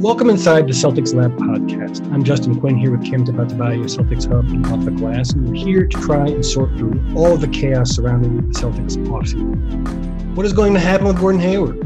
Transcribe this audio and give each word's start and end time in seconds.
Welcome 0.00 0.30
inside 0.30 0.66
the 0.66 0.72
Celtics 0.72 1.14
Lab 1.14 1.36
podcast. 1.36 2.10
I'm 2.10 2.24
Justin 2.24 2.58
Quinn 2.58 2.78
here 2.78 2.90
with 2.90 3.04
Cam 3.04 3.22
Tabatabaie 3.22 3.84
Celtics 3.84 4.26
Hub 4.26 4.46
and 4.46 4.64
Off 4.68 4.82
the 4.86 4.92
Glass, 4.92 5.34
and 5.34 5.46
we're 5.46 5.54
here 5.54 5.86
to 5.86 6.00
try 6.00 6.26
and 6.26 6.44
sort 6.44 6.74
through 6.78 6.98
all 7.14 7.34
of 7.34 7.42
the 7.42 7.48
chaos 7.48 7.90
surrounding 7.90 8.48
the 8.48 8.58
Celtics 8.58 8.96
offseason. 8.96 10.34
What 10.34 10.46
is 10.46 10.54
going 10.54 10.72
to 10.72 10.80
happen 10.80 11.06
with 11.06 11.20
Gordon 11.20 11.38
Hayward? 11.42 11.84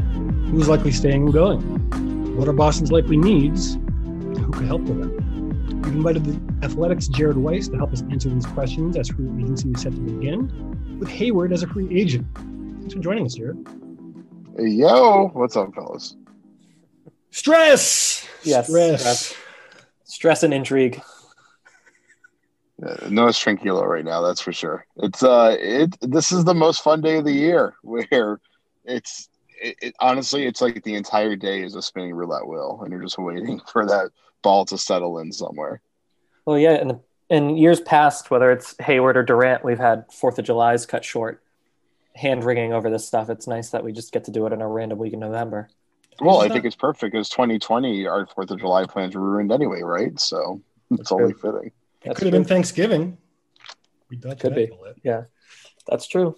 Who's 0.49 0.69
likely 0.69 0.93
staying 0.93 1.23
and 1.23 1.33
going? 1.33 1.59
What 2.37 2.47
are 2.47 2.53
Boston's 2.53 2.89
likely 2.89 3.17
needs? 3.17 3.73
And 3.73 4.37
who 4.37 4.51
could 4.53 4.65
help 4.65 4.83
with 4.83 4.97
them? 4.97 5.81
We've 5.81 5.95
invited 5.95 6.23
the 6.23 6.65
Athletic's 6.65 7.09
Jared 7.09 7.35
Weiss 7.35 7.67
to 7.67 7.75
help 7.75 7.91
us 7.91 8.01
answer 8.11 8.29
these 8.29 8.45
questions 8.45 8.95
as 8.95 9.09
free 9.09 9.25
agency 9.25 9.71
is 9.71 9.81
set 9.81 9.91
to 9.91 9.99
begin, 9.99 10.97
with 10.99 11.09
Hayward 11.09 11.51
as 11.51 11.63
a 11.63 11.67
free 11.67 11.93
agent. 11.93 12.25
Thanks 12.79 12.93
for 12.93 13.01
joining 13.01 13.25
us, 13.25 13.33
Jared. 13.33 13.57
Hey, 14.57 14.69
yo, 14.69 15.31
what's 15.33 15.57
up, 15.57 15.75
fellas? 15.75 16.15
Stress. 17.35 18.25
Yes. 18.43 18.69
Stress. 18.69 19.01
Stress, 19.01 19.35
stress 20.05 20.43
and 20.43 20.53
intrigue. 20.53 21.01
Uh, 22.81 23.09
no 23.09 23.25
tranquilo 23.25 23.85
right 23.85 24.05
now, 24.05 24.21
that's 24.21 24.39
for 24.39 24.53
sure. 24.53 24.85
It's 24.95 25.21
uh, 25.21 25.57
it. 25.59 25.97
This 25.99 26.31
is 26.31 26.45
the 26.45 26.53
most 26.53 26.81
fun 26.81 27.01
day 27.01 27.17
of 27.17 27.25
the 27.25 27.33
year, 27.33 27.75
where 27.83 28.39
it's 28.85 29.27
it, 29.61 29.75
it, 29.81 29.95
honestly, 29.99 30.45
it's 30.45 30.61
like 30.61 30.81
the 30.83 30.95
entire 30.95 31.35
day 31.35 31.61
is 31.61 31.75
a 31.75 31.81
spinning 31.81 32.13
roulette 32.13 32.47
wheel, 32.47 32.79
and 32.81 32.91
you're 32.93 33.01
just 33.01 33.17
waiting 33.17 33.59
for 33.67 33.85
that 33.85 34.11
ball 34.41 34.63
to 34.67 34.77
settle 34.77 35.19
in 35.19 35.33
somewhere. 35.33 35.81
Well, 36.45 36.57
yeah, 36.57 36.75
and 36.75 36.99
in 37.29 37.57
years 37.57 37.81
past, 37.81 38.31
whether 38.31 38.49
it's 38.49 38.75
Hayward 38.79 39.17
or 39.17 39.23
Durant, 39.23 39.65
we've 39.65 39.77
had 39.77 40.05
Fourth 40.09 40.39
of 40.39 40.45
July's 40.45 40.85
cut 40.85 41.03
short, 41.03 41.43
hand 42.15 42.45
wringing 42.45 42.71
over 42.71 42.89
this 42.89 43.05
stuff. 43.05 43.29
It's 43.29 43.45
nice 43.45 43.71
that 43.71 43.83
we 43.83 43.91
just 43.91 44.13
get 44.13 44.23
to 44.23 44.31
do 44.31 44.47
it 44.47 44.53
in 44.53 44.61
a 44.61 44.67
random 44.69 44.99
week 44.99 45.11
in 45.11 45.19
November. 45.19 45.69
Well, 46.19 46.41
I 46.41 46.49
think 46.49 46.65
it's 46.65 46.75
perfect 46.75 47.13
because 47.13 47.29
2020, 47.29 48.07
our 48.07 48.25
Fourth 48.27 48.51
of 48.51 48.59
July 48.59 48.85
plans 48.85 49.15
were 49.15 49.21
ruined 49.21 49.51
anyway, 49.51 49.81
right? 49.81 50.17
So 50.19 50.61
it's 50.91 51.11
only 51.11 51.33
fitting. 51.33 51.71
It 52.03 52.15
could 52.15 52.25
have 52.25 52.31
been 52.31 52.45
Thanksgiving. 52.45 53.17
We 54.09 54.17
Could 54.17 54.55
be. 54.55 54.67
bullet. 54.67 54.97
Yeah, 55.03 55.23
that's 55.87 56.07
true. 56.07 56.35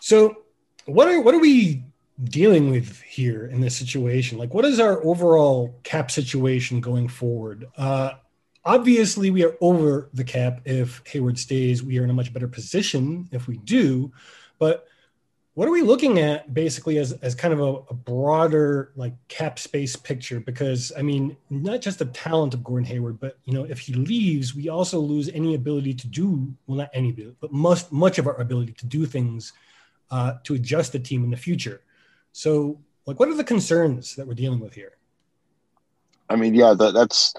So, 0.00 0.36
what 0.84 1.08
are 1.08 1.20
what 1.20 1.34
are 1.34 1.40
we 1.40 1.84
dealing 2.22 2.70
with 2.70 3.00
here 3.00 3.46
in 3.46 3.60
this 3.60 3.76
situation? 3.76 4.38
Like, 4.38 4.52
what 4.52 4.64
is 4.64 4.78
our 4.78 5.04
overall 5.04 5.74
cap 5.82 6.10
situation 6.10 6.80
going 6.80 7.08
forward? 7.08 7.66
Uh, 7.76 8.12
obviously, 8.64 9.30
we 9.30 9.44
are 9.44 9.56
over 9.60 10.10
the 10.12 10.24
cap 10.24 10.60
if 10.66 11.02
Hayward 11.06 11.38
stays. 11.38 11.82
We 11.82 11.98
are 11.98 12.04
in 12.04 12.10
a 12.10 12.14
much 12.14 12.32
better 12.32 12.48
position 12.48 13.28
if 13.32 13.48
we 13.48 13.56
do. 13.58 14.12
But 14.58 14.86
what 15.54 15.68
are 15.68 15.72
we 15.72 15.82
looking 15.82 16.18
at 16.18 16.54
basically 16.54 16.96
as, 16.98 17.12
as 17.12 17.34
kind 17.34 17.52
of 17.52 17.60
a, 17.60 17.74
a 17.90 17.94
broader 17.94 18.92
like 18.96 19.12
cap 19.28 19.58
space 19.58 19.96
picture? 19.96 20.40
Because 20.40 20.92
I 20.96 21.02
mean, 21.02 21.36
not 21.50 21.82
just 21.82 21.98
the 21.98 22.06
talent 22.06 22.54
of 22.54 22.64
Gordon 22.64 22.86
Hayward, 22.86 23.20
but 23.20 23.38
you 23.44 23.52
know, 23.52 23.64
if 23.64 23.78
he 23.78 23.92
leaves, 23.92 24.54
we 24.54 24.70
also 24.70 24.98
lose 24.98 25.28
any 25.28 25.54
ability 25.54 25.92
to 25.94 26.06
do 26.06 26.52
well, 26.66 26.78
not 26.78 26.90
any, 26.94 27.12
but 27.12 27.52
must 27.52 27.92
much 27.92 28.18
of 28.18 28.26
our 28.26 28.40
ability 28.40 28.72
to 28.72 28.86
do 28.86 29.04
things 29.04 29.52
uh, 30.10 30.34
to 30.44 30.54
adjust 30.54 30.92
the 30.92 30.98
team 30.98 31.22
in 31.22 31.30
the 31.30 31.36
future. 31.36 31.82
So, 32.32 32.80
like, 33.06 33.20
what 33.20 33.28
are 33.28 33.34
the 33.34 33.44
concerns 33.44 34.16
that 34.16 34.26
we're 34.26 34.34
dealing 34.34 34.60
with 34.60 34.72
here? 34.72 34.92
I 36.30 36.36
mean, 36.36 36.54
yeah, 36.54 36.72
that, 36.72 36.94
that's 36.94 37.34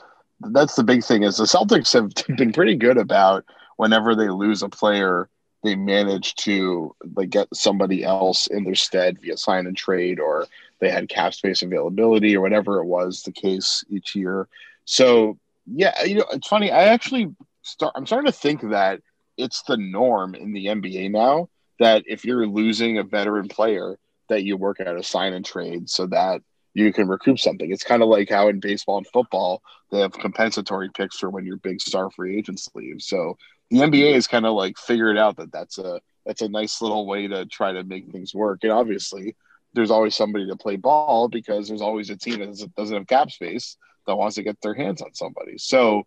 that's 0.51 0.75
the 0.75 0.83
big 0.83 1.03
thing 1.03 1.23
is 1.23 1.37
the 1.37 1.45
Celtics 1.45 1.93
have 1.93 2.11
been 2.37 2.53
pretty 2.53 2.75
good 2.75 2.97
about 2.97 3.43
whenever 3.77 4.15
they 4.15 4.29
lose 4.29 4.61
a 4.61 4.69
player, 4.69 5.29
they 5.63 5.75
manage 5.75 6.35
to 6.35 6.95
like 7.15 7.29
get 7.29 7.47
somebody 7.53 8.03
else 8.03 8.47
in 8.47 8.63
their 8.63 8.75
stead 8.75 9.19
via 9.21 9.37
sign 9.37 9.65
and 9.65 9.77
trade, 9.77 10.19
or 10.19 10.45
they 10.79 10.89
had 10.89 11.09
cap 11.09 11.33
space 11.33 11.61
availability, 11.61 12.35
or 12.35 12.41
whatever 12.41 12.79
it 12.79 12.85
was 12.85 13.23
the 13.23 13.31
case 13.31 13.83
each 13.89 14.15
year. 14.15 14.47
So 14.85 15.37
yeah, 15.65 16.03
you 16.03 16.15
know, 16.15 16.25
it's 16.31 16.47
funny. 16.47 16.71
I 16.71 16.85
actually 16.85 17.33
start. 17.61 17.93
I'm 17.95 18.05
starting 18.05 18.31
to 18.31 18.37
think 18.37 18.69
that 18.69 19.01
it's 19.37 19.63
the 19.63 19.77
norm 19.77 20.35
in 20.35 20.53
the 20.53 20.67
NBA 20.67 21.11
now 21.11 21.49
that 21.79 22.03
if 22.05 22.23
you're 22.23 22.45
losing 22.45 22.97
a 22.97 23.03
veteran 23.03 23.47
player, 23.47 23.97
that 24.29 24.43
you 24.43 24.57
work 24.57 24.79
out 24.79 24.97
a 24.97 25.03
sign 25.03 25.33
and 25.33 25.45
trade 25.45 25.89
so 25.89 26.05
that 26.07 26.41
you 26.73 26.91
can 26.91 27.07
recoup 27.07 27.39
something. 27.39 27.71
It's 27.71 27.83
kind 27.83 28.01
of 28.01 28.09
like 28.09 28.29
how 28.29 28.47
in 28.47 28.59
baseball 28.59 28.97
and 28.97 29.07
football 29.07 29.61
they 29.91 29.99
have 29.99 30.13
compensatory 30.13 30.89
picks 30.89 31.17
for 31.17 31.29
when 31.29 31.45
your 31.45 31.57
big 31.57 31.81
star 31.81 32.09
free 32.09 32.37
agents 32.37 32.69
leave. 32.73 33.01
So 33.01 33.37
the 33.73 33.79
NBA 33.79 34.13
has 34.13 34.27
kind 34.27 34.45
of 34.45 34.53
like 34.53 34.77
figured 34.77 35.17
out 35.17 35.37
that 35.37 35.51
that's 35.51 35.79
a 35.79 35.99
that's 36.27 36.43
a 36.43 36.47
nice 36.47 36.79
little 36.79 37.07
way 37.07 37.27
to 37.27 37.45
try 37.47 37.71
to 37.71 37.83
make 37.83 38.11
things 38.11 38.33
work. 38.33 38.59
And 38.61 38.71
obviously, 38.71 39.35
there's 39.73 39.89
always 39.89 40.13
somebody 40.13 40.47
to 40.47 40.55
play 40.55 40.75
ball 40.75 41.27
because 41.27 41.67
there's 41.67 41.81
always 41.81 42.11
a 42.11 42.15
team 42.15 42.39
that 42.39 42.69
doesn't 42.77 42.95
have 42.95 43.07
cap 43.07 43.31
space 43.31 43.77
that 44.05 44.15
wants 44.15 44.35
to 44.35 44.43
get 44.43 44.61
their 44.61 44.75
hands 44.75 45.01
on 45.01 45.15
somebody. 45.15 45.57
So 45.57 46.03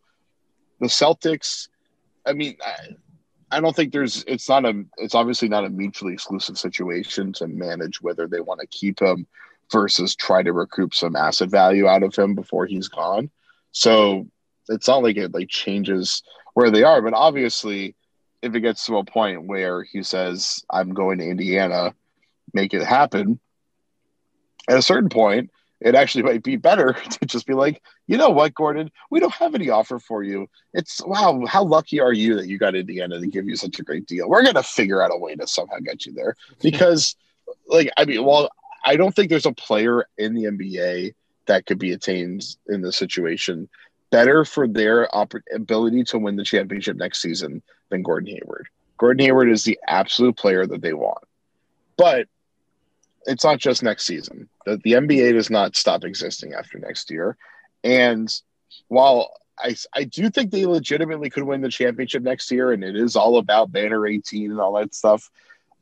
the 0.80 0.86
Celtics, 0.86 1.68
I 2.24 2.32
mean. 2.32 2.56
I, 2.64 2.96
I 3.48 3.60
don't 3.60 3.76
think 3.76 3.92
there's 3.92 4.24
it's 4.26 4.48
not 4.48 4.64
a 4.64 4.84
it's 4.96 5.14
obviously 5.14 5.48
not 5.48 5.64
a 5.64 5.70
mutually 5.70 6.12
exclusive 6.12 6.58
situation 6.58 7.32
to 7.34 7.46
manage 7.46 8.02
whether 8.02 8.26
they 8.26 8.40
want 8.40 8.58
to 8.60 8.66
keep 8.66 8.98
him 8.98 9.24
versus 9.70 10.16
try 10.16 10.42
to 10.42 10.52
recoup 10.52 10.92
some 10.92 11.14
asset 11.14 11.48
value 11.48 11.86
out 11.86 12.02
of 12.02 12.12
him 12.12 12.34
before 12.34 12.66
he's 12.66 12.88
gone. 12.88 13.30
So 13.70 14.26
it's 14.68 14.88
not 14.88 15.04
like 15.04 15.16
it 15.16 15.32
like 15.32 15.48
changes 15.48 16.24
where 16.56 16.70
they 16.70 16.82
are, 16.82 17.02
but 17.02 17.12
obviously 17.12 17.94
if 18.40 18.54
it 18.54 18.60
gets 18.60 18.86
to 18.86 18.96
a 18.96 19.04
point 19.04 19.46
where 19.46 19.82
he 19.82 20.02
says, 20.02 20.64
I'm 20.70 20.94
going 20.94 21.18
to 21.18 21.28
Indiana, 21.28 21.94
make 22.54 22.72
it 22.72 22.82
happen, 22.82 23.38
at 24.66 24.78
a 24.78 24.82
certain 24.82 25.10
point, 25.10 25.50
it 25.82 25.94
actually 25.94 26.22
might 26.22 26.42
be 26.42 26.56
better 26.56 26.94
to 27.10 27.26
just 27.26 27.46
be 27.46 27.52
like, 27.52 27.82
you 28.06 28.16
know 28.16 28.30
what, 28.30 28.54
Gordon, 28.54 28.90
we 29.10 29.20
don't 29.20 29.34
have 29.34 29.54
any 29.54 29.68
offer 29.68 29.98
for 29.98 30.22
you. 30.22 30.46
It's 30.72 31.04
wow, 31.04 31.44
how 31.46 31.62
lucky 31.62 32.00
are 32.00 32.14
you 32.14 32.36
that 32.36 32.48
you 32.48 32.56
got 32.58 32.74
Indiana 32.74 33.20
to 33.20 33.26
give 33.26 33.46
you 33.46 33.56
such 33.56 33.78
a 33.78 33.82
great 33.82 34.06
deal? 34.06 34.26
We're 34.26 34.42
gonna 34.42 34.62
figure 34.62 35.02
out 35.02 35.12
a 35.12 35.18
way 35.18 35.34
to 35.34 35.46
somehow 35.46 35.76
get 35.84 36.06
you 36.06 36.14
there 36.14 36.36
because, 36.62 37.16
like, 37.68 37.92
I 37.98 38.06
mean, 38.06 38.24
well, 38.24 38.48
I 38.82 38.96
don't 38.96 39.14
think 39.14 39.28
there's 39.28 39.44
a 39.44 39.52
player 39.52 40.06
in 40.16 40.32
the 40.32 40.44
NBA 40.44 41.14
that 41.48 41.66
could 41.66 41.78
be 41.78 41.92
attained 41.92 42.44
in 42.66 42.80
this 42.80 42.96
situation 42.96 43.68
better 44.10 44.44
for 44.44 44.68
their 44.68 45.14
op- 45.14 45.34
ability 45.52 46.04
to 46.04 46.18
win 46.18 46.36
the 46.36 46.44
championship 46.44 46.96
next 46.96 47.20
season 47.20 47.62
than 47.90 48.02
Gordon 48.02 48.34
Hayward. 48.34 48.68
Gordon 48.98 49.24
Hayward 49.26 49.50
is 49.50 49.64
the 49.64 49.78
absolute 49.86 50.36
player 50.36 50.66
that 50.66 50.80
they 50.80 50.92
want, 50.92 51.24
but 51.96 52.28
it's 53.26 53.44
not 53.44 53.58
just 53.58 53.82
next 53.82 54.04
season. 54.04 54.48
The, 54.64 54.78
the 54.78 54.92
NBA 54.92 55.32
does 55.32 55.50
not 55.50 55.76
stop 55.76 56.04
existing 56.04 56.54
after 56.54 56.78
next 56.78 57.10
year. 57.10 57.36
And 57.84 58.32
while 58.88 59.32
I, 59.58 59.74
I 59.94 60.04
do 60.04 60.30
think 60.30 60.50
they 60.50 60.66
legitimately 60.66 61.30
could 61.30 61.42
win 61.42 61.60
the 61.60 61.68
championship 61.68 62.22
next 62.22 62.50
year, 62.50 62.72
and 62.72 62.84
it 62.84 62.96
is 62.96 63.16
all 63.16 63.38
about 63.38 63.72
banner 63.72 64.06
18 64.06 64.50
and 64.50 64.60
all 64.60 64.74
that 64.74 64.94
stuff, 64.94 65.30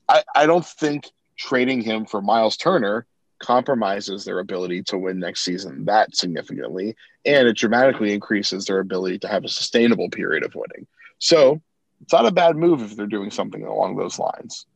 I, 0.09 0.23
I 0.34 0.47
don't 0.47 0.67
think 0.67 1.11
trading 1.37 1.83
him 1.83 2.07
for 2.07 2.23
Miles 2.23 2.57
Turner 2.57 3.07
compromises 3.44 4.25
their 4.25 4.38
ability 4.38 4.82
to 4.82 4.99
win 4.99 5.19
next 5.19 5.43
season 5.43 5.84
that 5.84 6.16
significantly. 6.16 6.97
And 7.25 7.47
it 7.47 7.56
dramatically 7.56 8.12
increases 8.12 8.65
their 8.65 8.81
ability 8.81 9.19
to 9.21 9.28
have 9.28 9.44
a 9.44 9.49
sustainable 9.49 10.09
period 10.09 10.44
of 10.44 10.55
winning. 10.55 10.87
So 11.19 11.60
it's 12.03 12.12
not 12.12 12.27
a 12.27 12.33
bad 12.33 12.56
move 12.56 12.83
if 12.83 12.97
they're 12.97 13.06
doing 13.06 13.31
something 13.31 13.65
along 13.65 13.97
those 13.97 14.19
lines. 14.19 14.66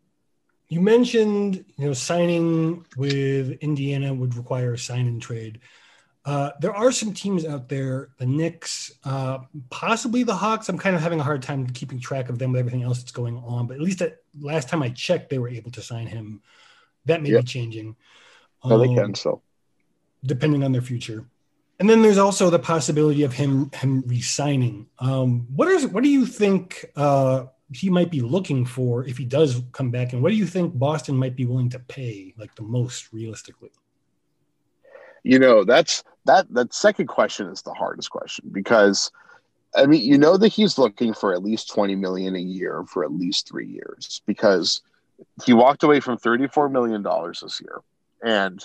You 0.69 0.83
mentioned, 0.83 1.65
you 1.77 1.87
know, 1.87 1.93
signing 1.95 2.85
with 2.97 3.53
Indiana 3.61 4.13
would 4.13 4.35
require 4.35 4.75
a 4.75 4.79
sign 4.79 5.07
and 5.07 5.21
trade. 5.21 5.61
Uh, 6.27 6.51
there 6.61 6.75
are 6.75 6.93
some 6.93 7.15
teams 7.15 7.47
out 7.47 7.71
there, 7.71 8.11
the 8.19 8.27
Knicks, 8.27 8.93
uh, 9.05 9.39
possibly 9.71 10.25
the 10.25 10.35
Hawks. 10.35 10.69
I'm 10.69 10.77
kind 10.77 10.95
of 10.95 11.01
having 11.01 11.21
a 11.21 11.25
hard 11.25 11.43
time 11.43 11.67
keeping 11.69 11.99
track 11.99 12.29
of 12.29 12.39
them 12.39 12.53
with 12.53 12.59
everything 12.59 12.83
else 12.83 12.99
that's 12.99 13.13
going 13.13 13.39
on. 13.39 13.67
But 13.67 13.77
at 13.77 13.81
least 13.81 14.01
that 14.01 14.19
last 14.39 14.69
time 14.69 14.83
I 14.83 14.91
checked, 14.91 15.31
they 15.31 15.39
were 15.39 15.49
able 15.49 15.71
to 15.71 15.81
sign 15.81 16.07
him. 16.07 16.43
That 17.07 17.23
may 17.23 17.31
Yep. 17.31 17.45
be 17.45 17.47
changing. 17.47 17.97
No, 18.69 18.79
they 18.79 18.89
Um, 18.89 18.95
can 18.97 19.15
still. 19.15 19.43
depending 20.25 20.65
on 20.65 20.73
their 20.73 20.83
future. 20.83 21.25
And 21.81 21.89
then 21.89 22.03
there's 22.03 22.19
also 22.19 22.51
the 22.51 22.59
possibility 22.59 23.23
of 23.23 23.33
him 23.33 23.71
him 23.73 24.03
resigning. 24.07 24.89
Um, 24.99 25.47
what 25.55 25.69
is 25.69 25.87
what 25.87 26.03
do 26.03 26.09
you 26.11 26.27
think 26.27 26.87
uh, 26.97 27.47
he 27.73 27.89
might 27.89 28.11
be 28.11 28.21
looking 28.21 28.67
for 28.67 29.05
if 29.05 29.17
he 29.17 29.25
does 29.25 29.63
come 29.73 29.91
back, 29.93 30.13
and 30.13 30.21
what 30.23 30.31
do 30.31 30.35
you 30.37 30.47
think 30.47 30.77
Boston 30.77 31.17
might 31.17 31.37
be 31.37 31.47
willing 31.47 31.71
to 31.71 31.79
pay, 31.79 32.35
like 32.37 32.53
the 32.57 32.63
most 32.63 33.13
realistically? 33.13 33.71
You 35.23 35.39
know, 35.39 35.63
that's 35.65 36.03
that 36.25 36.53
that 36.55 36.75
second 36.75 37.07
question 37.07 37.47
is 37.49 37.63
the 37.63 37.73
hardest 37.75 38.11
question 38.11 38.47
because 38.51 39.13
I 39.77 39.87
mean, 39.87 40.03
you 40.03 40.19
know 40.19 40.37
that 40.37 40.49
he's 40.49 40.79
looking 40.79 41.13
for 41.15 41.33
at 41.33 41.43
least 41.45 41.69
20 41.71 41.95
million 41.95 42.35
a 42.35 42.41
year 42.41 42.85
for 42.89 43.05
at 43.05 43.13
least 43.13 43.49
3 43.49 43.67
years 43.69 44.23
because 44.27 44.81
he 45.45 45.53
walked 45.53 45.83
away 45.83 46.01
from 46.01 46.17
34 46.17 46.71
million 46.71 47.03
dollars 47.03 47.41
this 47.41 47.61
year. 47.61 47.83
And 48.23 48.63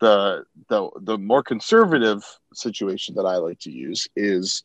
the 0.00 0.44
the 0.68 0.90
the 1.00 1.18
more 1.18 1.42
conservative 1.42 2.24
situation 2.54 3.14
that 3.14 3.26
I 3.26 3.36
like 3.36 3.60
to 3.60 3.70
use 3.70 4.08
is 4.16 4.62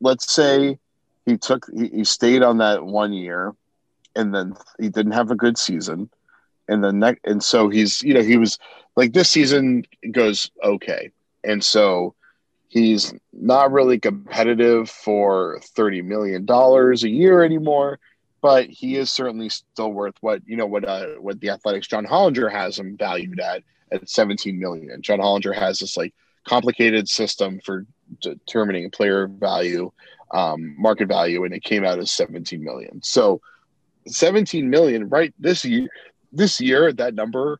let's 0.00 0.32
say 0.32 0.78
he 1.24 1.36
took 1.36 1.66
he, 1.74 1.88
he 1.88 2.04
stayed 2.04 2.42
on 2.42 2.58
that 2.58 2.84
one 2.84 3.12
year 3.12 3.54
and 4.14 4.34
then 4.34 4.54
he 4.78 4.88
didn't 4.88 5.12
have 5.12 5.30
a 5.30 5.36
good 5.36 5.58
season. 5.58 6.10
And 6.68 6.82
then 6.82 6.98
next 6.98 7.20
and 7.24 7.42
so 7.42 7.68
he's 7.68 8.02
you 8.02 8.14
know 8.14 8.22
he 8.22 8.36
was 8.36 8.58
like 8.96 9.12
this 9.12 9.30
season 9.30 9.84
goes 10.12 10.50
okay. 10.62 11.10
And 11.44 11.64
so 11.64 12.14
He's 12.68 13.14
not 13.32 13.72
really 13.72 13.98
competitive 13.98 14.90
for 14.90 15.60
$30 15.76 16.04
million 16.04 16.46
a 16.48 17.08
year 17.08 17.42
anymore, 17.42 17.98
but 18.46 18.70
he 18.70 18.94
is 18.94 19.10
certainly 19.10 19.48
still 19.48 19.90
worth 19.90 20.14
what, 20.20 20.40
you 20.46 20.56
know, 20.56 20.66
what, 20.66 20.84
uh, 20.84 21.06
what 21.18 21.40
the 21.40 21.48
Athletic's 21.48 21.88
John 21.88 22.06
Hollinger 22.06 22.48
has 22.48 22.78
him 22.78 22.96
valued 22.96 23.40
at, 23.40 23.64
at 23.90 24.08
17 24.08 24.56
million. 24.56 25.02
John 25.02 25.18
Hollinger 25.18 25.52
has 25.52 25.80
this 25.80 25.96
like 25.96 26.14
complicated 26.46 27.08
system 27.08 27.58
for 27.64 27.86
determining 28.20 28.88
player 28.92 29.26
value, 29.26 29.90
um, 30.30 30.80
market 30.80 31.08
value, 31.08 31.42
and 31.42 31.52
it 31.52 31.64
came 31.64 31.84
out 31.84 31.98
as 31.98 32.12
17 32.12 32.62
million. 32.62 33.02
So 33.02 33.40
17 34.06 34.70
million, 34.70 35.08
right? 35.08 35.34
This 35.40 35.64
year, 35.64 35.88
this 36.30 36.60
year, 36.60 36.92
that 36.92 37.16
number 37.16 37.58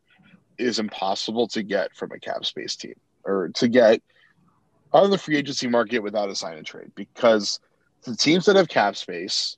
is 0.57 0.79
impossible 0.79 1.49
to 1.49 1.63
get 1.63 1.93
from 1.97 2.13
a 2.13 2.19
cap 2.19 2.45
space 2.45 2.77
team 2.77 2.95
or 3.25 3.49
to 3.55 3.67
get 3.67 4.01
on 4.93 5.11
the 5.11 5.17
free 5.17 5.35
agency 5.35 5.67
market 5.67 5.99
without 5.99 6.29
a 6.29 6.35
sign 6.35 6.57
and 6.57 6.65
trade 6.65 6.93
because 6.95 7.59
the 8.03 8.15
teams 8.15 8.45
that 8.45 8.55
have 8.55 8.69
cap 8.69 8.95
space 8.95 9.57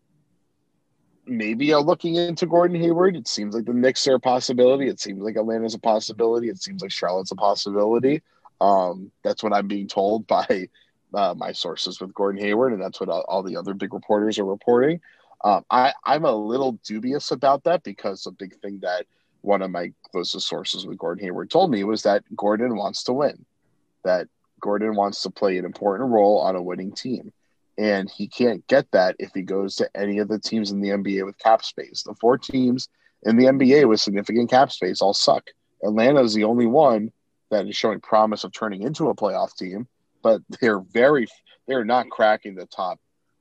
maybe 1.30 1.74
are 1.74 1.82
looking 1.82 2.16
into 2.16 2.46
Gordon 2.46 2.80
Hayward. 2.82 3.16
It 3.16 3.28
seems 3.28 3.56
like 3.56 3.66
the 3.66 3.74
Knicks 3.74 4.08
are 4.08 4.16
a 4.16 4.20
possibility. 4.20 4.88
It 4.88 5.00
seems 5.00 5.22
like 5.22 5.36
Atlanta's 5.36 5.74
a 5.74 5.80
possibility. 5.80 6.50
It 6.50 6.62
seems 6.62 6.82
like 6.82 6.92
Charlotte's 6.92 7.32
a 7.32 7.36
possibility. 7.36 8.22
Um, 8.62 9.12
that's 9.24 9.44
what 9.44 9.54
I'm 9.54 9.68
being 9.68 9.88
told 9.88 10.28
by 10.28 10.70
uh, 11.14 11.34
my 11.38 11.52
sources 11.52 12.00
with 12.00 12.14
Gordon 12.14 12.42
Hayward, 12.42 12.74
and 12.74 12.82
that's 12.82 13.00
what 13.00 13.10
all, 13.10 13.26
all 13.28 13.44
the 13.44 13.58
other 13.58 13.74
big 13.74 13.94
reporters 13.94 14.38
are 14.40 14.46
reporting. 14.46 15.02
Um, 15.44 15.64
I, 15.70 15.94
I'm 16.04 16.26
a 16.26 16.32
little 16.32 16.74
dubious 16.84 17.32
about 17.32 17.64
that 17.64 17.84
because 17.84 18.26
a 18.26 18.32
big 18.32 18.60
thing 18.62 18.80
that 18.82 19.06
one 19.42 19.62
of 19.62 19.72
my 19.72 19.94
closest 20.12 20.48
sources 20.48 20.86
with 20.86 20.98
Gordon 20.98 21.24
Hayward 21.24 21.50
told 21.50 21.72
me 21.72 21.84
was 21.84 22.04
that 22.04 22.24
Gordon 22.36 22.76
wants 22.76 23.04
to 23.04 23.14
win, 23.14 23.46
that 24.04 24.28
Gordon 24.60 24.96
wants 24.96 25.22
to 25.24 25.30
play 25.30 25.58
an 25.58 25.66
important 25.66 26.10
role 26.10 26.40
on 26.40 26.56
a 26.56 26.62
winning 26.62 26.92
team. 26.92 27.32
And 27.80 28.12
he 28.12 28.28
can't 28.28 28.68
get 28.68 28.92
that 28.92 29.16
if 29.20 29.32
he 29.34 29.42
goes 29.42 29.78
to 29.78 29.90
any 29.96 30.20
of 30.20 30.28
the 30.28 30.38
teams 30.38 30.72
in 30.72 30.82
the 30.82 30.90
NBA 30.90 31.26
with 31.26 31.38
cap 31.38 31.64
space. 31.64 32.04
The 32.04 32.14
four 32.14 32.38
teams 32.38 32.90
in 33.24 33.38
the 33.38 33.46
NBA 33.46 33.88
with 33.88 34.02
significant 34.02 34.50
cap 34.50 34.70
space 34.70 35.02
all 35.02 35.14
suck. 35.14 35.50
Atlanta 35.82 36.22
is 36.22 36.34
the 36.34 36.44
only 36.44 36.66
one 36.66 37.10
that 37.52 37.66
is 37.68 37.78
showing 37.78 38.02
promise 38.02 38.44
of 38.44 38.52
turning 38.52 38.84
into 38.84 39.08
a 39.08 39.16
playoff 39.16 39.56
team, 39.56 39.88
but 40.22 40.42
they're 40.62 40.82
very 40.82 41.26
they're 41.68 41.86
not 41.86 42.10
cracking 42.10 42.56
the 42.56 42.66
top 42.66 43.00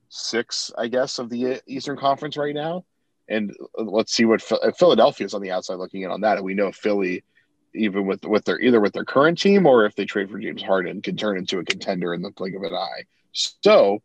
six, 0.09 0.71
I 0.79 0.87
guess, 0.87 1.19
of 1.19 1.31
the 1.31 1.61
Eastern 1.67 1.97
Conference 1.97 2.37
right 2.37 2.55
now. 2.55 2.85
And 3.29 3.53
let's 3.77 4.15
see 4.15 4.25
what 4.25 4.41
Philadelphia 4.41 5.27
is 5.27 5.35
on 5.35 5.43
the 5.43 5.51
outside 5.51 5.75
looking 5.75 6.03
in 6.03 6.11
on 6.13 6.21
that. 6.21 6.37
And 6.37 6.47
we 6.47 6.55
know 6.55 6.71
Philly, 6.71 7.25
even 7.75 8.07
with 8.07 8.25
with 8.25 8.45
their 8.45 8.61
either 8.61 8.81
with 8.81 8.93
their 8.93 9.05
current 9.05 9.41
team 9.41 9.67
or 9.67 9.85
if 9.85 9.97
they 9.97 10.05
trade 10.05 10.31
for 10.31 10.39
James 10.39 10.63
Harden, 10.63 11.03
can 11.03 11.17
turn 11.17 11.37
into 11.37 11.59
a 11.59 11.65
contender 11.65 12.15
in 12.15 12.23
the 12.23 12.31
blink 12.31 12.55
of 12.55 12.63
an 12.63 12.73
eye. 12.73 13.03
So 13.33 14.01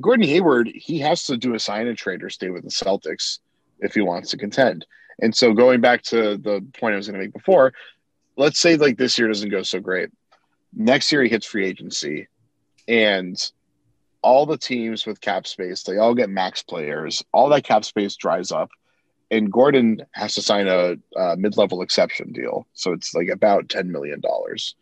Gordon 0.00 0.26
Hayward, 0.26 0.70
he 0.74 0.98
has 1.00 1.24
to 1.24 1.36
do 1.36 1.54
a 1.54 1.58
sign 1.58 1.86
and 1.86 1.96
trade 1.96 2.22
or 2.22 2.30
stay 2.30 2.50
with 2.50 2.64
the 2.64 2.70
Celtics 2.70 3.38
if 3.80 3.94
he 3.94 4.00
wants 4.00 4.30
to 4.30 4.36
contend. 4.36 4.86
And 5.20 5.34
so 5.34 5.52
going 5.52 5.80
back 5.80 6.02
to 6.04 6.36
the 6.36 6.64
point 6.78 6.94
I 6.94 6.96
was 6.96 7.06
going 7.06 7.20
to 7.20 7.24
make 7.24 7.32
before, 7.32 7.72
let's 8.36 8.58
say 8.58 8.76
like 8.76 8.98
this 8.98 9.18
year 9.18 9.28
doesn't 9.28 9.50
go 9.50 9.62
so 9.62 9.78
great. 9.80 10.10
Next 10.72 11.12
year 11.12 11.22
he 11.22 11.28
hits 11.28 11.46
free 11.46 11.66
agency 11.66 12.26
and 12.88 13.40
all 14.22 14.46
the 14.46 14.56
teams 14.56 15.04
with 15.04 15.20
cap 15.20 15.46
space, 15.46 15.82
they 15.82 15.98
all 15.98 16.14
get 16.14 16.30
max 16.30 16.62
players. 16.62 17.22
All 17.32 17.50
that 17.50 17.62
cap 17.62 17.84
space 17.84 18.16
dries 18.16 18.50
up, 18.50 18.70
and 19.30 19.52
Gordon 19.52 20.02
has 20.12 20.34
to 20.36 20.42
sign 20.42 20.66
a, 20.66 20.96
a 21.14 21.36
mid-level 21.36 21.82
exception 21.82 22.32
deal. 22.32 22.66
So 22.72 22.92
it's 22.92 23.14
like 23.14 23.28
about 23.28 23.68
ten 23.68 23.92
million 23.92 24.20
dollars. 24.20 24.76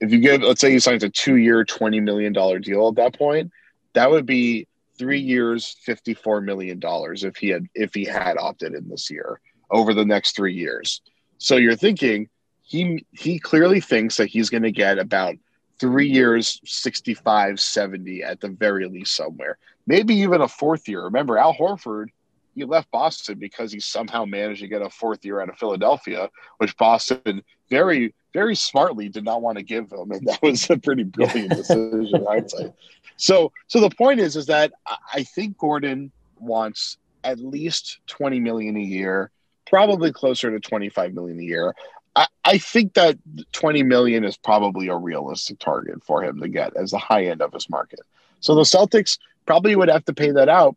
If 0.00 0.10
you 0.10 0.18
give, 0.18 0.42
let's 0.42 0.60
say 0.60 0.72
he 0.72 0.80
signs 0.80 1.04
a 1.04 1.08
two-year, 1.08 1.64
twenty 1.64 2.00
million 2.00 2.32
dollar 2.32 2.58
deal 2.58 2.88
at 2.88 2.96
that 2.96 3.16
point, 3.16 3.52
that 3.96 4.10
would 4.10 4.26
be 4.26 4.68
three 4.98 5.18
years, 5.18 5.74
fifty-four 5.82 6.42
million 6.42 6.78
dollars 6.78 7.24
if 7.24 7.36
he 7.36 7.48
had 7.48 7.66
if 7.74 7.94
he 7.94 8.04
had 8.04 8.36
opted 8.38 8.74
in 8.74 8.88
this 8.88 9.10
year 9.10 9.40
over 9.70 9.94
the 9.94 10.04
next 10.04 10.36
three 10.36 10.54
years. 10.54 11.00
So 11.38 11.56
you're 11.56 11.76
thinking 11.76 12.28
he 12.62 13.06
he 13.12 13.38
clearly 13.38 13.80
thinks 13.80 14.18
that 14.18 14.26
he's 14.26 14.50
going 14.50 14.64
to 14.64 14.70
get 14.70 14.98
about 14.98 15.36
three 15.78 16.08
years 16.08 16.60
65 16.64 17.58
70 17.58 18.22
at 18.22 18.40
the 18.40 18.48
very 18.48 18.86
least 18.88 19.14
somewhere 19.14 19.58
maybe 19.86 20.14
even 20.14 20.40
a 20.40 20.48
fourth 20.48 20.88
year 20.88 21.04
remember 21.04 21.36
al 21.36 21.54
horford 21.54 22.06
he 22.54 22.64
left 22.64 22.90
boston 22.90 23.38
because 23.38 23.72
he 23.72 23.78
somehow 23.78 24.24
managed 24.24 24.62
to 24.62 24.68
get 24.68 24.80
a 24.80 24.88
fourth 24.88 25.22
year 25.22 25.40
out 25.42 25.50
of 25.50 25.58
philadelphia 25.58 26.30
which 26.56 26.74
boston 26.78 27.42
very 27.68 28.14
very 28.36 28.54
smartly 28.54 29.08
did 29.08 29.24
not 29.24 29.40
want 29.40 29.56
to 29.56 29.64
give 29.64 29.90
him 29.90 30.10
and 30.10 30.26
that 30.26 30.42
was 30.42 30.68
a 30.68 30.76
pretty 30.76 31.04
brilliant 31.16 31.48
decision 31.48 32.14
in 32.14 32.24
hindsight 32.26 32.74
so 33.16 33.50
so 33.66 33.80
the 33.80 33.88
point 33.88 34.20
is 34.20 34.36
is 34.36 34.44
that 34.44 34.72
i 35.14 35.22
think 35.22 35.56
gordon 35.56 36.12
wants 36.38 36.98
at 37.24 37.38
least 37.38 37.98
20 38.08 38.38
million 38.40 38.76
a 38.76 38.80
year 38.80 39.30
probably 39.66 40.12
closer 40.12 40.50
to 40.50 40.60
25 40.60 41.14
million 41.14 41.40
a 41.40 41.42
year 41.42 41.74
I, 42.14 42.26
I 42.44 42.58
think 42.58 42.92
that 42.92 43.16
20 43.52 43.82
million 43.84 44.22
is 44.22 44.36
probably 44.36 44.88
a 44.88 44.96
realistic 44.96 45.58
target 45.58 46.04
for 46.04 46.22
him 46.22 46.40
to 46.40 46.48
get 46.48 46.76
as 46.76 46.90
the 46.90 46.98
high 46.98 47.26
end 47.26 47.42
of 47.42 47.52
his 47.52 47.68
market. 47.68 48.00
So 48.40 48.54
the 48.54 48.62
Celtics 48.62 49.18
probably 49.44 49.76
would 49.76 49.90
have 49.90 50.06
to 50.06 50.14
pay 50.14 50.30
that 50.30 50.48
out 50.48 50.76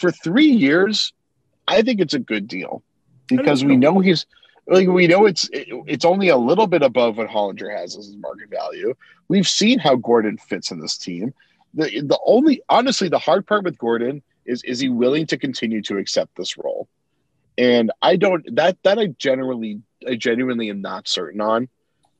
for 0.00 0.10
three 0.10 0.50
years. 0.50 1.12
I 1.68 1.82
think 1.82 2.00
it's 2.00 2.14
a 2.14 2.18
good 2.18 2.48
deal 2.48 2.82
because 3.28 3.64
we 3.64 3.76
know 3.76 4.00
he's 4.00 4.26
like 4.68 4.88
we 4.88 5.06
know 5.06 5.26
it's 5.26 5.48
it's 5.52 6.04
only 6.04 6.28
a 6.28 6.36
little 6.36 6.66
bit 6.66 6.82
above 6.82 7.16
what 7.16 7.28
Hollinger 7.28 7.74
has 7.74 7.96
as 7.96 8.06
his 8.06 8.16
market 8.16 8.50
value. 8.50 8.94
We've 9.28 9.48
seen 9.48 9.78
how 9.78 9.96
Gordon 9.96 10.36
fits 10.36 10.70
in 10.70 10.80
this 10.80 10.98
team. 10.98 11.32
The 11.74 12.02
the 12.02 12.18
only 12.24 12.62
honestly 12.68 13.08
the 13.08 13.18
hard 13.18 13.46
part 13.46 13.64
with 13.64 13.78
Gordon 13.78 14.22
is 14.44 14.62
is 14.64 14.80
he 14.80 14.88
willing 14.88 15.26
to 15.28 15.38
continue 15.38 15.82
to 15.82 15.98
accept 15.98 16.36
this 16.36 16.58
role? 16.58 16.88
And 17.56 17.90
I 18.02 18.16
don't 18.16 18.44
that 18.56 18.76
that 18.84 18.98
I 18.98 19.06
generally 19.18 19.80
I 20.06 20.16
genuinely 20.16 20.70
am 20.70 20.82
not 20.82 21.08
certain 21.08 21.40
on. 21.40 21.68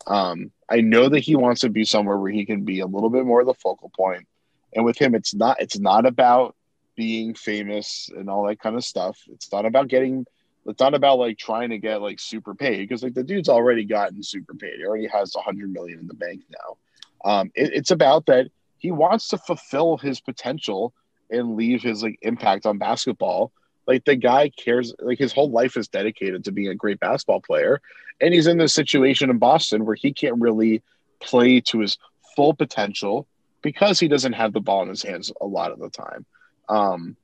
Um, 0.07 0.51
I 0.71 0.81
know 0.81 1.09
that 1.09 1.21
he 1.21 1.37
wants 1.37 1.61
to 1.63 1.69
be 1.69 1.85
somewhere 1.85 2.17
where 2.17 2.33
he 2.33 2.47
can 2.47 2.65
be 2.65 2.81
a 2.81 2.87
little 2.87 3.11
bit 3.11 3.27
more 3.27 3.41
of 3.41 3.47
the 3.47 3.55
focal 3.55 3.91
point. 3.95 4.27
And 4.75 4.85
with 4.85 4.99
him, 4.99 5.15
it's 5.15 5.35
not 5.35 5.61
it's 5.61 5.79
not 5.79 6.07
about 6.07 6.57
being 6.97 7.35
famous 7.35 8.11
and 8.17 8.29
all 8.29 8.47
that 8.47 8.59
kind 8.59 8.75
of 8.75 8.85
stuff. 8.85 9.19
It's 9.29 9.53
not 9.53 9.67
about 9.67 9.89
getting 9.89 10.27
it's 10.69 10.81
not 10.81 10.95
about 10.95 11.19
like 11.19 11.39
trying 11.39 11.71
to 11.71 11.79
get 11.79 12.03
like 12.03 12.21
super 12.21 12.55
paid 12.55 12.89
because 12.89 13.03
like 13.03 13.15
the 13.15 13.25
dude's 13.25 13.49
already 13.49 13.85
gotten 13.85 14.23
super 14.23 14.55
paid. 14.55 14.79
He 14.79 14.85
already 14.85 15.09
has 15.09 15.35
a 15.35 15.41
hundred 15.41 15.73
million 15.73 15.99
in 15.99 16.07
the 16.07 16.15
bank 16.15 16.43
now. 16.51 17.31
Um, 17.31 17.51
it, 17.55 17.73
it's 17.73 17.91
about 17.91 18.27
that 18.27 18.49
he 18.79 18.91
wants 18.91 19.29
to 19.29 19.39
fulfill 19.39 19.97
his 19.97 20.21
potential 20.21 20.93
and 21.31 21.57
leave 21.57 21.83
his 21.83 22.03
like 22.03 22.19
impact 22.23 22.67
on 22.67 22.79
basketball 22.79 23.53
like 23.89 24.05
the 24.05 24.15
guy 24.15 24.51
cares, 24.51 24.95
like 25.01 25.19
his 25.19 25.33
whole 25.33 25.51
life 25.51 25.77
is 25.77 25.89
dedicated 25.89 26.45
to 26.45 26.53
being 26.53 26.69
a 26.69 26.75
great 26.75 27.01
basketball 27.01 27.41
player. 27.41 27.81
And 28.21 28.35
he's 28.35 28.47
in 28.47 28.59
this 28.59 28.75
situation 28.75 29.31
in 29.31 29.39
Boston 29.39 29.87
where 29.87 29.97
he 29.97 30.13
can't 30.13 30.39
really 30.39 30.83
play 31.21 31.61
to 31.63 31.81
his 31.81 31.97
full 32.37 32.53
potential 32.53 33.27
because 33.63 33.99
he 33.99 34.07
doesn't 34.07 34.35
have 34.35 34.53
the 34.53 34.61
ball 34.61 34.83
in 34.83 34.91
his 34.91 35.03
hands 35.03 35.33
a 35.41 35.47
lot 35.47 35.73
of 35.73 35.79
the 35.79 35.89
time. 35.89 36.27
Um, 36.69 37.17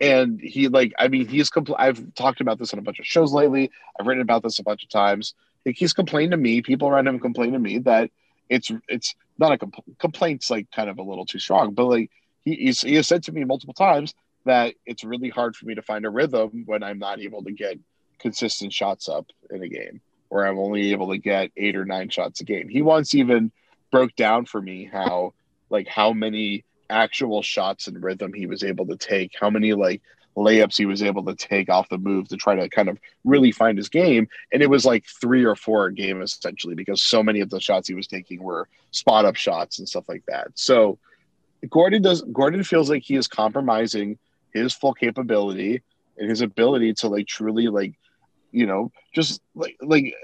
and 0.00 0.40
he 0.40 0.68
like, 0.68 0.92
I 0.98 1.08
mean, 1.08 1.26
he's 1.26 1.50
compl- 1.50 1.76
I've 1.78 2.14
talked 2.14 2.40
about 2.40 2.58
this 2.58 2.72
on 2.72 2.78
a 2.78 2.82
bunch 2.82 2.98
of 2.98 3.06
shows 3.06 3.32
lately. 3.32 3.70
I've 3.98 4.06
written 4.06 4.22
about 4.22 4.42
this 4.42 4.58
a 4.58 4.62
bunch 4.62 4.82
of 4.82 4.88
times. 4.88 5.34
Like 5.64 5.76
he's 5.76 5.92
complained 5.92 6.32
to 6.32 6.36
me, 6.36 6.62
people 6.62 6.88
around 6.88 7.08
him 7.08 7.18
complain 7.18 7.52
to 7.52 7.58
me 7.58 7.78
that 7.78 8.10
it's 8.48 8.70
it's 8.88 9.14
not 9.38 9.52
a 9.52 9.58
compl- 9.58 9.98
complaint's 9.98 10.50
like 10.50 10.70
kind 10.70 10.90
of 10.90 10.98
a 10.98 11.02
little 11.02 11.26
too 11.26 11.38
strong, 11.38 11.74
but 11.74 11.86
like 11.86 12.10
he, 12.44 12.72
he 12.72 12.94
has 12.94 13.08
said 13.08 13.22
to 13.24 13.32
me 13.32 13.44
multiple 13.44 13.74
times 13.74 14.14
that 14.44 14.74
it's 14.84 15.02
really 15.02 15.28
hard 15.28 15.56
for 15.56 15.66
me 15.66 15.74
to 15.74 15.82
find 15.82 16.06
a 16.06 16.10
rhythm 16.10 16.62
when 16.66 16.82
I'm 16.82 16.98
not 16.98 17.20
able 17.20 17.42
to 17.42 17.50
get 17.50 17.78
consistent 18.18 18.72
shots 18.72 19.08
up 19.08 19.26
in 19.50 19.62
a 19.62 19.68
game, 19.68 20.00
where 20.28 20.46
I'm 20.46 20.58
only 20.58 20.92
able 20.92 21.10
to 21.10 21.18
get 21.18 21.50
eight 21.56 21.74
or 21.74 21.84
nine 21.84 22.10
shots 22.10 22.40
a 22.40 22.44
game. 22.44 22.68
He 22.68 22.82
once 22.82 23.14
even 23.14 23.50
broke 23.90 24.14
down 24.14 24.44
for 24.44 24.60
me 24.60 24.84
how 24.84 25.32
like 25.70 25.88
how 25.88 26.12
many 26.12 26.64
actual 26.90 27.42
shots 27.42 27.86
and 27.86 28.02
rhythm 28.02 28.32
he 28.32 28.46
was 28.46 28.62
able 28.62 28.86
to 28.86 28.96
take, 28.96 29.32
how 29.38 29.50
many 29.50 29.72
like 29.72 30.02
layups 30.36 30.76
he 30.76 30.86
was 30.86 31.02
able 31.02 31.24
to 31.24 31.34
take 31.34 31.70
off 31.70 31.88
the 31.88 31.98
move 31.98 32.28
to 32.28 32.36
try 32.36 32.54
to 32.54 32.68
kind 32.68 32.88
of 32.88 32.98
really 33.24 33.50
find 33.50 33.78
his 33.78 33.88
game. 33.88 34.28
And 34.52 34.62
it 34.62 34.68
was 34.68 34.84
like 34.84 35.04
three 35.20 35.44
or 35.44 35.56
four 35.56 35.86
a 35.86 35.94
game 35.94 36.20
essentially 36.20 36.74
because 36.74 37.02
so 37.02 37.22
many 37.22 37.40
of 37.40 37.50
the 37.50 37.60
shots 37.60 37.88
he 37.88 37.94
was 37.94 38.06
taking 38.06 38.42
were 38.42 38.68
spot 38.90 39.24
up 39.24 39.36
shots 39.36 39.78
and 39.78 39.88
stuff 39.88 40.08
like 40.08 40.24
that. 40.28 40.48
So 40.54 40.98
Gordon 41.70 42.02
does 42.02 42.22
Gordon 42.32 42.62
feels 42.62 42.90
like 42.90 43.02
he 43.02 43.16
is 43.16 43.26
compromising 43.26 44.18
his 44.52 44.74
full 44.74 44.94
capability 44.94 45.82
and 46.18 46.28
his 46.28 46.42
ability 46.42 46.94
to 46.94 47.08
like 47.08 47.26
truly 47.26 47.68
like 47.68 47.94
you 48.52 48.66
know 48.66 48.92
just 49.14 49.40
like 49.54 49.76
like 49.80 50.14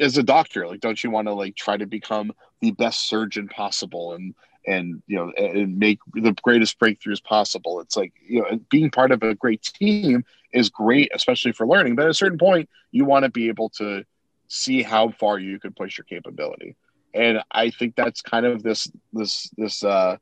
as 0.00 0.16
a 0.16 0.22
doctor 0.22 0.66
like 0.66 0.80
don't 0.80 1.02
you 1.02 1.10
want 1.10 1.28
to 1.28 1.34
like 1.34 1.54
try 1.56 1.76
to 1.76 1.86
become 1.86 2.32
the 2.60 2.70
best 2.72 3.08
surgeon 3.08 3.48
possible 3.48 4.14
and 4.14 4.34
and 4.66 5.02
you 5.06 5.16
know 5.16 5.30
and 5.36 5.78
make 5.78 5.98
the 6.14 6.34
greatest 6.42 6.78
breakthroughs 6.78 7.22
possible 7.22 7.80
it's 7.80 7.96
like 7.96 8.12
you 8.26 8.40
know 8.40 8.60
being 8.70 8.90
part 8.90 9.10
of 9.10 9.22
a 9.22 9.34
great 9.34 9.62
team 9.62 10.24
is 10.52 10.68
great 10.68 11.10
especially 11.14 11.52
for 11.52 11.66
learning 11.66 11.94
but 11.96 12.04
at 12.04 12.10
a 12.10 12.14
certain 12.14 12.38
point 12.38 12.68
you 12.90 13.04
want 13.04 13.24
to 13.24 13.30
be 13.30 13.48
able 13.48 13.68
to 13.68 14.04
see 14.48 14.82
how 14.82 15.10
far 15.10 15.38
you 15.38 15.58
can 15.58 15.72
push 15.72 15.96
your 15.98 16.04
capability 16.04 16.76
and 17.14 17.42
I 17.50 17.70
think 17.70 17.94
that's 17.94 18.22
kind 18.22 18.46
of 18.46 18.62
this 18.62 18.90
this 19.12 19.50
this 19.56 19.84
uh, 19.84 20.16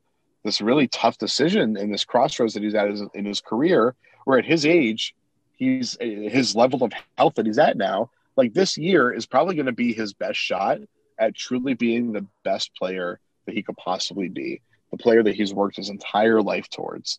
this 0.45 0.61
really 0.61 0.89
tough 0.89 1.19
decision 1.19 1.77
in 1.77 1.91
this 1.91 2.05
crossroads 2.05 2.55
that 2.55 2.63
he's 2.63 2.75
at 2.75 2.89
in 3.15 3.25
his 3.25 3.41
career, 3.41 3.95
where 4.25 4.39
at 4.39 4.45
his 4.45 4.67
age, 4.67 5.15
he's 5.57 5.97
his 6.01 6.57
level 6.57 6.83
of 6.83 6.93
health 7.17 7.35
that 7.37 7.47
he's 7.47 7.59
at 7.59 7.77
now. 7.77 8.11
Like 8.37 8.55
this 8.55 8.77
year 8.79 9.13
is 9.13 9.27
probably 9.27 9.55
going 9.55 9.67
to 9.67 9.73
be 9.73 9.93
his 9.93 10.13
best 10.13 10.39
shot 10.39 10.79
at 11.19 11.35
truly 11.35 11.75
being 11.75 12.13
the 12.13 12.27
best 12.45 12.75
player 12.75 13.21
that 13.47 13.55
he 13.55 13.63
could 13.63 13.77
possibly 13.77 14.29
be, 14.29 14.61
the 14.91 14.97
player 14.97 15.23
that 15.23 15.35
he's 15.35 15.55
worked 15.55 15.77
his 15.77 15.91
entire 15.91 16.43
life 16.43 16.69
towards. 16.71 17.19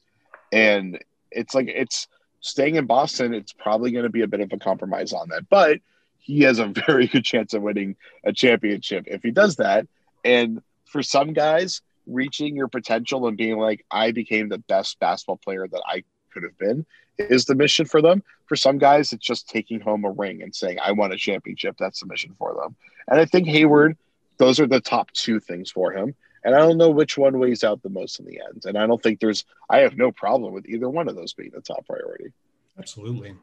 And 0.52 1.00
it's 1.32 1.56
like 1.56 1.68
it's 1.68 2.08
staying 2.42 2.76
in 2.76 2.86
Boston, 2.86 3.34
it's 3.34 3.54
probably 3.54 3.92
going 3.92 4.04
to 4.04 4.10
be 4.10 4.22
a 4.22 4.28
bit 4.28 4.42
of 4.42 4.52
a 4.52 4.58
compromise 4.58 5.14
on 5.14 5.30
that. 5.30 5.50
But 5.50 5.80
he 6.18 6.42
has 6.42 6.60
a 6.60 6.68
very 6.88 7.08
good 7.08 7.24
chance 7.24 7.54
of 7.54 7.62
winning 7.62 7.96
a 8.24 8.34
championship 8.34 9.06
if 9.08 9.22
he 9.24 9.32
does 9.32 9.56
that. 9.58 9.88
And 10.24 10.62
for 10.86 11.02
some 11.02 11.34
guys, 11.34 11.82
reaching 12.08 12.56
your 12.56 12.68
potential 12.68 13.28
and 13.28 13.38
being 13.38 13.58
like, 13.58 13.86
I 13.92 14.12
became 14.12 14.50
the 14.50 14.58
best 14.58 15.00
basketball 15.00 15.38
player 15.38 15.68
that 15.68 15.82
I 15.86 16.04
could 16.34 16.44
have 16.44 16.58
been 16.58 16.86
is 17.18 17.46
the 17.46 17.56
mission 17.56 17.86
for 17.86 18.02
them. 18.02 18.24
For 18.48 18.56
some 18.56 18.78
guys, 18.78 19.14
it's 19.14 19.26
just 19.26 19.50
taking 19.50 19.80
home 19.80 20.04
a 20.04 20.12
ring 20.12 20.42
and 20.42 20.54
saying, 20.54 20.80
I 20.84 20.92
won 20.92 21.12
a 21.12 21.18
championship. 21.18 21.78
That's 21.78 22.02
the 22.02 22.08
mission 22.08 22.36
for 22.38 22.54
them. 22.54 22.76
And 23.08 23.20
I 23.20 23.26
think 23.26 23.48
Hayward, 23.48 23.98
those 24.42 24.60
are 24.60 24.66
the 24.66 24.82
top 24.82 25.12
two 25.12 25.40
things 25.40 25.70
for 25.70 25.94
him. 25.94 26.16
And 26.44 26.56
I 26.56 26.58
don't 26.58 26.80
know 26.80 26.90
which 26.90 27.16
one 27.16 27.38
weighs 27.38 27.64
out 27.64 27.84
the 27.84 27.90
most 27.90 28.20
in 28.20 28.26
the 28.26 28.42
end. 28.44 28.66
And 28.66 28.76
I 28.76 28.88
don't 28.88 29.02
think 29.02 29.20
there's, 29.20 29.46
I 29.70 29.78
have 29.82 29.98
no 29.98 30.12
problem 30.12 30.52
with 30.52 30.68
either 30.68 30.90
one 30.90 31.08
of 31.08 31.16
those 31.16 31.34
being 31.34 31.52
the 31.54 31.62
top 31.62 31.86
priority. 31.86 32.34
Absolutely. 32.80 33.36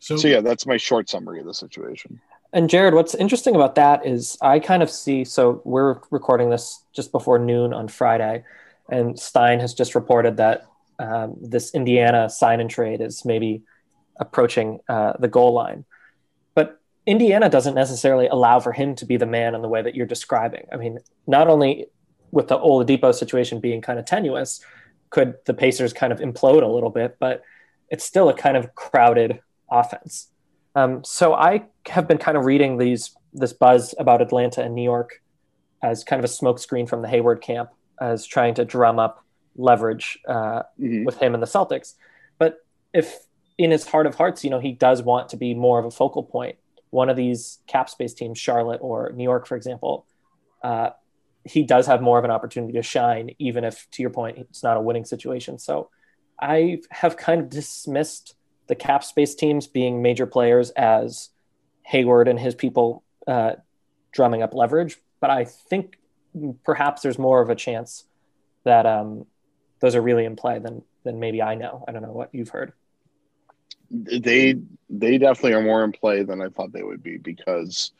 So, 0.00 0.16
so 0.16 0.26
yeah, 0.26 0.40
that's 0.40 0.66
my 0.66 0.78
short 0.78 1.08
summary 1.08 1.38
of 1.38 1.46
the 1.46 1.54
situation. 1.54 2.20
And 2.52 2.68
Jared, 2.68 2.94
what's 2.94 3.14
interesting 3.14 3.54
about 3.54 3.76
that 3.76 4.04
is 4.04 4.36
I 4.42 4.58
kind 4.58 4.82
of 4.82 4.90
see. 4.90 5.24
So 5.24 5.62
we're 5.64 6.00
recording 6.10 6.50
this 6.50 6.82
just 6.92 7.12
before 7.12 7.38
noon 7.38 7.72
on 7.72 7.86
Friday, 7.86 8.42
and 8.90 9.16
Stein 9.16 9.60
has 9.60 9.74
just 9.74 9.94
reported 9.94 10.38
that 10.38 10.66
um, 10.98 11.36
this 11.40 11.72
Indiana 11.72 12.28
sign 12.28 12.60
and 12.60 12.68
trade 12.68 13.00
is 13.00 13.24
maybe 13.24 13.62
approaching 14.18 14.80
uh, 14.88 15.12
the 15.20 15.28
goal 15.28 15.52
line. 15.52 15.84
Indiana 17.08 17.48
doesn't 17.48 17.74
necessarily 17.74 18.26
allow 18.26 18.60
for 18.60 18.72
him 18.72 18.94
to 18.96 19.06
be 19.06 19.16
the 19.16 19.24
man 19.24 19.54
in 19.54 19.62
the 19.62 19.68
way 19.68 19.80
that 19.80 19.94
you're 19.94 20.06
describing. 20.06 20.66
I 20.70 20.76
mean, 20.76 20.98
not 21.26 21.48
only 21.48 21.86
with 22.32 22.48
the 22.48 22.58
Oladipo 22.58 23.14
situation 23.14 23.60
being 23.60 23.80
kind 23.80 23.98
of 23.98 24.04
tenuous, 24.04 24.60
could 25.08 25.36
the 25.46 25.54
Pacers 25.54 25.94
kind 25.94 26.12
of 26.12 26.18
implode 26.18 26.62
a 26.62 26.66
little 26.66 26.90
bit, 26.90 27.16
but 27.18 27.42
it's 27.88 28.04
still 28.04 28.28
a 28.28 28.34
kind 28.34 28.58
of 28.58 28.74
crowded 28.74 29.40
offense. 29.70 30.28
Um, 30.74 31.02
so 31.02 31.32
I 31.32 31.64
have 31.86 32.06
been 32.06 32.18
kind 32.18 32.36
of 32.36 32.44
reading 32.44 32.76
these 32.76 33.16
this 33.32 33.54
buzz 33.54 33.94
about 33.98 34.20
Atlanta 34.20 34.62
and 34.62 34.74
New 34.74 34.82
York 34.82 35.22
as 35.82 36.04
kind 36.04 36.22
of 36.22 36.30
a 36.30 36.32
smokescreen 36.32 36.86
from 36.86 37.00
the 37.00 37.08
Hayward 37.08 37.40
camp 37.40 37.70
as 37.98 38.26
trying 38.26 38.52
to 38.54 38.66
drum 38.66 38.98
up 38.98 39.24
leverage 39.56 40.18
uh, 40.28 40.62
mm-hmm. 40.78 41.04
with 41.04 41.16
him 41.18 41.32
and 41.32 41.42
the 41.42 41.46
Celtics. 41.46 41.94
But 42.38 42.58
if 42.92 43.16
in 43.56 43.70
his 43.70 43.86
heart 43.86 44.06
of 44.06 44.16
hearts, 44.16 44.44
you 44.44 44.50
know, 44.50 44.60
he 44.60 44.72
does 44.72 45.02
want 45.02 45.30
to 45.30 45.38
be 45.38 45.54
more 45.54 45.78
of 45.78 45.86
a 45.86 45.90
focal 45.90 46.22
point, 46.22 46.56
one 46.90 47.08
of 47.08 47.16
these 47.16 47.58
cap 47.66 47.88
space 47.88 48.14
teams, 48.14 48.38
Charlotte 48.38 48.80
or 48.82 49.12
New 49.14 49.24
York, 49.24 49.46
for 49.46 49.56
example, 49.56 50.06
uh, 50.62 50.90
he 51.44 51.62
does 51.62 51.86
have 51.86 52.02
more 52.02 52.18
of 52.18 52.24
an 52.24 52.30
opportunity 52.30 52.74
to 52.74 52.82
shine, 52.82 53.30
even 53.38 53.64
if, 53.64 53.88
to 53.92 54.02
your 54.02 54.10
point, 54.10 54.38
it's 54.38 54.62
not 54.62 54.76
a 54.76 54.80
winning 54.80 55.04
situation. 55.04 55.58
So 55.58 55.90
I 56.38 56.80
have 56.90 57.16
kind 57.16 57.40
of 57.40 57.48
dismissed 57.48 58.34
the 58.66 58.74
cap 58.74 59.02
space 59.02 59.34
teams 59.34 59.66
being 59.66 60.02
major 60.02 60.26
players 60.26 60.70
as 60.70 61.30
Hayward 61.84 62.28
and 62.28 62.38
his 62.38 62.54
people 62.54 63.02
uh, 63.26 63.52
drumming 64.12 64.42
up 64.42 64.54
leverage. 64.54 64.98
But 65.20 65.30
I 65.30 65.44
think 65.44 65.98
perhaps 66.64 67.02
there's 67.02 67.18
more 67.18 67.40
of 67.40 67.50
a 67.50 67.54
chance 67.54 68.04
that 68.64 68.86
um, 68.86 69.26
those 69.80 69.94
are 69.94 70.02
really 70.02 70.24
in 70.24 70.36
play 70.36 70.58
than 70.58 70.82
than 71.04 71.20
maybe 71.20 71.40
I 71.40 71.54
know. 71.54 71.84
I 71.88 71.92
don't 71.92 72.02
know 72.02 72.12
what 72.12 72.34
you've 72.34 72.50
heard. 72.50 72.72
They 73.90 74.56
they 74.90 75.18
definitely 75.18 75.54
are 75.54 75.62
more 75.62 75.84
in 75.84 75.92
play 75.92 76.22
than 76.22 76.40
I 76.40 76.48
thought 76.48 76.72
they 76.72 76.82
would 76.82 77.02
be 77.02 77.18
because 77.18 77.92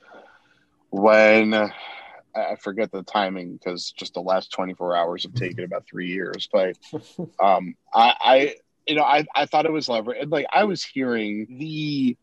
when 0.90 1.54
I 1.54 2.56
forget 2.56 2.92
the 2.92 3.02
timing 3.02 3.54
because 3.54 3.92
just 3.92 4.14
the 4.14 4.20
last 4.20 4.52
24 4.52 4.96
hours 4.96 5.24
have 5.24 5.34
taken 5.34 5.64
about 5.64 5.84
three 5.86 6.08
years, 6.08 6.48
but 6.52 6.76
um, 7.42 7.74
I, 7.92 8.14
I 8.20 8.54
you 8.86 8.94
know, 8.94 9.02
I, 9.02 9.26
I 9.34 9.46
thought 9.46 9.66
it 9.66 9.72
was 9.72 9.88
leverage. 9.88 10.28
Like 10.28 10.46
I 10.50 10.64
was 10.64 10.82
hearing 10.82 11.46
the, 11.58 12.16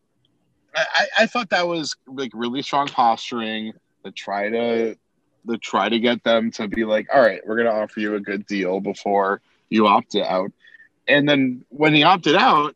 I, 0.74 1.06
I 1.20 1.26
thought 1.26 1.50
that 1.50 1.68
was 1.68 1.96
like 2.06 2.32
really 2.34 2.62
strong 2.62 2.88
posturing 2.88 3.72
to 4.04 4.10
try 4.10 4.50
to, 4.50 4.96
to 5.48 5.58
try 5.58 5.88
to 5.88 6.00
get 6.00 6.24
them 6.24 6.50
to 6.52 6.66
be 6.66 6.84
like, 6.84 7.06
all 7.14 7.20
right, 7.20 7.40
we're 7.46 7.54
going 7.54 7.68
to 7.68 7.72
offer 7.72 8.00
you 8.00 8.16
a 8.16 8.20
good 8.20 8.46
deal 8.46 8.80
before 8.80 9.40
you 9.70 9.86
opt 9.86 10.16
out. 10.16 10.50
And 11.06 11.28
then 11.28 11.64
when 11.68 11.94
he 11.94 12.02
opted 12.02 12.34
out, 12.34 12.74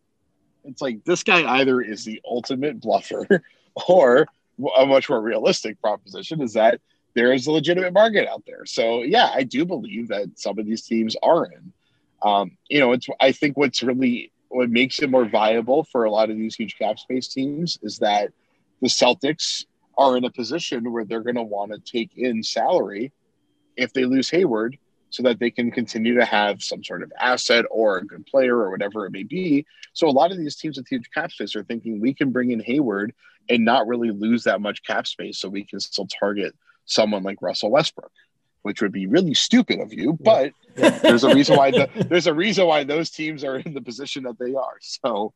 it's 0.64 0.82
like 0.82 1.04
this 1.04 1.22
guy 1.22 1.58
either 1.58 1.80
is 1.80 2.04
the 2.04 2.20
ultimate 2.24 2.80
bluffer 2.80 3.42
or 3.88 4.26
a 4.76 4.86
much 4.86 5.08
more 5.08 5.20
realistic 5.20 5.80
proposition 5.80 6.42
is 6.42 6.52
that 6.54 6.80
there 7.14 7.32
is 7.32 7.46
a 7.46 7.52
legitimate 7.52 7.92
market 7.92 8.28
out 8.28 8.44
there. 8.46 8.64
So 8.66 9.02
yeah, 9.02 9.30
I 9.34 9.42
do 9.42 9.64
believe 9.64 10.08
that 10.08 10.38
some 10.38 10.58
of 10.58 10.66
these 10.66 10.82
teams 10.82 11.16
are 11.22 11.46
in. 11.46 11.72
Um, 12.22 12.56
you 12.68 12.80
know, 12.80 12.92
it's 12.92 13.06
I 13.20 13.32
think 13.32 13.56
what's 13.56 13.82
really 13.82 14.32
what 14.48 14.68
makes 14.68 15.00
it 15.00 15.10
more 15.10 15.24
viable 15.24 15.84
for 15.84 16.04
a 16.04 16.10
lot 16.10 16.30
of 16.30 16.36
these 16.36 16.56
huge 16.56 16.76
cap 16.76 16.98
space 16.98 17.28
teams 17.28 17.78
is 17.82 17.98
that 17.98 18.30
the 18.80 18.88
Celtics 18.88 19.64
are 19.96 20.16
in 20.16 20.24
a 20.24 20.30
position 20.30 20.92
where 20.92 21.04
they're 21.04 21.22
going 21.22 21.36
to 21.36 21.42
want 21.42 21.72
to 21.72 21.78
take 21.78 22.10
in 22.16 22.42
salary 22.42 23.12
if 23.76 23.92
they 23.92 24.04
lose 24.04 24.28
Hayward 24.30 24.76
so 25.10 25.22
that 25.22 25.38
they 25.38 25.50
can 25.50 25.70
continue 25.70 26.14
to 26.14 26.24
have 26.24 26.62
some 26.62 26.82
sort 26.82 27.02
of 27.02 27.12
asset 27.18 27.64
or 27.70 27.98
a 27.98 28.06
good 28.06 28.24
player 28.26 28.56
or 28.56 28.70
whatever 28.70 29.06
it 29.06 29.10
may 29.10 29.24
be. 29.24 29.66
So 29.92 30.08
a 30.08 30.10
lot 30.10 30.30
of 30.30 30.38
these 30.38 30.56
teams 30.56 30.76
with 30.76 30.88
huge 30.88 31.10
cap 31.12 31.32
space 31.32 31.54
are 31.56 31.64
thinking 31.64 32.00
we 32.00 32.14
can 32.14 32.30
bring 32.30 32.52
in 32.52 32.60
Hayward 32.60 33.12
and 33.48 33.64
not 33.64 33.86
really 33.86 34.10
lose 34.10 34.44
that 34.44 34.60
much 34.60 34.82
cap 34.84 35.06
space 35.06 35.38
so 35.38 35.48
we 35.48 35.64
can 35.64 35.80
still 35.80 36.06
target 36.06 36.54
someone 36.84 37.22
like 37.22 37.42
Russell 37.42 37.70
Westbrook 37.70 38.12
which 38.62 38.82
would 38.82 38.92
be 38.92 39.06
really 39.06 39.34
stupid 39.34 39.80
of 39.80 39.92
you. 39.92 40.16
But 40.20 40.52
yeah. 40.76 40.90
there's 41.02 41.24
a 41.24 41.34
reason 41.34 41.56
why 41.56 41.70
the, 41.70 41.88
there's 42.08 42.26
a 42.26 42.34
reason 42.34 42.66
why 42.66 42.84
those 42.84 43.10
teams 43.10 43.44
are 43.44 43.56
in 43.56 43.74
the 43.74 43.80
position 43.80 44.24
that 44.24 44.38
they 44.38 44.54
are. 44.54 44.76
So, 44.80 45.32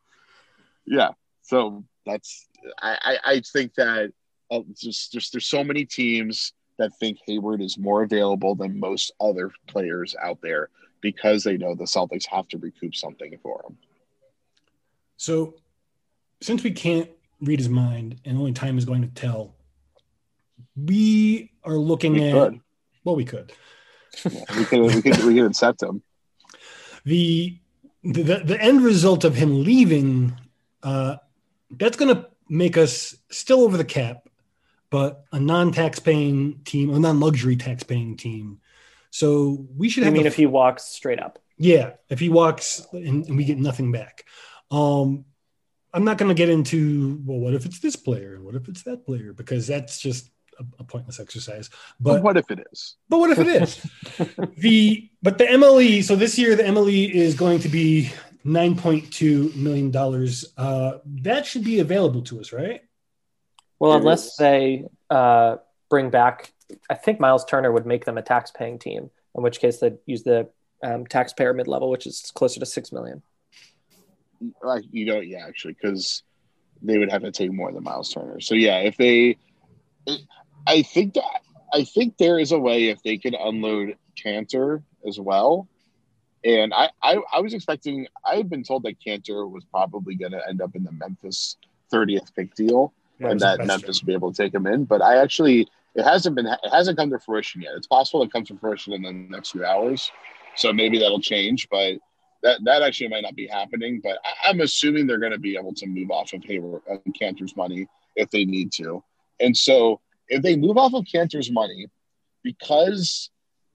yeah. 0.86 1.10
So 1.42 1.84
that's 2.06 2.46
I 2.80 3.18
I, 3.24 3.40
think 3.40 3.74
that 3.74 4.12
uh, 4.50 4.60
just 4.74 5.12
just 5.12 5.32
there's 5.32 5.46
so 5.46 5.64
many 5.64 5.84
teams 5.84 6.52
that 6.78 6.96
think 6.98 7.18
Hayward 7.26 7.60
is 7.60 7.78
more 7.78 8.02
available 8.02 8.54
than 8.54 8.78
most 8.78 9.12
other 9.20 9.50
players 9.66 10.14
out 10.22 10.40
there 10.42 10.70
because 11.00 11.44
they 11.44 11.56
know 11.56 11.74
the 11.74 11.84
Celtics 11.84 12.26
have 12.26 12.48
to 12.48 12.58
recoup 12.58 12.94
something 12.94 13.38
for 13.42 13.62
him. 13.66 13.76
So, 15.16 15.54
since 16.40 16.62
we 16.62 16.72
can't 16.72 17.10
read 17.40 17.58
his 17.58 17.68
mind 17.68 18.20
and 18.24 18.38
only 18.38 18.52
time 18.52 18.78
is 18.78 18.84
going 18.84 19.02
to 19.02 19.08
tell, 19.08 19.54
we 20.76 21.52
are 21.62 21.76
looking 21.76 22.14
we 22.14 22.30
at 22.30 22.32
could. 22.32 22.60
Well, 23.04 23.16
we 23.16 23.24
could. 23.24 23.52
we 24.24 24.64
could 24.64 24.80
we 24.80 25.02
could 25.02 25.24
we 25.24 25.34
could 25.34 25.46
accept 25.46 25.82
him. 25.82 26.02
The 27.04 27.58
the 28.02 28.42
the 28.44 28.60
end 28.60 28.82
result 28.82 29.24
of 29.24 29.34
him 29.34 29.62
leaving, 29.64 30.38
uh, 30.82 31.16
that's 31.70 31.96
going 31.96 32.14
to 32.14 32.28
make 32.48 32.76
us 32.76 33.16
still 33.30 33.62
over 33.62 33.76
the 33.76 33.84
cap, 33.84 34.23
but 34.94 35.24
a 35.32 35.40
non-tax 35.40 35.98
paying 35.98 36.60
team, 36.64 36.94
a 36.94 37.00
non-luxury 37.00 37.56
tax 37.56 37.82
paying 37.82 38.16
team. 38.16 38.60
So 39.10 39.66
we 39.76 39.88
should. 39.88 40.04
Have- 40.04 40.14
I 40.14 40.16
mean, 40.16 40.24
a, 40.24 40.28
if 40.28 40.36
he 40.36 40.46
walks 40.46 40.84
straight 40.84 41.18
up. 41.18 41.40
Yeah, 41.58 41.94
if 42.08 42.20
he 42.20 42.28
walks 42.28 42.86
and, 42.92 43.26
and 43.26 43.36
we 43.36 43.42
get 43.42 43.58
nothing 43.58 43.90
back. 43.90 44.24
Um, 44.70 45.24
I'm 45.92 46.04
not 46.04 46.16
going 46.16 46.28
to 46.28 46.34
get 46.34 46.48
into 46.48 47.20
well, 47.24 47.40
what 47.40 47.54
if 47.54 47.66
it's 47.66 47.80
this 47.80 47.96
player? 47.96 48.40
What 48.40 48.54
if 48.54 48.68
it's 48.68 48.84
that 48.84 49.04
player? 49.04 49.32
Because 49.32 49.66
that's 49.66 49.98
just 49.98 50.30
a, 50.60 50.64
a 50.78 50.84
pointless 50.84 51.18
exercise. 51.18 51.70
But, 51.98 52.12
but, 52.12 52.22
what 52.22 52.36
if 52.36 52.48
it 52.52 52.64
is? 52.70 52.94
But 53.08 53.18
what 53.18 53.30
if 53.30 53.40
it 53.40 53.48
is? 53.48 53.82
the 54.58 55.10
but 55.22 55.38
the 55.38 55.46
MLE. 55.46 56.04
So 56.04 56.14
this 56.14 56.38
year 56.38 56.54
the 56.54 56.62
MLE 56.62 57.10
is 57.10 57.34
going 57.34 57.58
to 57.60 57.68
be 57.68 58.12
nine 58.44 58.76
point 58.76 59.12
two 59.12 59.50
million 59.56 59.90
dollars. 59.90 60.44
Uh, 60.56 60.98
that 61.22 61.46
should 61.46 61.64
be 61.64 61.80
available 61.80 62.22
to 62.22 62.38
us, 62.38 62.52
right? 62.52 62.83
Well, 63.78 63.92
unless 63.92 64.36
they 64.36 64.86
uh, 65.10 65.56
bring 65.90 66.10
back, 66.10 66.52
I 66.88 66.94
think 66.94 67.20
Miles 67.20 67.44
Turner 67.44 67.72
would 67.72 67.86
make 67.86 68.04
them 68.04 68.18
a 68.18 68.22
tax-paying 68.22 68.78
team. 68.78 69.10
In 69.36 69.42
which 69.42 69.58
case, 69.58 69.78
they'd 69.78 69.98
use 70.06 70.22
the 70.22 70.48
um, 70.82 71.06
taxpayer 71.06 71.52
mid-level, 71.52 71.90
which 71.90 72.06
is 72.06 72.30
closer 72.34 72.60
to 72.60 72.66
six 72.66 72.92
million. 72.92 73.22
Like 74.62 74.84
you 74.90 75.06
don't, 75.06 75.26
yeah, 75.26 75.46
actually, 75.46 75.76
because 75.80 76.22
they 76.82 76.98
would 76.98 77.10
have 77.10 77.22
to 77.22 77.32
take 77.32 77.52
more 77.52 77.72
than 77.72 77.82
Miles 77.82 78.12
Turner. 78.12 78.40
So 78.40 78.54
yeah, 78.54 78.78
if 78.78 78.96
they, 78.96 79.36
I 80.66 80.82
think 80.82 81.14
that 81.14 81.24
I 81.74 81.82
think 81.82 82.16
there 82.18 82.38
is 82.38 82.52
a 82.52 82.58
way 82.58 82.88
if 82.88 83.02
they 83.02 83.18
can 83.18 83.34
unload 83.34 83.96
Kanter 84.16 84.82
as 85.06 85.18
well. 85.18 85.68
And 86.44 86.72
I, 86.72 86.90
I, 87.02 87.18
I 87.32 87.40
was 87.40 87.52
expecting 87.52 88.06
I 88.24 88.36
had 88.36 88.48
been 88.48 88.62
told 88.62 88.84
that 88.84 89.00
Kanter 89.04 89.50
was 89.50 89.64
probably 89.64 90.14
going 90.14 90.32
to 90.32 90.48
end 90.48 90.62
up 90.62 90.76
in 90.76 90.84
the 90.84 90.92
Memphis 90.92 91.56
30th 91.92 92.32
pick 92.36 92.54
deal, 92.54 92.92
and 93.20 93.40
that 93.40 93.64
Memphis 93.64 94.00
would 94.00 94.06
be 94.06 94.12
able 94.12 94.32
to 94.32 94.42
take 94.42 94.54
him 94.54 94.66
in. 94.66 94.84
But 94.84 95.02
I 95.02 95.16
actually 95.18 95.68
it 95.94 96.02
hasn't 96.02 96.36
been 96.36 96.46
it 96.46 96.70
hasn't 96.70 96.98
come 96.98 97.10
to 97.10 97.18
fruition 97.18 97.62
yet. 97.62 97.72
It's 97.76 97.86
possible 97.86 98.22
it 98.22 98.32
comes 98.32 98.48
to 98.48 98.58
fruition 98.58 98.92
in 98.92 99.02
the 99.02 99.12
next 99.12 99.52
few 99.52 99.64
hours, 99.64 100.10
so 100.56 100.72
maybe 100.72 100.98
that'll 100.98 101.20
change. 101.20 101.68
But 101.70 101.98
that 102.42 102.62
that 102.64 102.82
actually 102.82 103.08
might 103.08 103.22
not 103.22 103.36
be 103.36 103.46
happening. 103.46 104.00
But 104.02 104.18
I, 104.44 104.50
am 104.50 104.60
assuming 104.60 105.06
they're 105.06 105.18
going 105.18 105.32
to 105.32 105.38
be 105.38 105.56
able 105.56 105.74
to 105.74 105.86
move 105.86 106.10
off 106.10 106.32
of 106.32 106.44
Hayward 106.44 106.82
uh, 106.90 106.96
Kanter's 107.18 107.56
money 107.56 107.86
if 108.16 108.30
they 108.30 108.44
need 108.44 108.72
to. 108.72 109.02
And 109.40 109.56
so 109.56 110.00
if 110.28 110.42
they 110.42 110.56
move 110.56 110.78
off 110.78 110.94
of 110.94 111.04
Kanter's 111.04 111.50
money, 111.50 111.86
because 112.42 113.30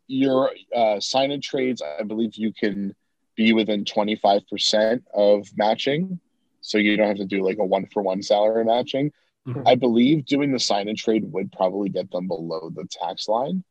your 0.08 0.52
uh, 0.76 1.00
sign 1.00 1.32
and 1.32 1.44
trades, 1.44 1.82
I 1.82 2.04
believe 2.04 2.36
you 2.36 2.52
can 2.52 2.96
be 3.36 3.54
within 3.54 3.86
25% 3.86 5.04
of 5.14 5.48
matching. 5.56 6.20
So 6.62 6.78
you 6.78 6.98
don't 6.98 7.08
have 7.08 7.18
to 7.18 7.26
do 7.26 7.46
like 7.46 7.58
a 7.60 7.66
one 7.66 7.88
for 7.94 8.02
one 8.02 8.22
salary 8.22 8.66
matching. 8.66 9.12
Mm-hmm. 9.48 9.68
I 9.68 9.76
believe 9.76 10.26
doing 10.26 10.52
the 10.52 10.60
sign 10.60 10.88
and 10.88 10.98
trade 10.98 11.24
would 11.32 11.52
probably 11.52 11.90
get 11.90 12.12
them 12.12 12.28
below 12.28 12.70
the 12.74 12.86
tax 12.90 13.28
line 13.28 13.64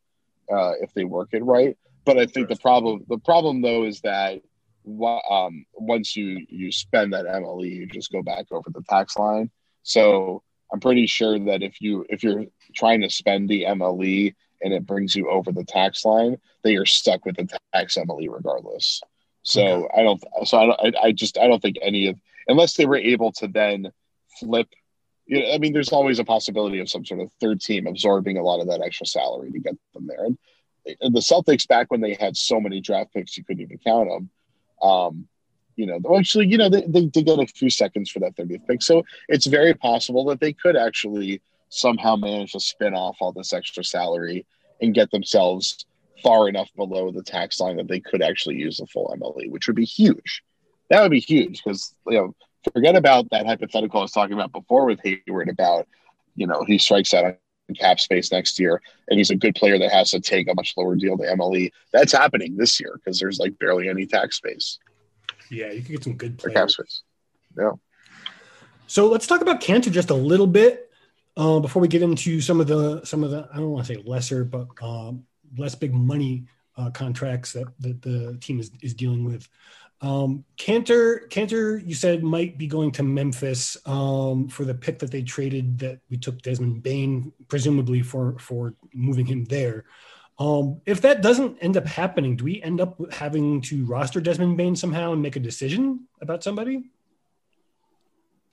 uh, 0.50 0.72
if 0.80 0.92
they 0.94 1.04
work 1.04 1.30
it 1.32 1.44
right. 1.44 1.76
But 2.04 2.18
I 2.18 2.26
think 2.26 2.48
the 2.48 2.56
problem 2.56 3.04
the 3.08 3.18
problem 3.18 3.60
though 3.60 3.84
is 3.84 4.00
that 4.00 4.40
um, 5.30 5.66
once 5.74 6.16
you 6.16 6.46
you 6.48 6.72
spend 6.72 7.12
that 7.12 7.26
MLE, 7.26 7.70
you 7.70 7.86
just 7.86 8.10
go 8.10 8.22
back 8.22 8.46
over 8.50 8.70
the 8.70 8.82
tax 8.88 9.16
line. 9.18 9.50
So 9.82 10.42
I'm 10.72 10.80
pretty 10.80 11.06
sure 11.06 11.38
that 11.38 11.62
if 11.62 11.80
you 11.80 12.06
if 12.08 12.22
you're 12.22 12.46
trying 12.74 13.02
to 13.02 13.10
spend 13.10 13.48
the 13.48 13.64
MLE 13.64 14.34
and 14.62 14.72
it 14.72 14.86
brings 14.86 15.14
you 15.14 15.30
over 15.30 15.52
the 15.52 15.64
tax 15.64 16.04
line, 16.04 16.38
that 16.62 16.72
you're 16.72 16.86
stuck 16.86 17.24
with 17.24 17.36
the 17.36 17.48
tax 17.74 17.96
MLE 17.96 18.32
regardless. 18.32 19.02
So 19.42 19.62
okay. 19.62 19.88
I 19.96 20.02
don't. 20.02 20.24
So 20.44 20.58
I 20.58 20.66
don't. 20.66 20.96
I, 20.96 21.06
I 21.06 21.12
just 21.12 21.38
I 21.38 21.46
don't 21.46 21.60
think 21.60 21.76
any 21.82 22.08
of 22.08 22.18
unless 22.48 22.74
they 22.74 22.86
were 22.86 22.96
able 22.96 23.32
to 23.32 23.48
then 23.48 23.92
flip. 24.38 24.68
You 25.28 25.40
know, 25.40 25.52
I 25.52 25.58
mean, 25.58 25.72
there's 25.72 25.92
always 25.92 26.18
a 26.18 26.24
possibility 26.24 26.80
of 26.80 26.88
some 26.88 27.04
sort 27.04 27.20
of 27.20 27.30
third 27.40 27.60
team 27.60 27.86
absorbing 27.86 28.38
a 28.38 28.42
lot 28.42 28.60
of 28.60 28.68
that 28.68 28.82
extra 28.82 29.06
salary 29.06 29.52
to 29.52 29.58
get 29.60 29.74
them 29.94 30.06
there. 30.06 30.24
And, 30.24 30.38
and 31.00 31.14
the 31.14 31.20
Celtics 31.20 31.68
back 31.68 31.90
when 31.90 32.00
they 32.00 32.14
had 32.14 32.36
so 32.36 32.60
many 32.60 32.80
draft 32.80 33.12
picks, 33.12 33.36
you 33.36 33.44
couldn't 33.44 33.62
even 33.62 33.78
count 33.78 34.08
them. 34.08 34.30
Um, 34.82 35.28
you 35.76 35.86
know, 35.86 36.00
actually, 36.16 36.48
you 36.48 36.58
know, 36.58 36.68
they, 36.68 36.82
they 36.86 37.06
did 37.06 37.26
get 37.26 37.38
a 37.38 37.46
few 37.46 37.70
seconds 37.70 38.10
for 38.10 38.18
that 38.20 38.36
30th 38.36 38.66
pick. 38.66 38.82
So 38.82 39.04
it's 39.28 39.46
very 39.46 39.74
possible 39.74 40.24
that 40.26 40.40
they 40.40 40.52
could 40.52 40.76
actually 40.76 41.40
somehow 41.68 42.16
manage 42.16 42.52
to 42.52 42.60
spin 42.60 42.94
off 42.94 43.18
all 43.20 43.32
this 43.32 43.52
extra 43.52 43.84
salary 43.84 44.46
and 44.80 44.94
get 44.94 45.10
themselves 45.10 45.84
far 46.22 46.48
enough 46.48 46.68
below 46.74 47.10
the 47.12 47.22
tax 47.22 47.60
line 47.60 47.76
that 47.76 47.88
they 47.88 48.00
could 48.00 48.22
actually 48.22 48.56
use 48.56 48.78
the 48.78 48.86
full 48.86 49.14
MLE, 49.20 49.50
which 49.50 49.66
would 49.66 49.76
be 49.76 49.84
huge. 49.84 50.42
That 50.90 51.02
would 51.02 51.10
be 51.10 51.20
huge 51.20 51.62
because, 51.62 51.94
you 52.06 52.18
know, 52.18 52.34
forget 52.72 52.96
about 52.96 53.30
that 53.30 53.46
hypothetical 53.46 54.00
I 54.00 54.02
was 54.02 54.12
talking 54.12 54.34
about 54.34 54.52
before 54.52 54.86
with 54.86 55.00
Hayward 55.02 55.48
about, 55.48 55.86
you 56.36 56.46
know, 56.46 56.64
he 56.64 56.78
strikes 56.78 57.14
out 57.14 57.24
on 57.24 57.36
cap 57.78 58.00
space 58.00 58.32
next 58.32 58.58
year 58.58 58.80
and 59.08 59.18
he's 59.18 59.30
a 59.30 59.36
good 59.36 59.54
player 59.54 59.78
that 59.78 59.90
has 59.90 60.10
to 60.12 60.20
take 60.20 60.48
a 60.48 60.54
much 60.54 60.74
lower 60.76 60.96
deal 60.96 61.16
to 61.16 61.24
MLE. 61.24 61.70
That's 61.92 62.12
happening 62.12 62.56
this 62.56 62.80
year 62.80 62.92
because 62.94 63.18
there's 63.18 63.38
like 63.38 63.58
barely 63.58 63.88
any 63.88 64.06
tax 64.06 64.36
space. 64.36 64.78
Yeah, 65.50 65.70
you 65.70 65.82
can 65.82 65.94
get 65.94 66.04
some 66.04 66.16
good 66.16 66.38
players. 66.38 66.54
cap 66.54 66.70
space. 66.70 67.02
Yeah. 67.56 67.72
So 68.86 69.08
let's 69.08 69.26
talk 69.26 69.40
about 69.40 69.60
Kanter 69.60 69.90
just 69.90 70.10
a 70.10 70.14
little 70.14 70.46
bit 70.46 70.90
uh, 71.36 71.60
before 71.60 71.82
we 71.82 71.88
get 71.88 72.02
into 72.02 72.40
some 72.40 72.60
of 72.60 72.66
the 72.66 73.04
some 73.04 73.22
of 73.22 73.30
the 73.30 73.48
I 73.52 73.56
don't 73.56 73.70
want 73.70 73.86
to 73.86 73.94
say 73.94 74.02
lesser 74.04 74.44
but 74.44 74.68
um, 74.82 75.24
less 75.56 75.74
big 75.74 75.94
money 75.94 76.46
uh, 76.76 76.90
contracts 76.90 77.52
that, 77.52 77.66
that 77.80 78.00
the 78.02 78.38
team 78.40 78.60
is, 78.60 78.70
is 78.82 78.94
dealing 78.94 79.24
with. 79.24 79.48
Um, 80.00 80.44
Kanter, 80.56 81.28
Kanter, 81.28 81.84
you 81.84 81.94
said 81.94 82.22
might 82.22 82.56
be 82.56 82.68
going 82.68 82.92
to 82.92 83.02
Memphis 83.02 83.76
um, 83.84 84.48
for 84.48 84.64
the 84.64 84.74
pick 84.74 85.00
that 85.00 85.10
they 85.10 85.22
traded 85.22 85.78
that 85.80 85.98
we 86.08 86.16
took 86.16 86.40
Desmond 86.42 86.82
Bane, 86.82 87.32
presumably 87.48 88.02
for 88.02 88.38
for 88.38 88.74
moving 88.94 89.26
him 89.26 89.44
there. 89.46 89.84
Um, 90.38 90.80
if 90.86 91.00
that 91.00 91.20
doesn't 91.20 91.58
end 91.60 91.76
up 91.76 91.86
happening, 91.86 92.36
do 92.36 92.44
we 92.44 92.62
end 92.62 92.80
up 92.80 92.96
having 93.12 93.60
to 93.62 93.84
roster 93.86 94.20
Desmond 94.20 94.56
Bane 94.56 94.76
somehow 94.76 95.12
and 95.12 95.20
make 95.20 95.34
a 95.34 95.40
decision 95.40 96.06
about 96.20 96.44
somebody? 96.44 96.84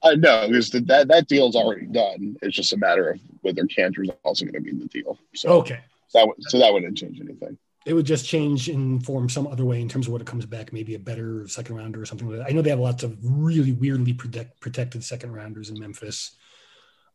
Uh, 0.02 0.16
no, 0.18 0.48
because 0.48 0.72
the, 0.72 0.80
that 0.82 1.08
that 1.10 1.28
deal's 1.28 1.56
already 1.56 1.86
done. 1.86 2.38
It's 2.42 2.56
just 2.56 2.74
a 2.74 2.78
matter 2.78 3.12
of 3.12 3.20
whether 3.42 3.64
Kanter's 3.66 4.10
also 4.24 4.46
going 4.46 4.56
to 4.56 4.62
be 4.62 4.72
in 4.72 4.80
the 4.80 4.88
deal. 4.88 5.20
So, 5.36 5.50
okay, 5.50 5.82
so 6.08 6.26
that 6.26 6.50
so 6.50 6.58
that 6.58 6.74
wouldn't 6.74 6.98
change 6.98 7.20
anything 7.20 7.56
it 7.86 7.94
would 7.94 8.06
just 8.06 8.26
change 8.26 8.68
in 8.68 9.00
form 9.00 9.30
some 9.30 9.46
other 9.46 9.64
way 9.64 9.80
in 9.80 9.88
terms 9.88 10.08
of 10.08 10.12
what 10.12 10.22
it 10.22 10.28
comes 10.28 10.46
back, 10.46 10.74
maybe 10.74 10.96
a 10.96 11.00
better 11.00 11.48
second 11.48 11.76
rounder 11.76 12.02
or 12.02 12.06
something 12.06 12.28
like 12.28 12.40
that. 12.40 12.48
I 12.48 12.52
know 12.52 12.64
they 12.64 12.72
have 12.72 12.80
lots 12.80 13.04
of 13.04 13.16
really 13.22 13.72
weirdly 13.72 14.14
protect, 14.14 14.60
protected 14.60 15.04
second 15.04 15.34
rounders 15.34 15.70
in 15.70 15.80
Memphis. 15.80 16.32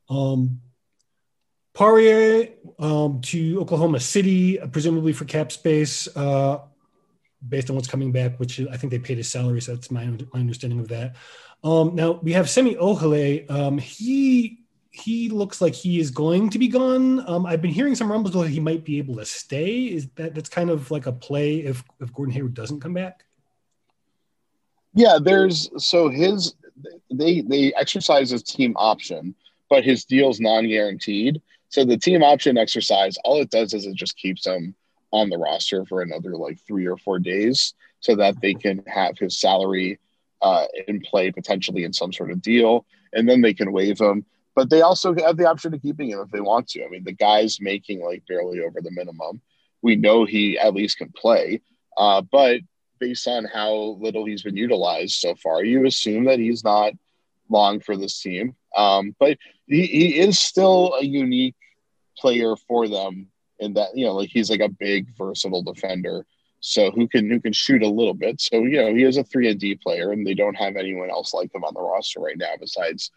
Um, 0.08 0.60
um, 2.78 3.20
to 3.22 3.60
Oklahoma 3.60 4.00
City, 4.00 4.58
presumably 4.70 5.12
for 5.12 5.24
cap 5.24 5.50
space, 5.50 6.08
uh, 6.16 6.58
based 7.48 7.70
on 7.70 7.76
what's 7.76 7.88
coming 7.88 8.12
back, 8.12 8.38
which 8.38 8.60
I 8.60 8.76
think 8.76 8.90
they 8.90 8.98
paid 8.98 9.16
his 9.16 9.30
salary, 9.30 9.60
so 9.60 9.74
that's 9.74 9.90
my, 9.90 10.04
my 10.06 10.40
understanding 10.40 10.78
of 10.78 10.88
that. 10.88 11.16
Um, 11.64 11.94
now 11.94 12.12
we 12.12 12.32
have 12.32 12.48
Semi 12.48 12.74
Ojeleye. 12.74 13.50
Um, 13.50 13.78
he 13.78 14.59
he 14.90 15.28
looks 15.28 15.60
like 15.60 15.74
he 15.74 16.00
is 16.00 16.10
going 16.10 16.50
to 16.50 16.58
be 16.58 16.68
gone. 16.68 17.26
Um, 17.28 17.46
I've 17.46 17.62
been 17.62 17.70
hearing 17.70 17.94
some 17.94 18.10
rumbles 18.10 18.34
that 18.34 18.48
he 18.48 18.58
might 18.58 18.84
be 18.84 18.98
able 18.98 19.16
to 19.16 19.24
stay. 19.24 19.84
Is 19.84 20.08
that 20.16 20.34
that's 20.34 20.48
kind 20.48 20.68
of 20.68 20.90
like 20.90 21.06
a 21.06 21.12
play 21.12 21.58
if 21.58 21.84
if 22.00 22.12
Gordon 22.12 22.34
Hayward 22.34 22.54
doesn't 22.54 22.80
come 22.80 22.94
back? 22.94 23.24
Yeah, 24.92 25.18
there's 25.22 25.70
so 25.76 26.08
his 26.08 26.54
they 27.12 27.40
they 27.42 27.72
exercise 27.74 28.30
his 28.30 28.42
team 28.42 28.74
option, 28.76 29.34
but 29.68 29.84
his 29.84 30.04
deal's 30.04 30.40
non-guaranteed. 30.40 31.40
So 31.68 31.84
the 31.84 31.96
team 31.96 32.24
option 32.24 32.58
exercise, 32.58 33.16
all 33.24 33.40
it 33.40 33.50
does 33.50 33.74
is 33.74 33.86
it 33.86 33.94
just 33.94 34.16
keeps 34.16 34.44
him 34.44 34.74
on 35.12 35.30
the 35.30 35.38
roster 35.38 35.84
for 35.86 36.02
another 36.02 36.36
like 36.36 36.58
three 36.66 36.86
or 36.86 36.96
four 36.96 37.20
days, 37.20 37.74
so 38.00 38.16
that 38.16 38.40
they 38.40 38.54
can 38.54 38.82
have 38.88 39.16
his 39.18 39.38
salary 39.38 40.00
uh, 40.42 40.66
in 40.88 41.00
play 41.00 41.30
potentially 41.30 41.84
in 41.84 41.92
some 41.92 42.12
sort 42.12 42.32
of 42.32 42.42
deal, 42.42 42.84
and 43.12 43.28
then 43.28 43.40
they 43.40 43.54
can 43.54 43.70
waive 43.70 44.00
him 44.00 44.24
but 44.60 44.68
they 44.68 44.82
also 44.82 45.14
have 45.14 45.38
the 45.38 45.48
option 45.48 45.72
of 45.72 45.80
keeping 45.80 46.10
him 46.10 46.20
if 46.20 46.30
they 46.30 46.42
want 46.42 46.68
to. 46.68 46.84
I 46.84 46.88
mean, 46.90 47.02
the 47.02 47.12
guy's 47.12 47.62
making 47.62 48.04
like 48.04 48.26
barely 48.28 48.60
over 48.60 48.82
the 48.82 48.90
minimum. 48.90 49.40
We 49.80 49.96
know 49.96 50.26
he 50.26 50.58
at 50.58 50.74
least 50.74 50.98
can 50.98 51.10
play, 51.16 51.62
uh, 51.96 52.20
but 52.20 52.60
based 52.98 53.26
on 53.26 53.46
how 53.46 53.96
little 53.98 54.26
he's 54.26 54.42
been 54.42 54.58
utilized 54.58 55.14
so 55.14 55.34
far, 55.36 55.64
you 55.64 55.86
assume 55.86 56.24
that 56.24 56.38
he's 56.38 56.62
not 56.62 56.92
long 57.48 57.80
for 57.80 57.96
this 57.96 58.20
team. 58.20 58.54
Um, 58.76 59.16
but 59.18 59.38
he, 59.66 59.86
he 59.86 60.18
is 60.18 60.38
still 60.38 60.92
a 61.00 61.04
unique 61.06 61.56
player 62.18 62.54
for 62.68 62.86
them 62.86 63.28
in 63.60 63.72
that 63.72 63.96
you 63.96 64.04
know, 64.04 64.12
like 64.12 64.28
he's 64.28 64.50
like 64.50 64.60
a 64.60 64.68
big 64.68 65.06
versatile 65.16 65.62
defender. 65.62 66.26
So 66.60 66.90
who 66.90 67.08
can 67.08 67.30
who 67.30 67.40
can 67.40 67.54
shoot 67.54 67.82
a 67.82 67.88
little 67.88 68.12
bit. 68.12 68.42
So 68.42 68.58
you 68.58 68.76
know 68.76 68.94
he 68.94 69.04
is 69.04 69.16
a 69.16 69.24
three 69.24 69.48
and 69.48 69.58
D 69.58 69.76
player, 69.76 70.12
and 70.12 70.26
they 70.26 70.34
don't 70.34 70.56
have 70.56 70.76
anyone 70.76 71.08
else 71.08 71.32
like 71.32 71.54
him 71.54 71.64
on 71.64 71.72
the 71.72 71.80
roster 71.80 72.20
right 72.20 72.36
now 72.36 72.52
besides 72.60 73.10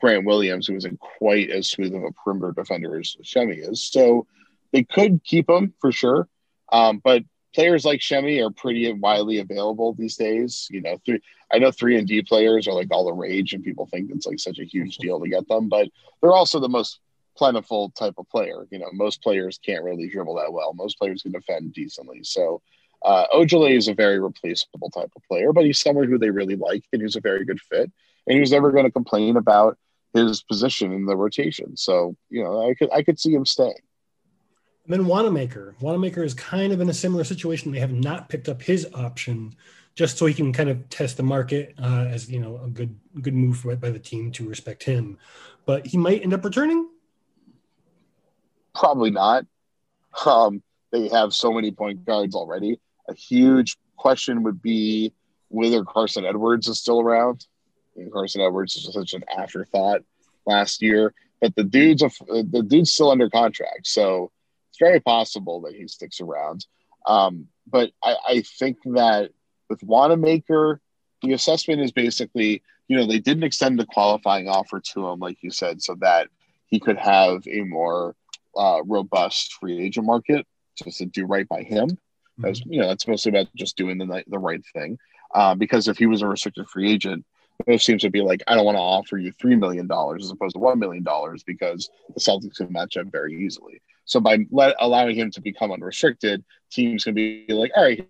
Grant 0.00 0.24
Williams, 0.24 0.66
who 0.66 0.76
isn't 0.76 0.98
quite 0.98 1.50
as 1.50 1.68
smooth 1.68 1.94
of 1.94 2.02
a 2.02 2.12
perimeter 2.12 2.52
defender 2.52 2.98
as 2.98 3.16
Semi 3.22 3.56
is. 3.56 3.82
So 3.82 4.26
they 4.72 4.84
could 4.84 5.22
keep 5.24 5.48
him 5.48 5.74
for 5.80 5.92
sure. 5.92 6.28
Um, 6.72 7.00
but 7.02 7.24
players 7.54 7.84
like 7.84 8.02
Semi 8.02 8.40
are 8.40 8.50
pretty 8.50 8.92
widely 8.92 9.38
available 9.38 9.94
these 9.94 10.16
days. 10.16 10.68
You 10.70 10.80
know, 10.80 10.98
three, 11.04 11.20
I 11.52 11.58
know 11.58 11.70
three 11.70 11.98
and 11.98 12.06
D 12.06 12.22
players 12.22 12.68
are 12.68 12.74
like 12.74 12.88
all 12.90 13.04
the 13.04 13.12
rage, 13.12 13.52
and 13.52 13.64
people 13.64 13.86
think 13.86 14.10
it's 14.10 14.26
like 14.26 14.38
such 14.38 14.58
a 14.58 14.64
huge 14.64 14.98
deal 14.98 15.20
to 15.20 15.28
get 15.28 15.48
them, 15.48 15.68
but 15.68 15.88
they're 16.20 16.32
also 16.32 16.60
the 16.60 16.68
most 16.68 17.00
plentiful 17.36 17.90
type 17.90 18.14
of 18.18 18.28
player. 18.28 18.66
You 18.70 18.78
know, 18.78 18.88
most 18.92 19.22
players 19.22 19.58
can't 19.64 19.84
really 19.84 20.08
dribble 20.08 20.36
that 20.36 20.52
well. 20.52 20.74
Most 20.74 20.98
players 20.98 21.22
can 21.22 21.32
defend 21.32 21.72
decently. 21.72 22.20
So 22.22 22.62
uh, 23.02 23.24
Ojeleye 23.34 23.76
is 23.76 23.88
a 23.88 23.94
very 23.94 24.20
replaceable 24.20 24.90
type 24.90 25.10
of 25.16 25.22
player, 25.24 25.52
but 25.52 25.64
he's 25.64 25.80
someone 25.80 26.08
who 26.08 26.18
they 26.18 26.30
really 26.30 26.56
like 26.56 26.84
and 26.92 27.00
who's 27.00 27.16
a 27.16 27.20
very 27.20 27.44
good 27.44 27.60
fit, 27.60 27.90
and 28.26 28.38
he's 28.38 28.52
never 28.52 28.70
going 28.70 28.84
to 28.84 28.90
complain 28.90 29.36
about 29.36 29.78
his 30.12 30.42
position 30.42 30.92
in 30.92 31.06
the 31.06 31.16
rotation. 31.16 31.76
So 31.76 32.16
you 32.28 32.42
know, 32.42 32.68
I 32.68 32.74
could 32.74 32.90
I 32.92 33.02
could 33.02 33.18
see 33.18 33.32
him 33.32 33.46
staying. 33.46 33.74
And 34.84 34.94
then 34.94 35.06
Wanamaker. 35.06 35.76
Wanamaker 35.80 36.22
is 36.22 36.34
kind 36.34 36.72
of 36.72 36.80
in 36.80 36.88
a 36.88 36.94
similar 36.94 37.24
situation. 37.24 37.70
They 37.70 37.80
have 37.80 37.92
not 37.92 38.28
picked 38.28 38.48
up 38.48 38.62
his 38.62 38.88
option 38.94 39.54
just 39.94 40.16
so 40.16 40.26
he 40.26 40.34
can 40.34 40.52
kind 40.52 40.70
of 40.70 40.88
test 40.88 41.16
the 41.16 41.22
market 41.22 41.74
uh, 41.80 42.06
as 42.08 42.30
you 42.30 42.40
know 42.40 42.60
a 42.64 42.68
good 42.68 42.98
good 43.20 43.34
move 43.34 43.64
by 43.80 43.90
the 43.90 43.98
team 43.98 44.32
to 44.32 44.48
respect 44.48 44.82
him. 44.82 45.18
But 45.66 45.86
he 45.86 45.96
might 45.96 46.22
end 46.22 46.34
up 46.34 46.44
returning. 46.44 46.88
Probably 48.74 49.10
not. 49.10 49.44
Um, 50.24 50.62
they 50.90 51.08
have 51.08 51.32
so 51.32 51.52
many 51.52 51.70
point 51.70 52.04
guards 52.04 52.34
already. 52.34 52.80
A 53.08 53.14
huge 53.14 53.76
question 53.96 54.42
would 54.42 54.62
be 54.62 55.12
whether 55.48 55.84
Carson 55.84 56.24
Edwards 56.24 56.68
is 56.68 56.80
still 56.80 57.00
around. 57.00 57.46
Carson 58.08 58.40
Edwards 58.40 58.76
is 58.76 58.92
such 58.92 59.14
an 59.14 59.24
afterthought 59.36 60.02
last 60.46 60.80
year, 60.80 61.12
but 61.40 61.54
the 61.56 61.64
dude's 61.64 62.02
a, 62.02 62.10
the 62.28 62.64
dude's 62.66 62.92
still 62.92 63.10
under 63.10 63.28
contract, 63.28 63.86
so 63.86 64.30
it's 64.70 64.78
very 64.78 65.00
possible 65.00 65.60
that 65.62 65.74
he 65.74 65.88
sticks 65.88 66.20
around. 66.20 66.66
Um, 67.06 67.48
but 67.66 67.90
I, 68.02 68.16
I 68.28 68.44
think 68.58 68.78
that 68.84 69.32
with 69.68 69.82
Wanamaker, 69.82 70.80
the 71.22 71.32
assessment 71.32 71.80
is 71.80 71.92
basically, 71.92 72.62
you 72.88 72.96
know, 72.96 73.06
they 73.06 73.18
didn't 73.18 73.44
extend 73.44 73.78
the 73.78 73.86
qualifying 73.86 74.48
offer 74.48 74.80
to 74.80 75.08
him, 75.08 75.20
like 75.20 75.38
you 75.42 75.50
said, 75.50 75.82
so 75.82 75.96
that 76.00 76.28
he 76.66 76.80
could 76.80 76.98
have 76.98 77.46
a 77.46 77.62
more 77.62 78.14
uh, 78.56 78.80
robust 78.84 79.54
free 79.54 79.84
agent 79.84 80.06
market 80.06 80.46
just 80.76 80.98
to 80.98 81.06
do 81.06 81.24
right 81.26 81.48
by 81.48 81.62
him. 81.62 81.90
Mm-hmm. 81.90 82.42
That's 82.42 82.60
you 82.66 82.80
know 82.80 82.88
that's 82.88 83.06
mostly 83.06 83.30
about 83.30 83.48
just 83.54 83.76
doing 83.76 83.98
the 83.98 84.24
the 84.26 84.38
right 84.38 84.62
thing. 84.72 84.98
Uh, 85.34 85.54
because 85.54 85.86
if 85.88 85.98
he 85.98 86.06
was 86.06 86.22
a 86.22 86.26
restricted 86.26 86.68
free 86.68 86.90
agent, 86.90 87.24
most 87.66 87.84
teams 87.84 88.02
would 88.02 88.12
be 88.12 88.22
like, 88.22 88.42
I 88.46 88.54
don't 88.54 88.64
want 88.64 88.76
to 88.76 88.82
offer 88.82 89.18
you 89.18 89.32
three 89.32 89.56
million 89.56 89.86
dollars 89.86 90.24
as 90.24 90.30
opposed 90.30 90.54
to 90.54 90.60
one 90.60 90.78
million 90.78 91.02
dollars 91.02 91.42
because 91.42 91.90
the 92.14 92.20
Celtics 92.20 92.56
can 92.56 92.72
match 92.72 92.96
up 92.96 93.06
very 93.10 93.44
easily. 93.44 93.80
So 94.04 94.20
by 94.20 94.38
let, 94.50 94.76
allowing 94.80 95.16
him 95.16 95.30
to 95.32 95.40
become 95.40 95.72
unrestricted, 95.72 96.44
teams 96.70 97.04
can 97.04 97.14
be 97.14 97.44
like, 97.48 97.70
all 97.76 97.84
right, 97.84 98.08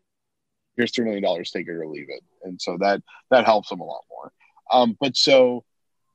here's 0.76 0.92
three 0.92 1.04
million 1.04 1.22
dollars, 1.22 1.50
take 1.50 1.68
it 1.68 1.72
or 1.72 1.86
leave 1.86 2.08
it, 2.08 2.22
and 2.42 2.60
so 2.60 2.76
that 2.80 3.02
that 3.30 3.44
helps 3.44 3.68
them 3.68 3.80
a 3.80 3.84
lot 3.84 4.04
more. 4.10 4.32
Um, 4.72 4.96
but 5.00 5.16
so 5.16 5.64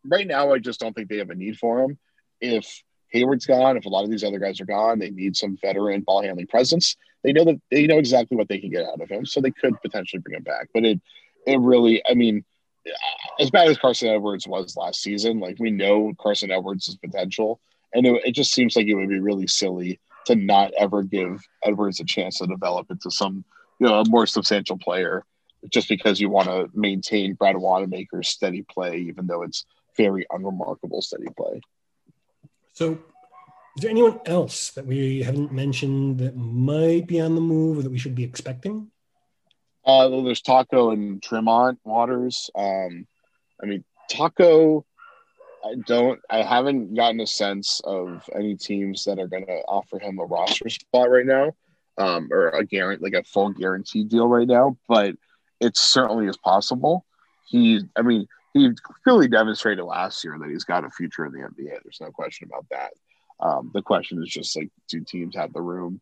right 0.06 0.28
now, 0.28 0.54
I 0.54 0.60
just 0.60 0.80
don't 0.80 0.94
think 0.96 1.10
they 1.10 1.18
have 1.18 1.30
a 1.30 1.36
need 1.36 1.58
for 1.58 1.82
him. 1.82 1.98
If 2.42 2.84
Hayward's 3.10 3.46
gone, 3.46 3.78
if 3.78 3.86
a 3.86 3.90
lot 3.90 4.04
of 4.04 4.12
these 4.12 4.24
other 4.24 4.40
guys 4.40 4.60
are 4.60 4.66
gone, 4.66 5.00
they 5.00 5.10
need 5.10 5.36
some 5.36 5.58
veteran 5.62 6.02
ball 6.02 6.22
handling 6.22 6.48
presence. 6.48 6.96
They 7.24 7.34
know 7.34 7.46
that 7.46 7.62
they 7.72 7.88
know 7.88 7.98
exactly 7.98 8.38
what 8.38 8.50
they 8.50 8.60
can 8.60 8.70
get 8.70 8.86
out 8.86 9.02
of 9.02 9.10
him, 9.10 9.26
so 9.26 9.42
they 9.42 9.52
could 9.52 9.80
potentially 9.82 10.22
bring 10.22 10.38
him 10.38 10.44
back. 10.44 10.70
But 10.74 10.86
it, 10.86 11.02
it 11.48 11.60
really, 11.60 12.02
I 12.10 12.14
mean, 12.14 12.44
as 13.40 13.52
bad 13.52 13.68
as 13.68 13.78
Carson 13.78 14.10
Edwards 14.10 14.48
was 14.48 14.78
last 14.78 15.02
season, 15.02 15.40
like 15.40 15.58
we 15.60 15.72
know 15.72 16.14
Carson 16.20 16.52
Edwards' 16.52 16.96
potential, 16.96 17.60
and 17.94 18.06
it, 18.06 18.22
it 18.26 18.32
just 18.32 18.54
seems 18.54 18.76
like 18.76 18.88
it 18.88 18.96
would 18.96 19.10
be 19.10 19.20
really 19.20 19.48
silly 19.48 20.00
to 20.26 20.36
not 20.36 20.72
ever 20.78 21.04
give 21.04 21.42
Edwards 21.64 22.00
a 22.00 22.06
chance 22.06 22.40
to 22.40 22.48
develop 22.48 22.90
into 22.90 23.12
some, 23.12 23.46
you 23.80 23.88
know, 23.88 24.00
a 24.00 24.10
more 24.10 24.26
substantial 24.26 24.78
player, 24.78 25.24
just 25.70 25.88
because 25.88 26.20
you 26.20 26.30
want 26.30 26.48
to 26.48 26.70
maintain 26.74 27.34
Brad 27.34 27.56
Wanamaker's 27.56 28.30
steady 28.30 28.64
play, 28.64 28.98
even 28.98 29.28
though 29.28 29.44
it's 29.44 29.66
very 29.98 30.26
unremarkable 30.32 31.02
steady 31.02 31.28
play. 31.38 31.62
So, 32.74 33.00
is 33.76 33.82
there 33.82 33.92
anyone 33.92 34.20
else 34.26 34.72
that 34.72 34.86
we 34.86 35.22
haven't 35.22 35.52
mentioned 35.52 36.20
that 36.20 36.36
might 36.36 37.08
be 37.08 37.20
on 37.20 37.36
the 37.36 37.42
move 37.42 37.78
or 37.78 37.82
that 37.84 37.92
we 37.92 37.98
should 37.98 38.16
be 38.16 38.24
expecting? 38.24 38.92
Uh, 39.86 40.10
well, 40.10 40.24
there's 40.24 40.42
Tacko 40.42 40.92
and 40.92 41.22
Tremont 41.22 41.80
Waters. 41.84 42.50
Um, 42.56 43.06
I 43.62 43.66
mean, 43.66 43.84
Tacko, 44.12 44.84
I 45.66 45.76
don't, 45.86 46.20
I 46.30 46.44
haven't 46.44 46.94
gotten 46.94 47.20
a 47.20 47.28
sense 47.28 47.82
of 47.84 48.30
any 48.36 48.56
teams 48.56 49.04
that 49.06 49.20
are 49.20 49.28
going 49.28 49.46
to 49.48 49.62
offer 49.68 50.00
him 50.00 50.20
a 50.20 50.26
roster 50.26 50.70
spot 50.70 51.10
right 51.10 51.26
now, 51.26 51.54
um, 51.98 52.30
or 52.32 52.50
a 52.50 52.66
guarantee, 52.66 53.04
like 53.04 53.14
a 53.14 53.24
full 53.24 53.50
guarantee 53.50 54.04
deal 54.04 54.28
right 54.28 54.48
now. 54.48 54.78
But 54.88 55.16
it 55.60 55.78
certainly 55.78 56.28
is 56.28 56.38
possible. 56.38 57.06
He, 57.48 57.82
I 57.96 58.02
mean, 58.02 58.28
he 58.54 58.70
clearly 59.04 59.28
demonstrated 59.28 59.84
last 59.84 60.24
year 60.24 60.38
that 60.40 60.50
he's 60.50 60.64
got 60.64 60.86
a 60.86 60.90
future 60.90 61.26
in 61.26 61.34
the 61.34 61.40
NBA. 61.40 61.80
There's 61.84 62.02
no 62.02 62.12
question 62.12 62.48
about 62.52 62.66
that. 62.72 62.92
Um, 63.40 63.72
the 63.74 63.82
question 63.82 64.22
is 64.24 64.30
just 64.30 64.56
like, 64.56 64.70
do 64.88 65.02
teams 65.02 65.36
have 65.36 65.52
the 65.52 65.62
room 65.62 66.00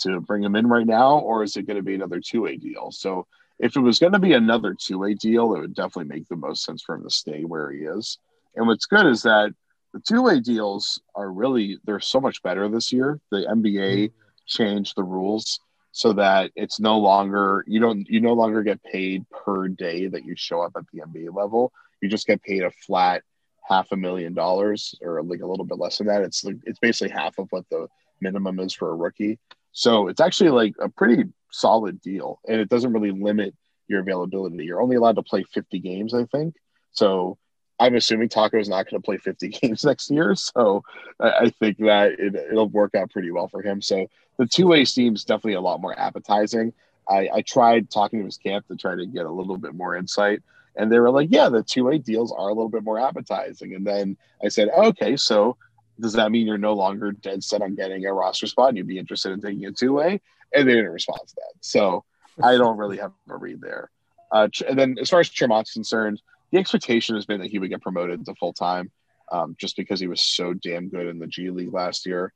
to 0.00 0.20
bring 0.20 0.44
him 0.44 0.56
in 0.56 0.66
right 0.68 0.86
now, 0.86 1.18
or 1.18 1.42
is 1.42 1.56
it 1.56 1.66
going 1.66 1.78
to 1.78 1.82
be 1.82 1.94
another 1.94 2.20
two 2.20 2.42
way 2.42 2.56
deal? 2.56 2.92
So 2.92 3.26
if 3.58 3.76
it 3.76 3.80
was 3.80 3.98
going 3.98 4.12
to 4.12 4.18
be 4.18 4.32
another 4.32 4.74
two 4.74 4.98
way 4.98 5.14
deal, 5.14 5.54
it 5.54 5.60
would 5.60 5.74
definitely 5.74 6.14
make 6.14 6.28
the 6.28 6.36
most 6.36 6.64
sense 6.64 6.82
for 6.82 6.94
him 6.94 7.04
to 7.04 7.10
stay 7.10 7.42
where 7.42 7.70
he 7.70 7.80
is. 7.80 8.18
And 8.54 8.66
what's 8.66 8.86
good 8.86 9.06
is 9.06 9.22
that 9.22 9.52
the 9.92 10.00
two 10.00 10.22
way 10.22 10.40
deals 10.40 11.00
are 11.14 11.30
really 11.30 11.78
they're 11.84 12.00
so 12.00 12.20
much 12.20 12.42
better 12.42 12.68
this 12.68 12.92
year. 12.92 13.20
The 13.30 13.46
NBA 13.48 14.08
mm-hmm. 14.08 14.14
changed 14.46 14.94
the 14.96 15.04
rules 15.04 15.60
so 15.92 16.12
that 16.12 16.50
it's 16.54 16.78
no 16.78 16.98
longer 16.98 17.64
you 17.66 17.80
don't 17.80 18.06
you 18.08 18.20
no 18.20 18.34
longer 18.34 18.62
get 18.62 18.82
paid 18.84 19.24
per 19.30 19.68
day 19.68 20.06
that 20.08 20.24
you 20.24 20.34
show 20.36 20.60
up 20.60 20.72
at 20.76 20.84
the 20.92 21.00
NBA 21.00 21.34
level. 21.34 21.72
You 22.02 22.08
just 22.08 22.26
get 22.26 22.42
paid 22.42 22.62
a 22.62 22.70
flat 22.70 23.22
half 23.66 23.90
a 23.92 23.96
million 23.96 24.34
dollars 24.34 24.94
or 25.00 25.22
like 25.22 25.40
a 25.40 25.46
little 25.46 25.64
bit 25.64 25.78
less 25.78 25.98
than 25.98 26.08
that. 26.08 26.22
It's 26.22 26.44
like 26.44 26.56
it's 26.64 26.78
basically 26.78 27.14
half 27.14 27.38
of 27.38 27.46
what 27.50 27.64
the 27.70 27.88
minimum 28.20 28.60
is 28.60 28.74
for 28.74 28.90
a 28.90 28.94
rookie. 28.94 29.38
So 29.72 30.08
it's 30.08 30.20
actually 30.20 30.50
like 30.50 30.74
a 30.80 30.88
pretty 30.88 31.24
solid 31.50 32.00
deal, 32.00 32.40
and 32.46 32.60
it 32.60 32.68
doesn't 32.68 32.92
really 32.92 33.10
limit 33.10 33.54
your 33.88 34.00
availability. 34.00 34.64
You're 34.64 34.82
only 34.82 34.96
allowed 34.96 35.16
to 35.16 35.22
play 35.22 35.44
50 35.44 35.78
games, 35.78 36.14
I 36.14 36.24
think. 36.24 36.56
So 36.92 37.38
I'm 37.78 37.94
assuming 37.94 38.28
Tacko 38.28 38.60
is 38.60 38.68
not 38.68 38.88
going 38.88 39.00
to 39.00 39.04
play 39.04 39.18
50 39.18 39.48
games 39.60 39.84
next 39.84 40.10
year. 40.10 40.34
So 40.34 40.82
I 41.20 41.50
think 41.60 41.78
that 41.78 42.12
it, 42.18 42.54
will 42.54 42.68
work 42.68 42.94
out 42.94 43.10
pretty 43.10 43.30
well 43.30 43.48
for 43.48 43.62
him. 43.62 43.82
So 43.82 44.06
the 44.38 44.46
two 44.46 44.66
way 44.66 44.84
seems 44.84 45.24
definitely 45.24 45.54
a 45.54 45.60
lot 45.60 45.80
more 45.80 45.98
appetizing. 45.98 46.72
I, 47.08 47.28
I 47.32 47.40
tried 47.42 47.90
talking 47.90 48.20
to 48.20 48.24
his 48.24 48.38
camp 48.38 48.66
to 48.68 48.76
try 48.76 48.96
to 48.96 49.06
get 49.06 49.26
a 49.26 49.30
little 49.30 49.58
bit 49.58 49.74
more 49.74 49.94
insight. 49.94 50.42
And 50.74 50.92
they 50.92 50.98
were 50.98 51.10
like, 51.10 51.28
yeah, 51.30 51.48
the 51.48 51.62
two 51.62 51.84
way 51.84 51.98
deals 51.98 52.32
are 52.32 52.48
a 52.48 52.52
little 52.52 52.68
bit 52.68 52.82
more 52.82 52.98
appetizing. 52.98 53.74
And 53.74 53.86
then 53.86 54.16
I 54.44 54.48
said, 54.48 54.68
okay, 54.76 55.16
so 55.16 55.56
does 56.00 56.12
that 56.14 56.30
mean 56.30 56.46
you're 56.46 56.58
no 56.58 56.74
longer 56.74 57.12
dead 57.12 57.42
set 57.42 57.62
on 57.62 57.74
getting 57.74 58.04
a 58.04 58.12
roster 58.12 58.46
spot 58.46 58.70
and 58.70 58.78
you'd 58.78 58.86
be 58.86 58.98
interested 58.98 59.32
in 59.32 59.40
taking 59.40 59.64
a 59.64 59.72
two 59.72 59.94
way? 59.94 60.20
And 60.54 60.68
they 60.68 60.74
didn't 60.74 60.90
respond 60.90 61.20
to 61.26 61.34
that. 61.36 61.54
So 61.60 62.04
I 62.42 62.56
don't 62.56 62.76
really 62.76 62.98
have 62.98 63.12
a 63.28 63.36
read 63.36 63.60
there. 63.60 63.90
Uh, 64.32 64.48
and 64.68 64.78
then 64.78 64.96
as 65.00 65.10
far 65.10 65.20
as 65.20 65.28
Tremont's 65.28 65.72
concerned, 65.72 66.20
the 66.50 66.58
expectation 66.58 67.14
has 67.14 67.26
been 67.26 67.40
that 67.40 67.50
he 67.50 67.58
would 67.58 67.70
get 67.70 67.82
promoted 67.82 68.24
to 68.24 68.34
full 68.34 68.52
time 68.52 68.90
um, 69.32 69.56
just 69.58 69.76
because 69.76 70.00
he 70.00 70.06
was 70.06 70.22
so 70.22 70.52
damn 70.54 70.88
good 70.88 71.06
in 71.06 71.18
the 71.18 71.26
G 71.26 71.50
League 71.50 71.72
last 71.72 72.06
year. 72.06 72.32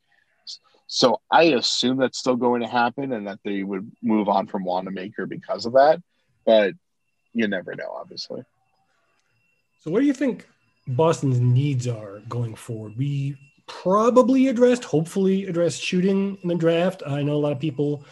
So 0.87 1.21
I 1.31 1.45
assume 1.45 1.99
that's 1.99 2.19
still 2.19 2.37
going 2.37 2.63
to 2.63 2.67
happen 2.67 3.13
and 3.13 3.27
that 3.29 3.39
they 3.45 3.63
would 3.63 3.91
move 4.03 4.29
on 4.29 4.49
from 4.49 4.65
Wanamaker 4.65 5.27
because 5.27 5.65
of 5.65 5.75
that. 5.75 6.03
But 6.45 6.75
you 7.33 7.47
never 7.47 7.77
know, 7.77 7.93
obviously. 7.93 8.43
So, 9.81 9.91
what 9.91 10.01
do 10.01 10.07
you 10.07 10.13
think 10.13 10.49
Boston's 10.89 11.41
needs 11.41 11.87
are 11.87 12.21
going 12.29 12.57
forward? 12.57 12.97
We 12.97 13.37
probably 13.71 14.49
addressed, 14.49 14.85
hopefully 14.85 15.47
addressed 15.47 15.81
shooting 15.81 16.37
in 16.43 16.49
the 16.49 16.55
draft. 16.55 17.03
I 17.07 17.23
know 17.23 17.35
a 17.35 17.37
lot 17.37 17.53
of 17.53 17.61
people 17.61 18.05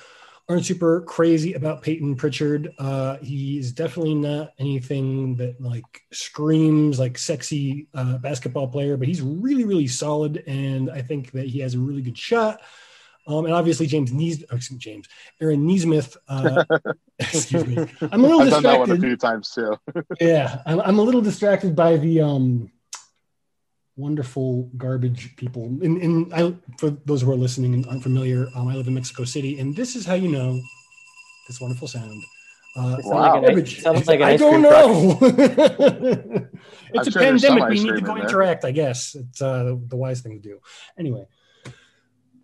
aren't 0.48 0.64
super 0.64 1.02
crazy 1.02 1.54
about 1.54 1.82
Payton 1.82 2.14
Pritchard. 2.14 2.72
Uh, 2.78 3.18
he 3.18 3.58
is 3.58 3.72
definitely 3.72 4.14
not 4.14 4.54
anything 4.58 5.36
that 5.36 5.60
like 5.60 6.02
screams 6.12 6.98
like 6.98 7.18
sexy 7.18 7.88
uh, 7.92 8.18
basketball 8.18 8.68
player, 8.68 8.96
but 8.96 9.08
he's 9.08 9.20
really, 9.20 9.64
really 9.64 9.88
solid. 9.88 10.42
And 10.46 10.90
I 10.90 11.02
think 11.02 11.32
that 11.32 11.46
he 11.46 11.58
has 11.58 11.74
a 11.74 11.78
really 11.78 12.02
good 12.02 12.16
shot. 12.16 12.62
Um, 13.26 13.44
and 13.44 13.52
obviously 13.52 13.86
James 13.86 14.10
Nees, 14.10 14.42
oh, 14.50 14.56
excuse 14.56 14.78
me, 14.78 14.78
James 14.78 15.08
Aaron 15.40 15.66
Nesmith. 15.66 16.16
Uh, 16.28 16.64
excuse 17.18 17.66
me, 17.66 17.86
I'm 18.00 18.24
a 18.24 18.26
little 18.28 18.40
I've 18.40 18.46
distracted. 18.46 18.62
Done 18.62 18.62
that 18.62 18.78
one 18.78 18.90
a 18.92 19.00
few 19.00 19.16
times 19.16 19.50
too. 19.50 19.76
yeah, 20.20 20.62
I'm, 20.64 20.80
I'm, 20.80 20.98
a 20.98 21.02
little 21.02 21.20
distracted 21.20 21.76
by 21.76 21.98
the 21.98 22.22
um, 22.22 22.70
wonderful 23.98 24.70
garbage 24.76 25.36
people. 25.36 25.64
And, 25.64 26.00
and 26.00 26.32
I, 26.32 26.54
for 26.78 26.90
those 27.04 27.22
who 27.22 27.30
are 27.32 27.36
listening 27.36 27.74
and 27.74 27.86
unfamiliar, 27.88 28.46
um, 28.54 28.68
I 28.68 28.74
live 28.74 28.86
in 28.86 28.94
Mexico 28.94 29.24
City, 29.24 29.58
and 29.58 29.74
this 29.76 29.96
is 29.96 30.06
how 30.06 30.14
you 30.14 30.28
know 30.28 30.58
this 31.48 31.60
wonderful 31.60 31.88
sound. 31.88 32.22
Uh, 32.76 32.96
wow. 33.02 33.42
Like 33.42 33.66
sounds 33.66 34.06
like 34.06 34.20
I 34.20 34.36
don't 34.36 34.62
know. 34.62 35.18
it's 35.20 35.34
I'm 36.94 37.00
a 37.00 37.10
sure 37.10 37.22
pandemic. 37.22 37.68
We 37.68 37.82
need 37.82 37.96
to 37.96 38.00
go 38.00 38.16
interact. 38.16 38.64
I 38.64 38.70
guess 38.70 39.16
it's 39.16 39.42
uh, 39.42 39.74
the 39.88 39.96
wise 39.96 40.20
thing 40.20 40.40
to 40.40 40.48
do. 40.48 40.60
Anyway, 40.98 41.26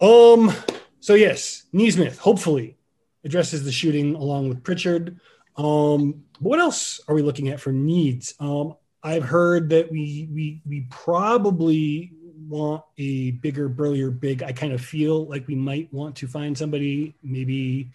um. 0.01 0.53
So 0.99 1.15
yes, 1.15 1.65
Nesmith 1.73 2.19
hopefully 2.19 2.79
addresses 3.25 3.65
the 3.65 3.71
shooting 3.71 4.17
along 4.17 4.49
with 4.49 4.65
Pritchard. 4.65 5.21
Um. 5.57 6.25
What 6.41 6.59
else 6.59 7.01
are 7.07 7.15
we 7.15 7.23
looking 7.23 7.49
at 7.49 7.61
for 7.61 7.71
needs? 7.71 8.35
Um. 8.41 8.75
I've 9.05 9.25
heard 9.25 9.69
that 9.69 9.93
we 9.93 10.29
we 10.33 10.63
we 10.67 10.87
probably 10.91 12.13
want 12.49 12.83
a 12.97 13.33
bigger, 13.33 13.69
burlier 13.69 14.11
big. 14.11 14.43
I 14.43 14.53
kind 14.53 14.73
of 14.73 14.81
feel 14.81 15.27
like 15.27 15.47
we 15.47 15.55
might 15.55 15.93
want 15.93 16.17
to 16.17 16.27
find 16.27 16.57
somebody. 16.57 17.15
Maybe 17.23 17.93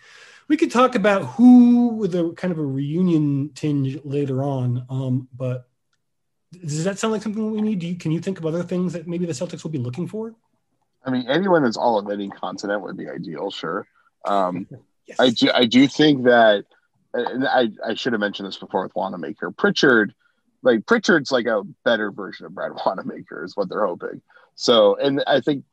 we 0.48 0.56
could 0.56 0.72
talk 0.72 0.94
about 0.94 1.24
who 1.26 1.90
with 1.90 2.14
a 2.14 2.32
kind 2.38 2.52
of 2.52 2.60
a 2.60 2.66
reunion 2.66 3.50
tinge 3.56 3.98
later 4.06 4.44
on. 4.44 4.86
Um, 4.90 5.28
but 5.36 5.68
does 6.52 6.84
that 6.84 7.00
sound 7.00 7.14
like 7.14 7.24
something 7.24 7.52
we 7.52 7.62
need? 7.62 7.82
You, 7.82 7.96
can 7.96 8.12
you 8.12 8.20
think 8.20 8.38
of 8.38 8.46
other 8.46 8.64
things 8.64 8.94
that 8.94 9.08
maybe 9.08 9.26
the 9.26 9.34
Celtics 9.34 9.64
will 9.64 9.72
be 9.72 9.80
looking 9.80 10.08
for? 10.08 10.36
I 11.04 11.10
mean, 11.10 11.28
anyone 11.28 11.64
that's 11.64 11.78
all 11.78 11.98
of 11.98 12.10
any 12.12 12.30
continent 12.30 12.82
would 12.82 12.98
be 12.98 13.10
ideal, 13.10 13.50
sure. 13.50 13.88
Um, 14.26 14.68
yes. 15.08 15.20
I 15.20 15.30
do. 15.32 15.50
I 15.54 15.66
do 15.66 15.88
think 15.88 16.26
that. 16.26 16.66
and 17.16 17.48
I, 17.48 17.70
I 17.84 17.96
should 17.96 18.14
have 18.14 18.20
mentioned 18.20 18.48
this 18.48 18.58
before 18.58 18.84
with 18.84 18.96
Wanamaker. 18.96 19.50
Pritchard 19.52 20.14
like 20.62 20.86
Pritchard's 20.86 21.32
like 21.32 21.46
a 21.46 21.64
better 21.86 22.12
version 22.12 22.46
of 22.46 22.56
Brad 22.56 22.72
Wanamaker 22.86 23.44
is 23.44 23.56
what 23.56 23.70
they're 23.70 23.86
hoping. 23.86 24.22
So, 24.56 24.96
and 24.96 25.24
I 25.26 25.42
think 25.42 25.64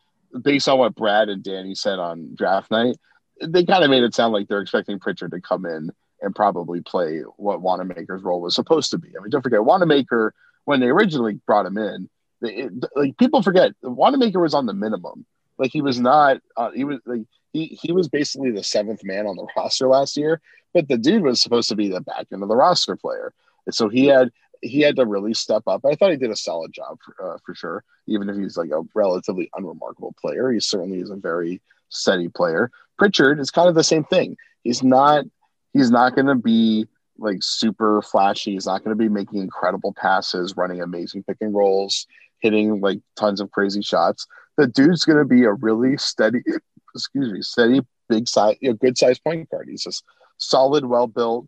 based 0.42 0.68
on 0.68 0.78
what 0.78 0.94
Brad 0.94 1.28
and 1.28 1.42
Danny 1.42 1.74
said 1.74 1.98
on 1.98 2.34
draft 2.34 2.70
night, 2.70 2.96
they 3.42 3.64
kind 3.64 3.84
of 3.84 3.90
made 3.90 4.02
it 4.02 4.14
sound 4.14 4.32
like 4.32 4.48
they're 4.48 4.60
expecting 4.60 4.98
Pritchard 4.98 5.32
to 5.32 5.40
come 5.40 5.66
in 5.66 5.90
and 6.22 6.34
probably 6.34 6.80
play 6.80 7.20
what 7.36 7.60
Wanamaker's 7.60 8.22
role 8.22 8.40
was 8.40 8.54
supposed 8.54 8.90
to 8.90 8.98
be. 8.98 9.08
I 9.08 9.20
mean, 9.20 9.30
don't 9.30 9.42
forget 9.42 9.64
Wanamaker 9.64 10.34
when 10.64 10.80
they 10.80 10.86
originally 10.86 11.40
brought 11.46 11.66
him 11.66 11.78
in. 11.78 12.08
It, 12.42 12.72
like 12.94 13.16
people 13.18 13.42
forget, 13.42 13.72
Wanamaker 13.82 14.40
was 14.40 14.54
on 14.54 14.66
the 14.66 14.72
minimum. 14.72 15.26
Like 15.58 15.72
he 15.72 15.82
was 15.82 15.98
not. 15.98 16.40
Uh, 16.56 16.70
he 16.70 16.84
was 16.84 17.00
like 17.06 17.22
he 17.52 17.78
he 17.82 17.92
was 17.92 18.08
basically 18.08 18.50
the 18.50 18.62
seventh 18.62 19.02
man 19.04 19.26
on 19.26 19.36
the 19.36 19.46
roster 19.56 19.88
last 19.88 20.16
year. 20.16 20.40
But 20.74 20.88
the 20.88 20.98
dude 20.98 21.22
was 21.22 21.40
supposed 21.40 21.70
to 21.70 21.76
be 21.76 21.88
the 21.88 22.02
back 22.02 22.26
end 22.32 22.42
of 22.42 22.48
the 22.48 22.56
roster 22.56 22.96
player. 22.96 23.32
And 23.64 23.74
so 23.74 23.88
he 23.88 24.06
had 24.06 24.30
he 24.62 24.80
had 24.80 24.96
to 24.96 25.06
really 25.06 25.34
step 25.34 25.62
up. 25.66 25.84
I 25.84 25.94
thought 25.94 26.10
he 26.10 26.16
did 26.16 26.30
a 26.30 26.36
solid 26.36 26.72
job 26.72 26.98
for, 27.04 27.34
uh, 27.34 27.38
for 27.44 27.54
sure. 27.54 27.84
Even 28.06 28.28
if 28.28 28.36
he's 28.36 28.56
like 28.56 28.70
a 28.70 28.82
relatively 28.94 29.50
unremarkable 29.54 30.14
player, 30.20 30.50
he 30.50 30.60
certainly 30.60 30.98
is 30.98 31.10
a 31.10 31.16
very 31.16 31.60
steady 31.88 32.28
player. 32.28 32.70
Pritchard 32.98 33.40
is 33.40 33.50
kind 33.50 33.68
of 33.68 33.74
the 33.74 33.84
same 33.84 34.04
thing. 34.04 34.36
He's 34.62 34.82
not 34.82 35.24
he's 35.72 35.90
not 35.90 36.14
going 36.14 36.26
to 36.26 36.34
be 36.34 36.86
like 37.18 37.38
super 37.42 38.02
flashy. 38.02 38.52
He's 38.52 38.66
not 38.66 38.84
going 38.84 38.96
to 38.96 39.02
be 39.02 39.08
making 39.08 39.40
incredible 39.40 39.94
passes, 39.94 40.56
running 40.56 40.80
amazing 40.80 41.22
pick 41.24 41.38
and 41.40 41.54
rolls, 41.54 42.06
hitting 42.40 42.80
like 42.80 43.00
tons 43.16 43.40
of 43.40 43.50
crazy 43.50 43.82
shots. 43.82 44.26
The 44.56 44.66
dude's 44.66 45.04
going 45.04 45.18
to 45.18 45.24
be 45.24 45.44
a 45.44 45.52
really 45.52 45.96
steady, 45.98 46.42
excuse 46.94 47.32
me, 47.32 47.42
steady, 47.42 47.80
big 48.08 48.28
size, 48.28 48.56
good 48.80 48.96
size 48.96 49.18
point 49.18 49.50
guard. 49.50 49.68
He's 49.68 49.84
just 49.84 50.04
solid, 50.38 50.84
well 50.84 51.06
built, 51.06 51.46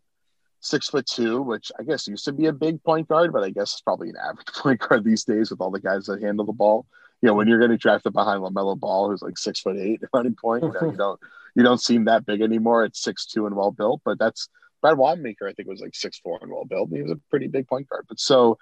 six 0.61 0.89
foot 0.89 1.07
two, 1.07 1.43
which 1.43 1.71
I 1.79 1.83
guess 1.83 2.09
used 2.09 2.25
to 2.25 2.33
be 2.33 2.47
a 2.47 2.53
big 2.53 2.83
point 2.83 3.09
guard, 3.09 3.33
but 3.33 3.45
I 3.45 3.51
guess 3.51 3.73
it's 3.73 3.81
probably 3.81 4.11
an 4.11 4.17
average 4.17 4.47
point 4.55 4.81
guard 4.81 5.05
these 5.05 5.25
days 5.25 5.51
with 5.51 5.61
all 5.61 5.71
the 5.71 5.81
guys 5.81 6.07
that 6.07 6.23
handle 6.23 6.47
the 6.47 6.53
ball. 6.53 6.87
You 7.23 7.29
know, 7.29 7.35
when 7.35 7.49
you're 7.49 7.61
getting 7.61 7.79
drafted 7.79 8.13
behind 8.13 8.43
LaMelo 8.43 8.79
Ball, 8.79 9.11
who's 9.11 9.23
like 9.23 9.39
six 9.39 9.61
foot 9.61 9.77
eight 9.77 10.01
running 10.13 10.37
point, 10.37 10.65
you, 10.65 10.73
know, 10.73 10.91
you 10.91 10.97
don't 10.97 11.21
you 11.55 11.63
don't 11.63 11.81
seem 11.81 12.05
that 12.05 12.27
big 12.27 12.41
anymore. 12.41 12.85
It's 12.85 13.03
six 13.03 13.27
two 13.27 13.47
and 13.47 13.57
well 13.57 13.73
built, 13.73 14.03
but 14.05 14.19
that's 14.19 14.49
Brad 14.81 14.99
Wanamaker. 14.99 15.49
I 15.49 15.53
think 15.53 15.69
was 15.69 15.81
like 15.81 15.95
six 15.95 16.19
four 16.19 16.39
and 16.43 16.51
well 16.51 16.65
built. 16.65 16.91
He 16.91 17.03
was 17.03 17.13
a 17.13 17.21
pretty 17.31 17.49
big 17.49 17.67
point 17.67 17.89
guard, 17.89 18.07
but 18.09 18.21
so 18.21 18.59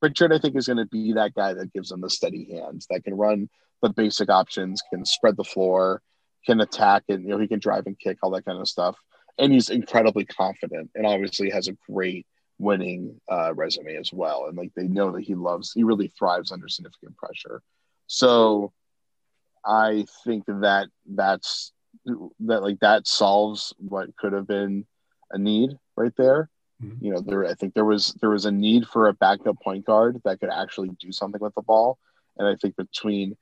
Pritchard, 0.00 0.32
I 0.32 0.38
think, 0.38 0.56
is 0.56 0.66
going 0.66 0.76
to 0.76 0.86
be 0.86 1.14
that 1.14 1.34
guy 1.34 1.54
that 1.54 1.72
gives 1.72 1.88
them 1.88 2.02
the 2.02 2.10
steady 2.10 2.46
hands 2.52 2.86
that 2.90 3.02
can 3.02 3.14
run 3.14 3.48
the 3.80 3.88
basic 3.88 4.28
options, 4.28 4.82
can 4.90 5.06
spread 5.06 5.38
the 5.38 5.44
floor, 5.44 6.02
can 6.44 6.60
attack, 6.60 7.04
and 7.08 7.24
you 7.24 7.30
know 7.30 7.38
he 7.38 7.48
can 7.48 7.60
drive 7.60 7.86
and 7.86 7.98
kick, 7.98 8.18
all 8.22 8.30
that 8.30 8.44
kind 8.44 8.58
of 8.58 8.68
stuff 8.68 8.96
and 9.40 9.52
he's 9.52 9.70
incredibly 9.70 10.24
confident 10.24 10.90
and 10.94 11.06
obviously 11.06 11.50
has 11.50 11.68
a 11.68 11.76
great 11.90 12.26
winning 12.58 13.18
uh, 13.30 13.52
resume 13.54 13.96
as 13.96 14.12
well. 14.12 14.46
And 14.46 14.56
like 14.56 14.72
they 14.76 14.86
know 14.86 15.10
that 15.12 15.22
he 15.22 15.34
loves, 15.34 15.72
he 15.72 15.82
really 15.82 16.08
thrives 16.08 16.52
under 16.52 16.68
significant 16.68 17.16
pressure. 17.16 17.62
So 18.06 18.72
I 19.64 20.04
think 20.24 20.44
that 20.46 20.88
that's 21.06 21.72
that 22.40 22.62
like 22.62 22.80
that 22.80 23.06
solves 23.06 23.74
what 23.78 24.14
could 24.16 24.32
have 24.32 24.46
been 24.46 24.86
a 25.30 25.38
need 25.38 25.70
right 25.96 26.12
there. 26.16 26.50
Mm-hmm. 26.82 27.04
You 27.04 27.12
know, 27.12 27.20
there 27.20 27.46
I 27.46 27.54
think 27.54 27.74
there 27.74 27.84
was 27.84 28.14
there 28.20 28.30
was 28.30 28.46
a 28.46 28.52
need 28.52 28.86
for 28.86 29.08
a 29.08 29.12
backup 29.14 29.60
point 29.62 29.84
guard 29.84 30.20
that 30.24 30.40
could 30.40 30.50
actually 30.50 30.90
do 31.00 31.12
something 31.12 31.40
with 31.40 31.54
the 31.54 31.62
ball, 31.62 31.98
and 32.38 32.48
I 32.48 32.56
think 32.56 32.76
between 32.76 33.36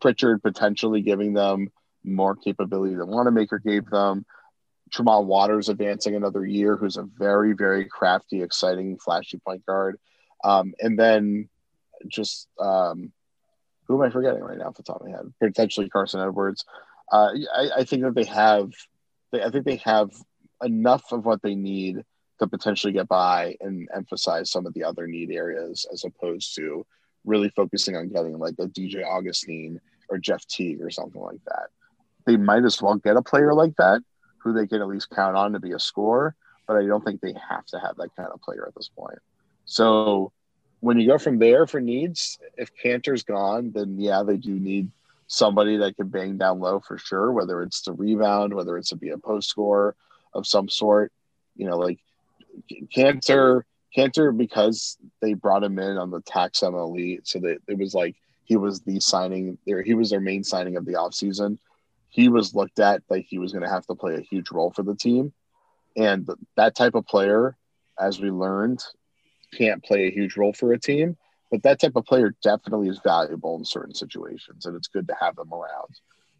Pritchard 0.00 0.42
potentially 0.42 1.02
giving 1.02 1.34
them 1.34 1.68
more 2.04 2.34
capability 2.34 2.94
than 2.94 3.08
Wanamaker 3.08 3.58
gave 3.58 3.86
them, 3.86 4.26
Tremont 4.94 5.26
Waters 5.26 5.68
advancing 5.68 6.14
another 6.14 6.46
year, 6.46 6.76
who's 6.76 6.96
a 6.96 7.02
very, 7.02 7.52
very 7.52 7.84
crafty, 7.84 8.42
exciting, 8.42 8.96
flashy 8.96 9.38
point 9.38 9.66
guard. 9.66 9.98
Um, 10.44 10.72
and 10.78 10.96
then 10.96 11.48
just 12.06 12.46
um, 12.60 13.12
who 13.88 14.00
am 14.00 14.06
I 14.06 14.10
forgetting 14.10 14.42
right 14.42 14.56
now 14.56 14.66
off 14.66 14.76
the 14.76 14.84
top 14.84 15.00
of 15.00 15.08
my 15.08 15.16
head? 15.16 15.32
Potentially 15.40 15.88
Carson 15.88 16.20
Edwards. 16.20 16.64
Uh, 17.10 17.30
I, 17.52 17.70
I, 17.78 17.84
think 17.84 18.02
that 18.02 18.14
they 18.14 18.24
have, 18.24 18.70
they, 19.32 19.42
I 19.42 19.50
think 19.50 19.64
they 19.64 19.76
have 19.84 20.10
enough 20.62 21.10
of 21.10 21.26
what 21.26 21.42
they 21.42 21.56
need 21.56 22.04
to 22.38 22.46
potentially 22.46 22.92
get 22.92 23.08
by 23.08 23.56
and 23.60 23.88
emphasize 23.94 24.50
some 24.50 24.64
of 24.64 24.74
the 24.74 24.84
other 24.84 25.08
need 25.08 25.32
areas 25.32 25.86
as 25.92 26.04
opposed 26.04 26.54
to 26.54 26.86
really 27.24 27.48
focusing 27.50 27.96
on 27.96 28.10
getting 28.10 28.38
like 28.38 28.54
a 28.60 28.66
DJ 28.66 29.04
Augustin 29.04 29.80
or 30.08 30.18
Jeff 30.18 30.46
Teague 30.46 30.82
or 30.82 30.90
something 30.90 31.20
like 31.20 31.44
that. 31.46 31.68
They 32.26 32.36
might 32.36 32.64
as 32.64 32.80
well 32.80 32.94
get 32.94 33.16
a 33.16 33.22
player 33.22 33.54
like 33.54 33.74
that 33.76 34.02
who 34.44 34.52
they 34.52 34.66
can 34.66 34.82
at 34.82 34.88
least 34.88 35.10
count 35.10 35.36
on 35.36 35.52
to 35.54 35.58
be 35.58 35.72
a 35.72 35.78
scorer, 35.80 36.36
but 36.68 36.76
I 36.76 36.86
don't 36.86 37.02
think 37.02 37.20
they 37.20 37.34
have 37.48 37.64
to 37.66 37.80
have 37.80 37.96
that 37.96 38.14
kind 38.14 38.28
of 38.32 38.42
player 38.42 38.66
at 38.68 38.74
this 38.74 38.90
point. 38.94 39.18
So 39.64 40.30
when 40.80 41.00
you 41.00 41.08
go 41.08 41.16
from 41.16 41.38
there 41.38 41.66
for 41.66 41.80
needs, 41.80 42.38
if 42.58 42.70
Kanter's 42.82 43.22
gone, 43.22 43.72
then 43.74 43.98
yeah, 43.98 44.22
they 44.22 44.36
do 44.36 44.52
need 44.52 44.90
somebody 45.26 45.78
that 45.78 45.96
can 45.96 46.08
bang 46.08 46.36
down 46.36 46.60
low 46.60 46.78
for 46.78 46.98
sure, 46.98 47.32
whether 47.32 47.62
it's 47.62 47.80
to 47.82 47.92
rebound, 47.92 48.52
whether 48.52 48.76
it's 48.76 48.90
to 48.90 48.96
be 48.96 49.08
a 49.08 49.18
post 49.18 49.48
score 49.48 49.96
of 50.34 50.46
some 50.46 50.68
sort. 50.68 51.10
You 51.56 51.66
know, 51.66 51.78
like 51.78 52.00
Kanter, 52.94 53.62
Kanter, 53.96 54.36
because 54.36 54.98
they 55.22 55.32
brought 55.32 55.64
him 55.64 55.78
in 55.78 55.96
on 55.96 56.10
the 56.10 56.20
tax 56.20 56.60
MLE, 56.60 57.20
so 57.24 57.38
that 57.40 57.58
it 57.66 57.78
was 57.78 57.94
like 57.94 58.16
he 58.44 58.56
was 58.56 58.82
the 58.82 59.00
signing 59.00 59.56
there, 59.66 59.80
he 59.80 59.94
was 59.94 60.10
their 60.10 60.20
main 60.20 60.44
signing 60.44 60.76
of 60.76 60.84
the 60.84 60.92
offseason 60.92 61.58
he 62.14 62.28
was 62.28 62.54
looked 62.54 62.78
at 62.78 63.02
like 63.10 63.26
he 63.28 63.40
was 63.40 63.50
going 63.50 63.64
to 63.64 63.68
have 63.68 63.84
to 63.86 63.96
play 63.96 64.14
a 64.14 64.20
huge 64.20 64.52
role 64.52 64.70
for 64.70 64.84
the 64.84 64.94
team. 64.94 65.32
And 65.96 66.28
that 66.56 66.76
type 66.76 66.94
of 66.94 67.08
player, 67.08 67.56
as 67.98 68.20
we 68.20 68.30
learned, 68.30 68.84
can't 69.52 69.82
play 69.82 70.06
a 70.06 70.12
huge 70.12 70.36
role 70.36 70.52
for 70.52 70.72
a 70.72 70.78
team. 70.78 71.16
But 71.50 71.64
that 71.64 71.80
type 71.80 71.96
of 71.96 72.04
player 72.04 72.32
definitely 72.40 72.88
is 72.88 73.00
valuable 73.02 73.56
in 73.56 73.64
certain 73.64 73.94
situations, 73.94 74.64
and 74.64 74.76
it's 74.76 74.86
good 74.86 75.08
to 75.08 75.16
have 75.20 75.34
them 75.34 75.52
around. 75.52 75.90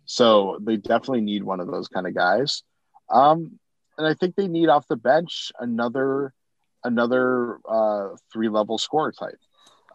So 0.05 0.59
they 0.61 0.77
definitely 0.77 1.23
need 1.23 1.43
one 1.43 1.59
of 1.59 1.67
those 1.67 1.89
kind 1.89 2.07
of 2.07 2.15
guys. 2.15 2.63
Um, 3.11 3.59
and 3.99 4.07
I 4.07 4.15
think 4.15 4.37
they 4.37 4.47
need 4.47 4.69
off 4.69 4.87
the 4.87 4.97
bench 4.97 5.51
another 5.59 6.33
another 6.85 7.59
uh, 7.69 8.11
three 8.33 8.49
level 8.49 8.79
scorer 8.79 9.11
type. 9.11 9.41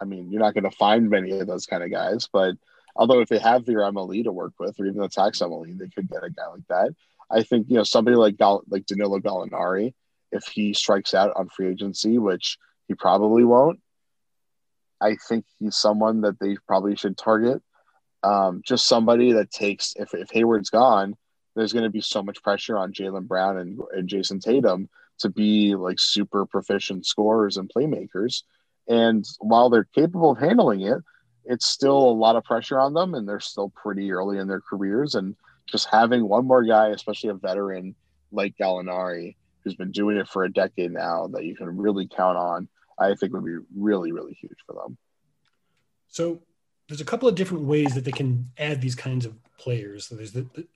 I 0.02 0.04
mean, 0.04 0.30
you're 0.30 0.42
not 0.42 0.56
going 0.56 0.70
to 0.70 0.76
find 0.76 1.10
many 1.10 1.40
of 1.40 1.48
those 1.48 1.68
kind 1.68 1.84
of 1.84 1.92
guys, 1.92 2.28
but 2.32 2.56
Although 2.96 3.22
if 3.22 3.30
they 3.30 3.40
have 3.40 3.66
their 3.66 3.80
MLE 3.80 4.24
to 4.24 4.32
work 4.32 4.54
with, 4.60 4.80
or 4.80 4.86
even 4.86 5.02
the 5.02 5.10
tax 5.10 5.40
MLE, 5.40 5.78
they 5.78 5.88
could 5.90 6.10
get 6.10 6.24
a 6.24 6.30
guy 6.30 6.48
like 6.48 6.68
that. 6.70 6.96
I 7.32 7.44
think 7.44 7.68
you 7.70 7.76
know 7.76 7.84
somebody 7.84 8.18
like 8.18 8.38
Gal- 8.38 8.64
like 8.70 8.86
Danilo 8.86 9.20
Gallinari, 9.20 9.94
if 10.32 10.46
he 10.46 10.74
strikes 10.74 11.14
out 11.14 11.34
on 11.36 11.50
free 11.50 11.70
agency, 11.70 12.18
which 12.18 12.58
he 12.88 12.96
probably 12.96 13.44
won't, 13.44 13.80
I 15.00 15.16
think 15.28 15.46
he's 15.60 15.76
someone 15.76 16.22
that 16.22 16.40
they 16.40 16.58
probably 16.68 16.96
should 16.96 17.18
target. 17.18 17.62
Um, 18.22 18.62
just 18.66 18.88
somebody 18.88 19.34
that 19.34 19.52
takes 19.52 19.94
if 19.96 20.14
if 20.14 20.30
Hayward's 20.32 20.70
gone, 20.70 21.16
there's 21.56 21.74
going 21.74 21.84
to 21.84 21.90
be 21.90 22.02
so 22.02 22.22
much 22.22 22.44
pressure 22.44 22.78
on 22.78 22.94
Jaylen 22.94 23.28
Brown 23.28 23.58
and, 23.58 23.80
and 23.94 24.10
Jayson 24.10 24.40
Tatum 24.40 24.90
to 25.20 25.30
be 25.30 25.76
like 25.76 26.00
super 26.00 26.46
proficient 26.46 27.06
scorers 27.06 27.58
and 27.58 27.70
playmakers. 27.70 28.44
And 28.88 29.26
while 29.40 29.70
they're 29.70 29.88
capable 29.96 30.32
of 30.32 30.40
handling 30.40 30.82
it, 30.82 30.98
it's 31.50 31.66
still 31.66 31.98
a 31.98 32.12
lot 32.12 32.36
of 32.36 32.44
pressure 32.44 32.80
on 32.80 32.94
them 32.94 33.16
and 33.16 33.28
they're 33.28 33.40
still 33.40 33.74
pretty 33.76 34.12
early 34.12 34.38
in 34.38 34.48
their 34.48 34.62
careers. 34.62 35.16
And 35.16 35.36
just 35.66 35.90
having 35.92 36.30
one 36.30 36.46
more 36.46 36.64
guy, 36.64 36.90
especially 36.90 37.32
a 37.32 37.34
veteran 37.34 37.96
like 38.32 38.56
Gallinari, 38.56 39.36
who's 39.64 39.76
been 39.76 39.92
doing 39.92 40.16
it 40.16 40.28
for 40.28 40.44
a 40.44 40.54
decade 40.54 40.92
now, 40.92 41.28
that 41.34 41.46
you 41.46 41.56
can 41.56 41.76
really 41.76 42.08
count 42.08 42.38
on, 42.38 42.70
I 43.00 43.16
think 43.16 43.34
would 43.34 43.44
be 43.44 43.58
really, 43.76 44.12
really 44.12 44.38
huge 44.40 44.60
for 44.68 44.74
them. 44.74 44.98
So 46.08 46.40
there's 46.88 47.02
a 47.02 47.06
couple 47.06 47.28
of 47.28 47.34
different 47.34 47.64
ways 47.64 47.96
that 47.96 48.06
they 48.06 48.12
can 48.12 48.52
add 48.60 48.80
these 48.80 48.96
kinds 48.96 49.26
of 49.26 49.36
players. 49.58 50.08
So 50.08 50.16
there's 50.16 50.34
the, 50.34 50.46
the, 50.54 50.68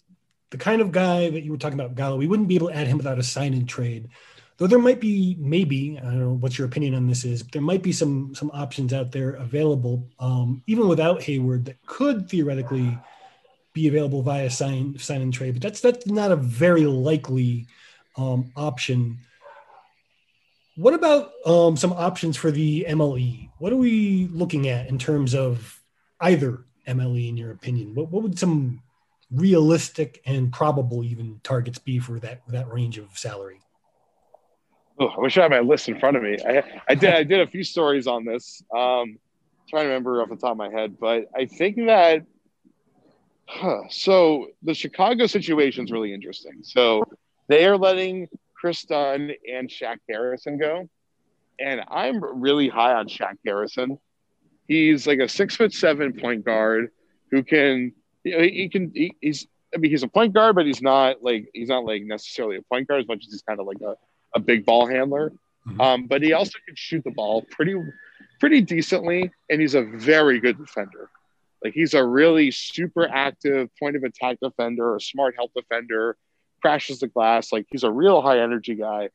the 0.50 0.58
kind 0.58 0.82
of 0.82 0.92
guy 0.92 1.30
that 1.30 1.44
you 1.44 1.52
were 1.52 1.58
talking 1.58 1.80
about, 1.80 1.96
Gallo. 1.96 2.18
We 2.18 2.28
wouldn't 2.28 2.48
be 2.48 2.56
able 2.56 2.70
to 2.70 2.76
add 2.76 2.88
him 2.88 2.98
without 2.98 3.20
a 3.20 3.24
sign 3.24 3.54
and 3.54 3.70
trade 3.70 4.10
though 4.58 4.68
there 4.68 4.80
might 4.80 5.00
be 5.00 5.36
maybe 5.40 5.98
I 6.00 6.04
don't 6.04 6.20
know 6.20 6.34
what 6.34 6.58
your 6.58 6.68
opinion 6.68 6.96
on 6.96 7.08
this 7.08 7.26
is. 7.26 7.44
But 7.44 7.52
there 7.52 7.62
might 7.62 7.84
be 7.84 7.92
some 7.92 8.34
some 8.36 8.52
options 8.54 8.94
out 8.94 9.12
there 9.12 9.32
available 9.32 10.08
um, 10.20 10.64
even 10.68 10.88
without 10.88 11.22
Hayward 11.24 11.66
that 11.66 11.86
could 11.86 12.30
theoretically 12.30 12.98
be 13.74 13.88
available 13.88 14.22
via 14.22 14.50
sign 14.50 14.98
sign 14.98 15.22
and 15.22 15.34
trade. 15.34 15.54
But 15.54 15.62
that's 15.64 15.82
that's 15.82 16.08
not 16.08 16.32
a 16.32 16.36
very 16.36 16.86
likely 16.86 17.68
um, 18.18 18.52
option. 18.56 19.18
What 20.76 20.94
about 20.94 21.32
um, 21.46 21.78
some 21.78 21.94
options 21.94 22.36
for 22.36 22.50
the 22.50 22.86
MLE? 22.90 23.50
What 23.60 23.74
are 23.74 23.78
we 23.78 24.28
looking 24.32 24.70
at 24.70 24.88
in 24.88 24.98
terms 24.98 25.36
of 25.36 25.80
either 26.20 26.66
MLE, 26.88 27.30
in 27.30 27.38
your 27.38 27.52
opinion? 27.52 27.94
What, 27.94 28.10
what 28.10 28.24
would 28.24 28.40
some 28.40 28.82
realistic 29.32 30.22
and 30.26 30.52
probable 30.52 31.04
even 31.04 31.40
targets 31.44 31.80
be 31.80 32.00
for 32.00 32.20
that 32.20 32.42
that 32.48 32.72
range 32.72 32.98
of 32.98 33.18
salary? 33.18 33.63
Oh, 35.00 35.08
I 35.08 35.20
wish 35.20 35.38
I 35.38 35.44
had 35.44 35.52
my 35.52 35.60
list 35.60 35.90
in 35.90 36.00
front 36.00 36.18
of 36.18 36.24
me. 36.24 36.38
I, 36.46 36.64
I 36.88 36.96
did. 36.96 37.14
I 37.14 37.24
did 37.24 37.42
a 37.42 37.48
few 37.48 37.64
stories 37.64 38.06
on 38.06 38.26
this. 38.26 38.64
Um, 38.76 39.18
trying 39.70 39.84
to 39.84 39.88
remember 39.90 40.22
off 40.22 40.30
the 40.30 40.36
top 40.36 40.52
of 40.52 40.58
my 40.58 40.70
head, 40.70 40.98
but 41.00 41.26
I 41.36 41.46
think 41.46 41.78
that. 41.88 42.26
Huh, 43.46 43.82
so 43.90 44.48
the 44.62 44.74
Chicago 44.74 45.26
situation 45.26 45.84
is 45.84 45.92
really 45.92 46.14
interesting. 46.14 46.60
So 46.62 47.04
they 47.50 47.66
are 47.66 47.78
letting 47.78 48.30
Kris 48.56 48.84
Dunn 48.84 49.32
and 49.52 49.68
Shaq 49.68 49.98
Harrison 50.08 50.58
go, 50.58 50.88
and 51.60 51.82
I'm 51.90 52.24
really 52.42 52.70
high 52.70 52.94
on 52.94 53.08
Shaq 53.08 53.36
Harrison. 53.46 54.00
He's 54.68 55.06
like 55.06 55.20
a 55.20 55.28
six 55.28 55.56
foot 55.56 55.74
seven 55.74 56.14
point 56.14 56.46
guard 56.46 56.92
who 57.32 57.44
can, 57.44 57.92
you 58.24 58.38
know, 58.38 58.44
he, 58.44 58.50
he 58.52 58.70
can, 58.70 58.92
he, 58.96 59.14
he's, 59.20 59.46
I 59.76 59.78
mean, 59.78 59.92
he's 59.92 60.04
a 60.04 60.08
point 60.08 60.34
guard, 60.34 60.56
but 60.56 60.66
he's 60.66 60.82
not 60.82 61.22
like 61.22 61.50
he's 61.54 61.68
not 61.68 61.84
like 61.84 62.04
necessarily 62.04 62.58
a 62.58 62.62
point 62.62 62.88
guard 62.88 63.02
as 63.02 63.08
much 63.08 63.26
as 63.26 63.34
he's 63.34 63.42
kind 63.42 63.60
of 63.60 63.66
like 63.66 63.82
a 63.82 63.96
a 64.36 64.40
big 64.40 64.66
ball 64.66 64.88
handler. 64.88 65.32
Mm-hmm. 65.68 65.82
Um, 65.82 66.08
but 66.08 66.22
he 66.22 66.34
also 66.34 66.60
can 66.66 66.76
shoot 66.76 67.04
the 67.04 67.12
ball 67.12 67.44
pretty 67.50 67.76
pretty 68.40 68.62
decently, 68.62 69.32
and 69.50 69.62
he's 69.62 69.76
a 69.76 69.84
very 69.84 70.40
good 70.40 70.58
defender. 70.58 71.10
Like 71.64 71.74
he's 71.74 71.94
a 71.94 72.06
really 72.06 72.52
super 72.52 73.08
active 73.08 73.70
point 73.80 73.96
of 73.96 74.04
attack 74.04 74.38
defender, 74.42 74.96
a 74.96 75.02
smart 75.02 75.36
help 75.38 75.52
defender, 75.56 76.18
crashes 76.62 77.00
the 77.00 77.08
glass. 77.08 77.54
Like 77.54 77.68
he's 77.70 77.84
a 77.84 77.92
real 77.92 78.22
high 78.22 78.40
energy 78.40 78.76
guy. 78.76 79.10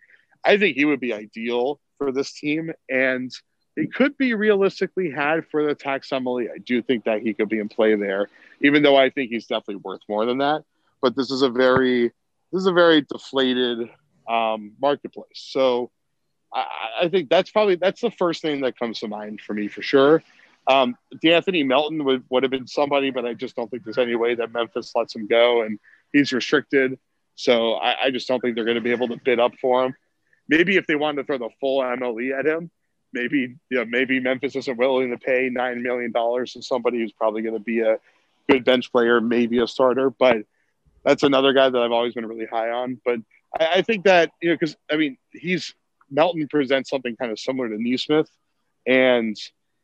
I 0.44 0.56
think 0.56 0.76
he 0.76 0.84
would 0.84 1.00
be 1.00 1.12
ideal 1.12 1.80
for 1.98 2.12
this 2.12 2.32
team. 2.32 2.72
And 2.88 3.30
he 3.76 3.86
could 3.86 4.16
be 4.16 4.34
realistically 4.34 5.10
had 5.10 5.46
for 5.50 5.66
the 5.66 5.74
tax 5.74 6.08
MLE. 6.10 6.50
I 6.52 6.58
do 6.58 6.82
think 6.82 7.04
that 7.04 7.20
he 7.20 7.34
could 7.34 7.48
be 7.48 7.58
in 7.58 7.68
play 7.68 7.94
there, 7.94 8.28
even 8.60 8.82
though 8.82 8.96
I 8.96 9.10
think 9.10 9.30
he's 9.30 9.46
definitely 9.46 9.76
worth 9.76 10.00
more 10.08 10.24
than 10.24 10.38
that. 10.38 10.64
But 11.02 11.16
this 11.16 11.30
is 11.30 11.42
a 11.42 11.50
very 11.50 12.12
this 12.52 12.62
is 12.62 12.66
a 12.66 12.72
very 12.72 13.02
deflated 13.02 13.90
um, 14.28 14.72
marketplace. 14.80 15.26
So 15.34 15.90
I, 16.52 16.66
I, 17.02 17.08
think 17.08 17.28
that's 17.30 17.50
probably 17.50 17.76
that's 17.76 18.00
the 18.00 18.10
first 18.10 18.42
thing 18.42 18.60
that 18.62 18.78
comes 18.78 19.00
to 19.00 19.08
mind 19.08 19.40
for 19.40 19.54
me 19.54 19.68
for 19.68 19.82
sure. 19.82 20.22
Um, 20.66 20.96
D'Anthony 21.22 21.62
Melton 21.62 22.04
would, 22.04 22.24
would 22.28 22.42
have 22.42 22.50
been 22.50 22.66
somebody, 22.66 23.10
but 23.10 23.24
I 23.24 23.32
just 23.32 23.56
don't 23.56 23.70
think 23.70 23.84
there's 23.84 23.98
any 23.98 24.16
way 24.16 24.34
that 24.34 24.52
Memphis 24.52 24.92
lets 24.94 25.16
him 25.16 25.26
go, 25.26 25.62
and 25.62 25.78
he's 26.12 26.30
restricted. 26.30 26.98
So 27.36 27.74
I, 27.74 28.06
I 28.06 28.10
just 28.10 28.28
don't 28.28 28.40
think 28.40 28.54
they're 28.54 28.66
going 28.66 28.74
to 28.74 28.82
be 28.82 28.92
able 28.92 29.08
to 29.08 29.16
bid 29.16 29.40
up 29.40 29.54
for 29.60 29.84
him. 29.84 29.94
Maybe 30.48 30.76
if 30.76 30.86
they 30.86 30.94
wanted 30.94 31.22
to 31.22 31.24
throw 31.24 31.38
the 31.38 31.50
full 31.60 31.80
MLE 31.80 32.38
at 32.38 32.44
him, 32.44 32.70
maybe 33.12 33.56
you 33.70 33.78
know, 33.78 33.84
maybe 33.86 34.20
Memphis 34.20 34.56
isn't 34.56 34.76
willing 34.76 35.10
to 35.10 35.18
pay 35.18 35.48
nine 35.50 35.82
million 35.82 36.12
dollars 36.12 36.52
to 36.52 36.62
somebody 36.62 36.98
who's 36.98 37.12
probably 37.12 37.42
going 37.42 37.54
to 37.54 37.60
be 37.60 37.80
a 37.80 37.98
good 38.48 38.64
bench 38.64 38.92
player, 38.92 39.20
maybe 39.20 39.58
a 39.60 39.66
starter. 39.66 40.10
But 40.10 40.44
that's 41.04 41.22
another 41.22 41.52
guy 41.52 41.70
that 41.70 41.80
I've 41.80 41.92
always 41.92 42.14
been 42.14 42.26
really 42.26 42.46
high 42.46 42.70
on. 42.70 43.00
But 43.04 43.20
I, 43.58 43.66
I 43.76 43.82
think 43.82 44.04
that 44.04 44.30
you 44.42 44.50
know, 44.50 44.54
because 44.54 44.76
I 44.90 44.96
mean, 44.96 45.16
he's 45.32 45.74
Melton 46.10 46.48
presents 46.48 46.90
something 46.90 47.16
kind 47.16 47.30
of 47.30 47.38
similar 47.38 47.68
to 47.68 47.76
Nesmith, 47.78 48.30
and 48.86 49.36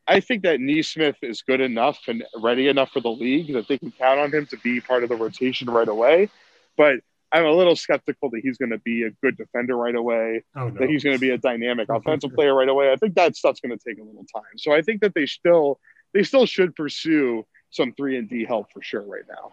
I 0.07 0.21
think 0.21 0.43
that 0.43 0.61
Nesmith 0.61 1.17
is 1.23 1.43
good 1.43 1.61
enough 1.61 1.99
and 2.09 2.25
ready 2.37 2.69
enough 2.69 2.91
for 2.91 3.01
the 3.01 3.11
league 3.11 3.53
that 3.55 3.69
they 3.69 3.79
can 3.79 3.91
count 3.91 4.21
on 4.21 4.33
him 4.33 4.47
to 4.47 4.57
be 4.59 4.81
part 4.81 5.03
of 5.03 5.09
the 5.09 5.17
rotation 5.17 5.71
right 5.71 5.89
away. 5.89 6.29
But 6.77 6.97
I'm 7.33 7.45
a 7.45 7.51
little 7.51 7.75
skeptical 7.75 8.31
that 8.31 8.41
he's 8.43 8.59
going 8.59 8.71
to 8.71 8.79
be 8.79 9.05
a 9.05 9.11
good 9.11 9.37
defender 9.37 9.77
right 9.77 9.95
away, 9.95 10.45
oh, 10.55 10.69
no. 10.69 10.81
that 10.81 10.89
he's 10.89 11.03
going 11.03 11.17
to 11.17 11.21
be 11.21 11.31
a 11.31 11.39
dynamic 11.39 11.89
offensive 11.89 12.33
player 12.33 12.55
right 12.55 12.69
away. 12.69 12.93
I 12.93 12.97
think 12.97 13.15
that 13.17 13.35
stuff's 13.35 13.61
going 13.61 13.77
to 13.77 13.85
take 13.85 13.99
a 13.99 14.05
little 14.05 14.27
time. 14.33 14.57
So 14.57 14.73
I 14.73 14.83
think 14.83 15.01
that 15.01 15.15
they 15.15 15.27
still 15.27 15.81
they 16.13 16.23
still 16.23 16.47
should 16.47 16.77
pursue 16.77 17.45
some 17.71 17.93
three 17.93 18.19
and 18.19 18.29
D 18.29 18.45
help 18.45 18.71
for 18.73 18.83
sure 18.83 19.03
right 19.03 19.25
now. 19.29 19.53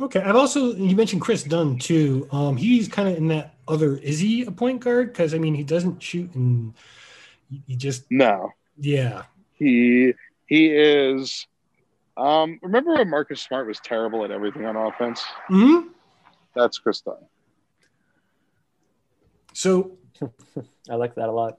Okay, 0.00 0.20
I've 0.20 0.36
also 0.36 0.74
you 0.74 0.96
mentioned 0.96 1.22
Kris 1.22 1.44
Dunn 1.44 1.78
too. 1.78 2.28
Um, 2.32 2.56
he's 2.56 2.88
kind 2.88 3.08
of 3.08 3.16
in 3.16 3.28
that 3.28 3.54
other. 3.68 3.96
Is 3.96 4.18
he 4.18 4.44
a 4.44 4.50
point 4.50 4.80
guard? 4.80 5.12
Because 5.12 5.34
I 5.34 5.38
mean, 5.38 5.54
he 5.54 5.62
doesn't 5.62 6.02
shoot 6.02 6.34
and 6.34 6.74
he 7.66 7.76
just 7.76 8.10
no. 8.10 8.50
Yeah, 8.76 9.22
he 9.54 10.14
he 10.46 10.66
is. 10.66 11.46
Um, 12.16 12.58
remember 12.62 12.94
when 12.94 13.08
Marcus 13.08 13.40
Smart 13.40 13.66
was 13.66 13.80
terrible 13.80 14.24
at 14.24 14.30
everything 14.30 14.64
on 14.64 14.76
offense? 14.76 15.22
Hmm. 15.48 15.88
That's 16.54 16.78
Kris 16.78 17.00
Dunn. 17.00 17.16
So 19.52 19.92
I 20.90 20.96
like 20.96 21.14
that 21.14 21.28
a 21.28 21.32
lot. 21.32 21.58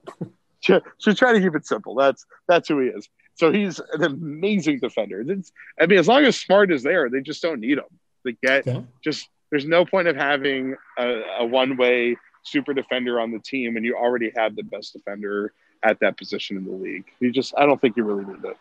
so, 0.60 0.80
so 0.98 1.12
try 1.12 1.32
to 1.32 1.40
keep 1.40 1.54
it 1.54 1.66
simple. 1.66 1.94
That's 1.94 2.26
that's 2.48 2.68
who 2.68 2.80
he 2.80 2.88
is. 2.88 3.08
So 3.34 3.52
he's 3.52 3.80
an 3.92 4.02
amazing 4.02 4.78
defender. 4.78 5.22
It's, 5.26 5.52
I 5.78 5.86
mean, 5.86 5.98
as 5.98 6.08
long 6.08 6.24
as 6.24 6.38
Smart 6.38 6.72
is 6.72 6.82
there, 6.82 7.10
they 7.10 7.20
just 7.20 7.42
don't 7.42 7.60
need 7.60 7.78
him. 7.78 7.84
They 8.26 8.36
get 8.42 8.66
okay. 8.66 8.84
just 9.02 9.28
there's 9.50 9.64
no 9.64 9.86
point 9.86 10.08
of 10.08 10.16
having 10.16 10.76
a, 10.98 11.22
a 11.38 11.46
one 11.46 11.76
way 11.76 12.16
super 12.42 12.74
defender 12.74 13.20
on 13.20 13.30
the 13.30 13.38
team, 13.38 13.76
and 13.76 13.86
you 13.86 13.96
already 13.96 14.32
have 14.36 14.56
the 14.56 14.64
best 14.64 14.92
defender 14.92 15.52
at 15.82 16.00
that 16.00 16.18
position 16.18 16.56
in 16.56 16.64
the 16.64 16.72
league. 16.72 17.04
You 17.20 17.32
just 17.32 17.54
I 17.56 17.64
don't 17.64 17.80
think 17.80 17.96
you 17.96 18.04
really 18.04 18.24
need 18.24 18.44
it. 18.44 18.56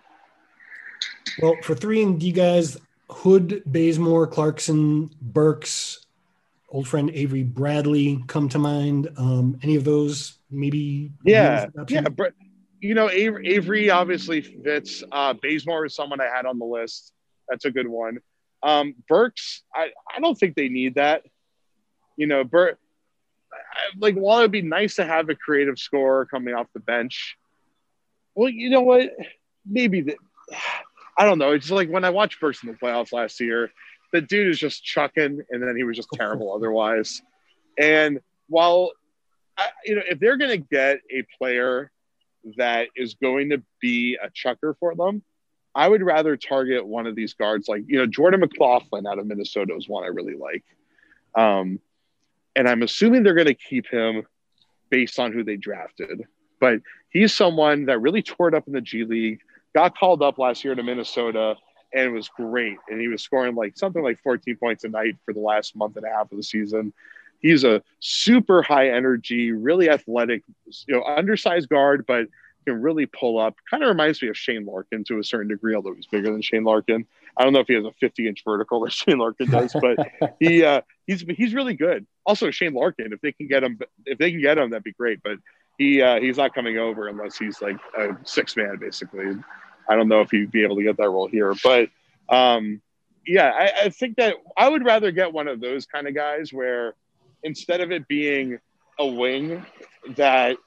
Well, 1.42 1.56
for 1.64 1.76
three 1.76 2.02
and 2.02 2.20
D 2.20 2.32
guys, 2.32 2.78
Hood, 3.10 3.64
Bazemore, 3.66 4.28
Clarkson, 4.28 5.10
Burks, 5.22 6.06
old 6.70 6.88
friend 6.88 7.10
Avery 7.14 7.44
Bradley 7.44 8.24
come 8.28 8.50
to 8.50 8.60
mind? 8.60 9.10
Um, 9.18 9.60
any 9.64 9.76
of 9.76 9.84
those 9.84 10.38
maybe? 10.52 11.12
Yeah, 11.24 11.68
yeah. 11.88 12.02
But 12.02 12.34
you 12.82 12.94
know, 12.94 13.10
Avery, 13.10 13.48
Avery 13.54 13.90
obviously 13.90 14.42
fits. 14.42 15.04
Uh, 15.12 15.34
Bazemore 15.34 15.86
is 15.86 15.96
someone 15.96 16.22
I 16.22 16.28
had 16.28 16.46
on 16.46 16.60
the 16.60 16.66
list. 16.66 17.14
That's 17.50 17.66
a 17.66 17.72
good 17.72 17.88
one. 17.88 18.20
Um, 18.66 18.96
Burks, 19.08 19.62
I, 19.74 19.92
I 20.14 20.20
don't 20.20 20.36
think 20.36 20.56
they 20.56 20.70
need 20.70 20.96
that. 20.96 21.22
You 22.18 22.26
know, 22.26 22.44
Burke, 22.44 22.80
like 24.00 24.16
while 24.16 24.40
it'd 24.40 24.52
be 24.52 24.64
nice 24.64 24.96
to 24.96 25.06
have 25.06 25.30
a 25.30 25.36
creative 25.36 25.78
scorer 25.78 26.26
coming 26.26 26.56
off 26.56 26.68
the 26.74 26.80
bench. 26.80 27.38
Well, 28.34 28.50
you 28.50 28.72
know 28.72 28.82
what? 28.82 29.12
Maybe 29.66 30.02
that. 30.02 30.16
I 31.18 31.26
don't 31.26 31.38
know. 31.38 31.52
It's 31.52 31.70
like 31.70 31.90
when 31.90 32.04
I 32.04 32.10
watched 32.10 32.42
Burks 32.42 32.64
in 32.64 32.70
the 32.70 32.76
playoffs 32.76 33.14
last 33.14 33.40
year, 33.40 33.72
the 34.12 34.22
dude 34.22 34.50
is 34.50 34.60
just 34.60 34.84
chucking, 34.84 35.44
and 35.50 35.64
then 35.64 35.78
he 35.78 35.84
was 35.84 35.96
just 35.96 36.10
terrible 36.14 36.54
otherwise. 36.56 37.22
And 37.78 38.20
while 38.48 38.92
I, 39.58 39.70
you 39.86 39.96
know, 39.96 40.02
if 40.10 40.20
they're 40.20 40.38
going 40.38 40.52
to 40.52 40.68
get 40.70 41.00
a 41.12 41.24
player 41.38 41.92
that 42.58 42.88
is 42.96 43.14
going 43.16 43.52
to 43.52 43.62
be 43.80 44.18
a 44.22 44.30
chucker 44.34 44.76
for 44.80 44.96
them, 44.96 45.24
I 45.76 45.88
would 45.88 46.02
rather 46.02 46.38
target 46.38 46.88
one 46.88 47.06
of 47.06 47.16
these 47.16 47.34
guards 47.34 47.68
like 47.68 47.84
you 47.88 47.98
know 47.98 48.06
Jordan 48.06 48.40
McLaughlin 48.40 49.06
out 49.06 49.20
of 49.20 49.28
Minnesota 49.28 49.76
is 49.76 49.90
one 49.90 50.04
I 50.04 50.08
really 50.08 50.36
like. 50.36 50.64
Um, 51.36 51.80
and 52.56 52.68
I'm 52.68 52.82
assuming 52.82 53.24
they're 53.24 53.34
going 53.34 53.48
to 53.48 53.54
keep 53.54 53.88
him 53.88 54.26
based 54.90 55.20
on 55.20 55.34
who 55.34 55.44
they 55.44 55.58
drafted. 55.58 56.24
But 56.62 56.80
he's 57.10 57.34
someone 57.34 57.86
that 57.88 58.00
really 58.00 58.22
tore 58.22 58.48
it 58.48 58.54
up 58.54 58.68
in 58.68 58.74
the 58.74 58.82
G 58.82 59.04
League, 59.04 59.42
got 59.74 59.98
called 59.98 60.24
up 60.24 60.38
last 60.38 60.64
year 60.64 60.74
to 60.74 60.82
Minnesota, 60.82 61.56
and 61.94 62.14
was 62.14 62.30
great. 62.30 62.78
And 62.88 63.02
he 63.02 63.10
was 63.10 63.22
scoring 63.22 63.56
like 63.56 63.78
something 63.78 64.02
like 64.02 64.20
14 64.20 64.56
points 64.58 64.84
a 64.86 64.90
night 64.90 65.18
for 65.26 65.34
the 65.34 65.40
last 65.42 65.76
month 65.76 65.98
and 65.98 66.06
a 66.06 66.10
half 66.10 66.32
of 66.32 66.38
the 66.38 66.44
season. 66.44 66.94
He's 67.40 67.64
a 67.64 67.84
super 68.00 68.64
high 68.64 68.90
energy, 68.90 69.52
really 69.52 69.90
athletic, 69.90 70.44
you 70.88 70.96
know, 70.96 71.04
undersized 71.04 71.70
guard, 71.70 72.06
but 72.06 72.28
can 72.66 72.82
really 72.82 73.06
pull 73.06 73.40
up. 73.40 73.56
Kind 73.70 73.84
of 73.84 73.90
reminds 73.90 74.22
me 74.22 74.30
of 74.30 74.38
Shane 74.38 74.66
Larkin 74.66 75.04
to 75.06 75.20
a 75.20 75.24
certain 75.24 75.48
degree, 75.48 75.76
although 75.76 75.94
he's 75.94 76.08
bigger 76.08 76.32
than 76.32 76.42
Shane 76.42 76.64
Larkin. 76.64 77.06
I 77.38 77.44
don't 77.44 77.54
know 77.54 77.60
if 77.60 77.68
he 77.68 77.74
has 77.74 77.86
a 77.86 77.92
50 77.92 78.28
inch 78.28 78.44
vertical 78.44 78.82
like 78.82 78.92
Shane 78.92 79.18
Larkin 79.18 79.50
does, 79.50 79.76
but 79.80 79.98
he 80.40 80.64
uh, 80.64 80.82
he's 81.08 81.24
he's 81.30 81.54
really 81.54 81.74
good. 81.74 82.06
Also, 82.26 82.52
Shane 82.52 82.74
Larkin, 82.74 83.14
if 83.14 83.22
they 83.22 83.32
can 83.32 83.48
get 83.48 83.64
him, 83.64 83.80
if 84.06 84.18
they 84.18 84.32
can 84.32 84.42
get 84.42 84.58
him, 84.58 84.70
that'd 84.70 84.84
be 84.84 84.94
great. 84.94 85.22
But 85.24 85.38
he 85.78 86.02
uh, 86.02 86.20
he's 86.20 86.38
not 86.38 86.54
coming 86.54 86.78
over 86.78 87.08
unless 87.08 87.38
he's 87.38 87.62
like 87.62 87.78
a 87.98 88.10
six 88.24 88.56
man, 88.56 88.78
basically. 88.78 89.36
I 89.88 89.96
don't 89.96 90.08
know 90.08 90.22
if 90.22 90.32
he'd 90.32 90.52
be 90.52 90.64
able 90.64 90.78
to 90.78 90.84
get 90.84 90.98
that 90.98 91.10
role 91.10 91.28
here, 91.28 91.54
but 91.64 91.90
um, 92.30 92.82
yeah, 93.28 93.52
I, 93.52 93.86
I 93.86 93.90
think 93.90 94.18
that 94.18 94.36
I 94.58 94.68
would 94.70 94.84
rather 94.84 95.12
get 95.12 95.32
one 95.32 95.48
of 95.48 95.60
those 95.60 95.86
kind 95.86 96.08
of 96.08 96.16
guys 96.16 96.52
where 96.52 96.96
instead 97.44 97.82
of 97.82 97.92
it 97.92 98.08
being 98.08 98.60
a 98.98 99.06
wing 99.06 99.66
that 100.16 100.58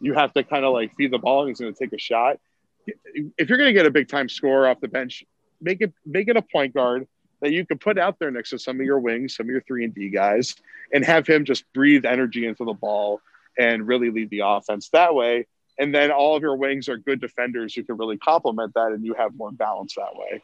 you 0.00 0.14
have 0.14 0.32
to 0.34 0.42
kind 0.42 0.64
of 0.64 0.72
like 0.72 0.94
feed 0.96 1.10
the 1.10 1.18
ball 1.18 1.40
and 1.40 1.48
he's 1.48 1.60
going 1.60 1.72
to 1.72 1.78
take 1.78 1.92
a 1.92 1.98
shot. 1.98 2.38
If 2.86 3.48
you're 3.48 3.58
going 3.58 3.68
to 3.68 3.74
get 3.74 3.86
a 3.86 3.90
big 3.90 4.08
time 4.08 4.28
score 4.28 4.66
off 4.66 4.80
the 4.80 4.88
bench, 4.88 5.24
make 5.60 5.80
it 5.80 5.92
make 6.04 6.28
it 6.28 6.36
a 6.36 6.42
point 6.42 6.74
guard 6.74 7.06
that 7.40 7.52
you 7.52 7.66
can 7.66 7.78
put 7.78 7.98
out 7.98 8.18
there 8.18 8.30
next 8.30 8.50
to 8.50 8.58
some 8.58 8.80
of 8.80 8.86
your 8.86 9.00
wings, 9.00 9.36
some 9.36 9.46
of 9.46 9.50
your 9.50 9.62
three 9.62 9.84
and 9.84 9.94
D 9.94 10.08
guys, 10.08 10.54
and 10.92 11.04
have 11.04 11.26
him 11.26 11.44
just 11.44 11.64
breathe 11.72 12.04
energy 12.04 12.46
into 12.46 12.64
the 12.64 12.72
ball 12.72 13.20
and 13.58 13.86
really 13.86 14.10
lead 14.10 14.30
the 14.30 14.40
offense 14.44 14.88
that 14.90 15.14
way. 15.14 15.46
And 15.78 15.94
then 15.94 16.10
all 16.10 16.36
of 16.36 16.42
your 16.42 16.56
wings 16.56 16.88
are 16.88 16.96
good 16.96 17.20
defenders 17.20 17.74
who 17.74 17.82
can 17.82 17.96
really 17.96 18.16
complement 18.16 18.74
that 18.74 18.92
and 18.92 19.04
you 19.04 19.14
have 19.14 19.34
more 19.34 19.52
balance 19.52 19.94
that 19.96 20.14
way. 20.14 20.42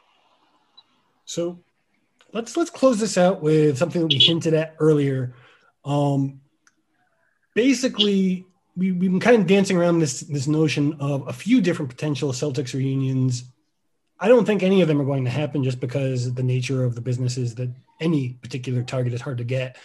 So 1.24 1.60
let's 2.32 2.56
let's 2.56 2.70
close 2.70 2.98
this 2.98 3.16
out 3.16 3.42
with 3.42 3.78
something 3.78 4.02
that 4.02 4.12
we 4.12 4.18
hinted 4.18 4.54
at 4.54 4.76
earlier. 4.78 5.34
Um 5.84 6.40
basically 7.54 8.46
we, 8.76 8.92
we've 8.92 9.10
been 9.10 9.20
kind 9.20 9.40
of 9.40 9.46
dancing 9.46 9.76
around 9.76 9.98
this 9.98 10.20
this 10.20 10.46
notion 10.46 10.96
of 11.00 11.26
a 11.28 11.32
few 11.32 11.60
different 11.60 11.90
potential 11.90 12.32
celtics 12.32 12.74
reunions 12.74 13.44
i 14.20 14.28
don't 14.28 14.44
think 14.44 14.62
any 14.62 14.80
of 14.82 14.88
them 14.88 15.00
are 15.00 15.04
going 15.04 15.24
to 15.24 15.30
happen 15.30 15.62
just 15.64 15.80
because 15.80 16.32
the 16.34 16.42
nature 16.42 16.84
of 16.84 16.94
the 16.94 17.00
business 17.00 17.36
is 17.36 17.54
that 17.54 17.70
any 18.00 18.34
particular 18.42 18.82
target 18.82 19.12
is 19.12 19.20
hard 19.20 19.38
to 19.38 19.44
get 19.44 19.76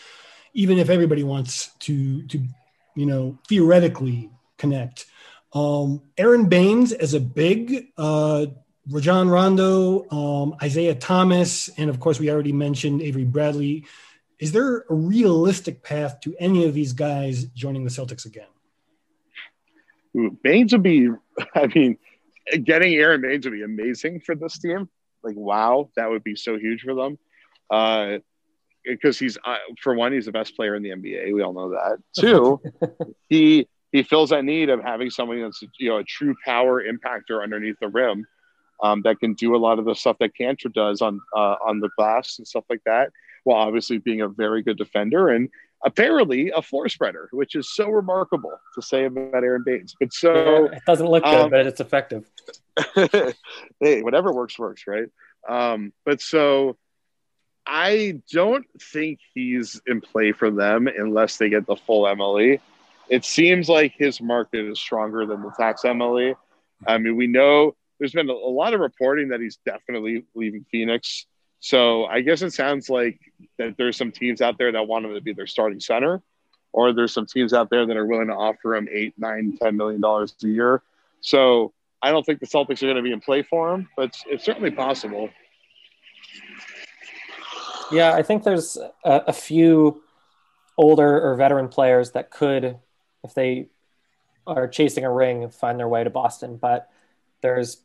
even 0.54 0.78
if 0.78 0.90
everybody 0.90 1.24
wants 1.24 1.72
to 1.80 2.26
to 2.28 2.42
you 2.96 3.06
know 3.06 3.38
theoretically 3.48 4.30
connect 4.58 5.06
um, 5.54 6.04
Aron 6.18 6.50
Baynes 6.50 6.92
as 6.92 7.14
a 7.14 7.20
big, 7.20 7.88
uh, 7.98 8.48
Rajon 8.90 9.30
Rondo, 9.30 10.10
um, 10.12 10.56
Isaiah 10.62 10.96
Thomas, 10.96 11.70
and 11.78 11.90
of 11.90 12.00
course, 12.00 12.20
we 12.20 12.30
already 12.30 12.54
mentioned 12.54 13.02
Avery 13.02 13.26
Bradley. 13.26 13.86
Is 14.40 14.52
there 14.52 14.86
a 14.90 14.94
realistic 14.94 15.84
path 15.84 16.20
to 16.22 16.36
any 16.40 16.66
of 16.66 16.74
these 16.74 16.94
guys 16.94 17.46
joining 17.46 17.84
the 17.84 17.90
Celtics 17.90 18.26
again? 18.26 18.48
Ooh, 20.18 20.38
Baynes 20.44 20.72
would 20.72 20.84
be, 20.84 21.10
I 21.56 21.68
mean, 21.68 21.98
getting 22.64 22.94
Aron 22.96 23.22
Baynes 23.22 23.46
would 23.46 23.54
be 23.54 23.64
amazing 23.64 24.22
for 24.22 24.36
this 24.36 24.58
team. 24.60 24.90
Like, 25.24 25.36
wow, 25.36 25.90
that 25.96 26.10
would 26.10 26.24
be 26.24 26.36
so 26.36 26.58
huge 26.58 26.82
for 26.82 26.94
them. 26.94 27.18
Uh, 27.70 28.20
because 28.86 29.20
he's, 29.20 29.38
uh, 29.44 29.58
for 29.82 29.94
one, 29.94 30.14
he's 30.14 30.26
the 30.26 30.32
best 30.32 30.56
player 30.56 30.76
in 30.76 30.84
the 30.84 30.90
NBA. 30.90 31.34
We 31.34 31.42
all 31.42 31.54
know 31.54 31.72
that. 31.72 31.98
Two, 32.20 32.62
he 33.28 33.68
he 33.92 34.04
fills 34.04 34.30
that 34.30 34.46
need 34.46 34.70
of 34.70 34.82
having 34.82 35.10
somebody 35.10 35.42
that's 35.42 35.62
you 35.80 35.90
know 35.90 35.98
a 35.98 36.04
true 36.04 36.36
power 36.46 36.84
impactor 36.84 37.42
underneath 37.42 37.78
the 37.82 37.88
rim 37.88 38.26
um, 38.82 39.02
that 39.04 39.20
can 39.20 39.34
do 39.34 39.56
a 39.56 39.58
lot 39.58 39.80
of 39.80 39.86
the 39.86 39.94
stuff 39.94 40.18
that 40.20 40.32
Kanter 40.40 40.72
does 40.72 41.02
on 41.02 41.20
uh, 41.36 41.56
on 41.66 41.80
the 41.80 41.90
glass 41.98 42.38
and 42.38 42.48
stuff 42.48 42.66
like 42.70 42.82
that, 42.86 43.12
while 43.44 43.58
obviously 43.58 43.98
being 43.98 44.22
a 44.22 44.28
very 44.28 44.62
good 44.62 44.78
defender. 44.78 45.30
And 45.30 45.50
apparently 45.86 46.52
a 46.56 46.62
floor 46.62 46.90
spreader, 46.90 47.30
which 47.32 47.56
is 47.56 47.74
so 47.74 47.90
remarkable 47.90 48.60
to 48.76 48.82
say 48.82 49.06
about 49.06 49.44
Aron 49.44 49.64
Baynes. 49.66 49.96
But 50.00 50.14
so 50.14 50.66
yeah, 50.66 50.78
it 50.78 50.84
doesn't 50.86 51.08
look 51.08 51.24
good, 51.24 51.36
um, 51.36 51.50
but 51.50 51.66
it's 51.66 51.80
effective. 51.80 52.30
hey, 53.80 54.02
whatever 54.02 54.34
works 54.34 54.58
works, 54.58 54.84
right? 54.88 55.08
Um, 55.48 55.94
but 56.06 56.22
so 56.22 56.78
I 57.66 58.22
don't 58.32 58.66
think 58.82 59.20
he's 59.34 59.82
in 59.86 60.02
play 60.02 60.32
for 60.32 60.50
them 60.50 60.88
unless 60.88 61.38
they 61.38 61.50
get 61.50 61.66
the 61.66 61.76
full 61.76 62.04
MLE. 62.04 62.60
It 63.10 63.26
seems 63.26 63.70
like 63.70 63.94
his 63.98 64.22
market 64.22 64.70
is 64.70 64.80
stronger 64.80 65.26
than 65.26 65.42
the 65.42 65.52
tax 65.58 65.84
MLE. 65.84 66.36
I 66.86 66.98
mean, 66.98 67.16
we 67.16 67.28
know 67.28 67.76
there's 68.00 68.14
been 68.14 68.30
a 68.30 68.34
lot 68.34 68.74
of 68.74 68.80
reporting 68.80 69.30
that 69.30 69.42
he's 69.42 69.58
definitely 69.66 70.26
leaving 70.36 70.66
Phoenix. 70.72 71.26
So 71.60 72.06
I 72.06 72.22
guess 72.22 72.42
it 72.42 72.52
sounds 72.52 72.90
like 72.90 73.20
that 73.58 73.76
there's 73.78 73.98
some 73.98 74.12
teams 74.12 74.42
out 74.42 74.58
there 74.58 74.72
that 74.72 74.88
want 74.88 75.06
him 75.06 75.14
to 75.14 75.22
be 75.22 75.34
their 75.34 75.48
starting 75.48 75.80
center, 75.80 76.22
or 76.72 76.94
there's 76.94 77.14
some 77.14 77.26
teams 77.26 77.54
out 77.54 77.70
there 77.70 77.86
that 77.86 77.98
are 77.98 78.06
willing 78.06 78.28
to 78.28 78.34
offer 78.34 78.76
him 78.76 78.88
eight, 78.92 79.14
nine, 79.18 79.58
ten 79.62 79.76
million 79.76 80.00
dollars 80.00 80.36
a 80.44 80.48
year. 80.48 80.84
So 81.22 81.74
I 82.02 82.12
don't 82.12 82.26
think 82.26 82.40
the 82.40 82.46
Celtics 82.46 82.84
are 82.84 82.86
going 82.86 82.98
to 82.98 83.02
be 83.02 83.12
in 83.12 83.22
play 83.22 83.42
for 83.42 83.74
him, 83.74 83.90
but 83.96 84.10
it's, 84.10 84.24
it's 84.28 84.44
certainly 84.46 84.72
possible. 84.72 85.30
Yeah, 87.92 88.14
I 88.14 88.22
think 88.22 88.44
there's 88.44 88.78
a, 89.04 89.24
a, 89.28 89.34
few 89.34 90.04
older 90.78 91.22
or 91.22 91.36
veteran 91.36 91.70
players 91.70 92.12
that 92.12 92.30
could, 92.30 92.78
if 93.24 93.34
they 93.34 93.68
are 94.46 94.68
chasing 94.68 95.06
a 95.06 95.12
ring, 95.12 95.50
find 95.50 95.80
their 95.80 95.88
way 95.88 96.04
to 96.04 96.10
Boston. 96.10 96.58
But 96.58 96.90
there's 97.42 97.78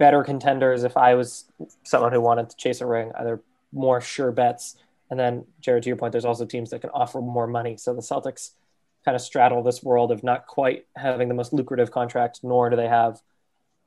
better 0.00 0.24
contenders 0.24 0.82
if 0.82 0.96
I 0.96 1.14
was 1.14 1.44
someone 1.84 2.12
who 2.12 2.22
wanted 2.22 2.48
to 2.50 2.56
chase 2.56 2.80
a 2.80 2.86
ring, 2.86 3.12
either 3.18 3.40
more 3.70 4.00
sure 4.00 4.32
bets. 4.32 4.76
And 5.10 5.20
then, 5.20 5.44
Jared, 5.60 5.82
to 5.82 5.90
your 5.90 5.96
point, 5.96 6.12
there's 6.12 6.24
also 6.24 6.46
teams 6.46 6.70
that 6.70 6.80
can 6.80 6.90
offer 6.90 7.20
more 7.20 7.46
money. 7.46 7.76
So 7.76 7.94
the 7.94 8.00
Celtics 8.00 8.52
kind 9.04 9.14
of 9.14 9.20
straddle 9.20 9.62
this 9.62 9.82
world 9.82 10.10
of 10.10 10.24
not 10.24 10.46
quite 10.46 10.86
having 10.96 11.28
the 11.28 11.34
most 11.34 11.52
lucrative 11.52 11.90
contract, 11.90 12.40
nor 12.42 12.70
do 12.70 12.76
they 12.76 12.88
have 12.88 13.20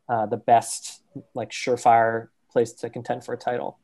uh, 0.07 0.28
the 0.28 0.38
best, 0.38 1.01
like, 1.34 1.49
surefire 1.49 2.28
place 2.51 2.74
to 2.74 2.89
contend 2.89 3.26
for 3.26 3.34
a 3.34 3.38
title 3.38 3.80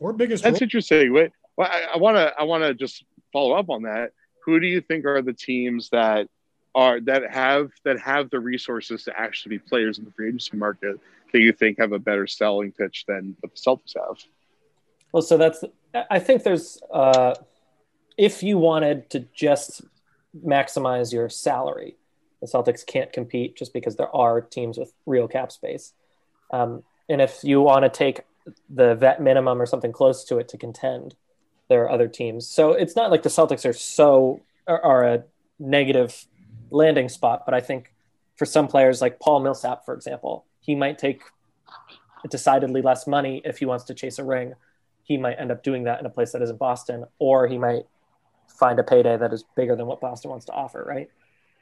or 0.00 0.12
biggest. 0.12 0.42
That's 0.42 0.54
role. 0.54 0.64
interesting. 0.64 1.12
Wait, 1.12 1.30
well, 1.56 1.70
I 1.70 1.96
want 1.98 2.16
to 2.16 2.34
I 2.36 2.42
want 2.42 2.64
to 2.64 2.74
just 2.74 3.04
follow 3.32 3.54
up 3.54 3.70
on 3.70 3.82
that. 3.82 4.10
Who 4.44 4.58
do 4.58 4.66
you 4.66 4.80
think 4.80 5.04
are 5.04 5.22
the 5.22 5.32
teams 5.32 5.90
that 5.90 6.26
are 6.74 7.00
that 7.02 7.30
have 7.30 7.70
that 7.84 8.00
have 8.00 8.30
the 8.30 8.40
resources 8.40 9.04
to 9.04 9.18
actually 9.18 9.58
be 9.58 9.58
players 9.60 9.98
in 9.98 10.04
the 10.04 10.10
free 10.10 10.28
agency 10.28 10.56
market 10.56 10.98
that 11.32 11.40
you 11.40 11.52
think 11.52 11.78
have 11.78 11.92
a 11.92 11.98
better 11.98 12.26
selling 12.26 12.72
pitch 12.72 13.04
than 13.06 13.36
the 13.42 13.48
Celtics 13.48 13.94
have? 13.96 14.18
Well, 15.12 15.22
so 15.22 15.36
that's 15.36 15.64
I 16.10 16.18
think 16.18 16.44
there's 16.44 16.80
uh, 16.92 17.34
if 18.16 18.42
you 18.42 18.58
wanted 18.58 19.10
to 19.10 19.20
just 19.34 19.82
maximize 20.46 21.12
your 21.12 21.28
salary, 21.28 21.96
the 22.40 22.46
Celtics 22.46 22.86
can't 22.86 23.12
compete 23.12 23.56
just 23.56 23.72
because 23.72 23.96
there 23.96 24.14
are 24.14 24.40
teams 24.40 24.78
with 24.78 24.92
real 25.06 25.26
cap 25.26 25.50
space. 25.50 25.92
Um, 26.52 26.84
and 27.08 27.20
if 27.20 27.40
you 27.42 27.60
want 27.60 27.84
to 27.84 27.88
take 27.88 28.22
the 28.68 28.94
vet 28.94 29.20
minimum 29.20 29.60
or 29.60 29.66
something 29.66 29.92
close 29.92 30.24
to 30.24 30.38
it 30.38 30.48
to 30.48 30.58
contend. 30.58 31.14
There 31.68 31.82
are 31.84 31.90
other 31.90 32.08
teams, 32.08 32.48
so 32.48 32.72
it's 32.72 32.96
not 32.96 33.10
like 33.10 33.22
the 33.22 33.28
Celtics 33.28 33.68
are 33.68 33.72
so 33.72 34.40
are, 34.66 34.82
are 34.82 35.04
a 35.04 35.24
negative 35.58 36.26
landing 36.70 37.08
spot. 37.08 37.44
But 37.44 37.54
I 37.54 37.60
think 37.60 37.89
for 38.40 38.46
some 38.46 38.68
players 38.68 39.02
like 39.02 39.20
Paul 39.20 39.40
Millsap, 39.40 39.84
for 39.84 39.92
example, 39.92 40.46
he 40.60 40.74
might 40.74 40.98
take 40.98 41.20
decidedly 42.30 42.80
less 42.80 43.06
money 43.06 43.42
if 43.44 43.58
he 43.58 43.66
wants 43.66 43.84
to 43.84 43.92
chase 43.92 44.18
a 44.18 44.24
ring. 44.24 44.54
He 45.02 45.18
might 45.18 45.34
end 45.34 45.52
up 45.52 45.62
doing 45.62 45.84
that 45.84 46.00
in 46.00 46.06
a 46.06 46.08
place 46.08 46.32
that 46.32 46.40
isn't 46.40 46.58
Boston, 46.58 47.04
or 47.18 47.46
he 47.46 47.58
might 47.58 47.82
find 48.48 48.78
a 48.78 48.82
payday 48.82 49.18
that 49.18 49.34
is 49.34 49.44
bigger 49.56 49.76
than 49.76 49.84
what 49.84 50.00
Boston 50.00 50.30
wants 50.30 50.46
to 50.46 50.52
offer, 50.52 50.82
right? 50.82 51.10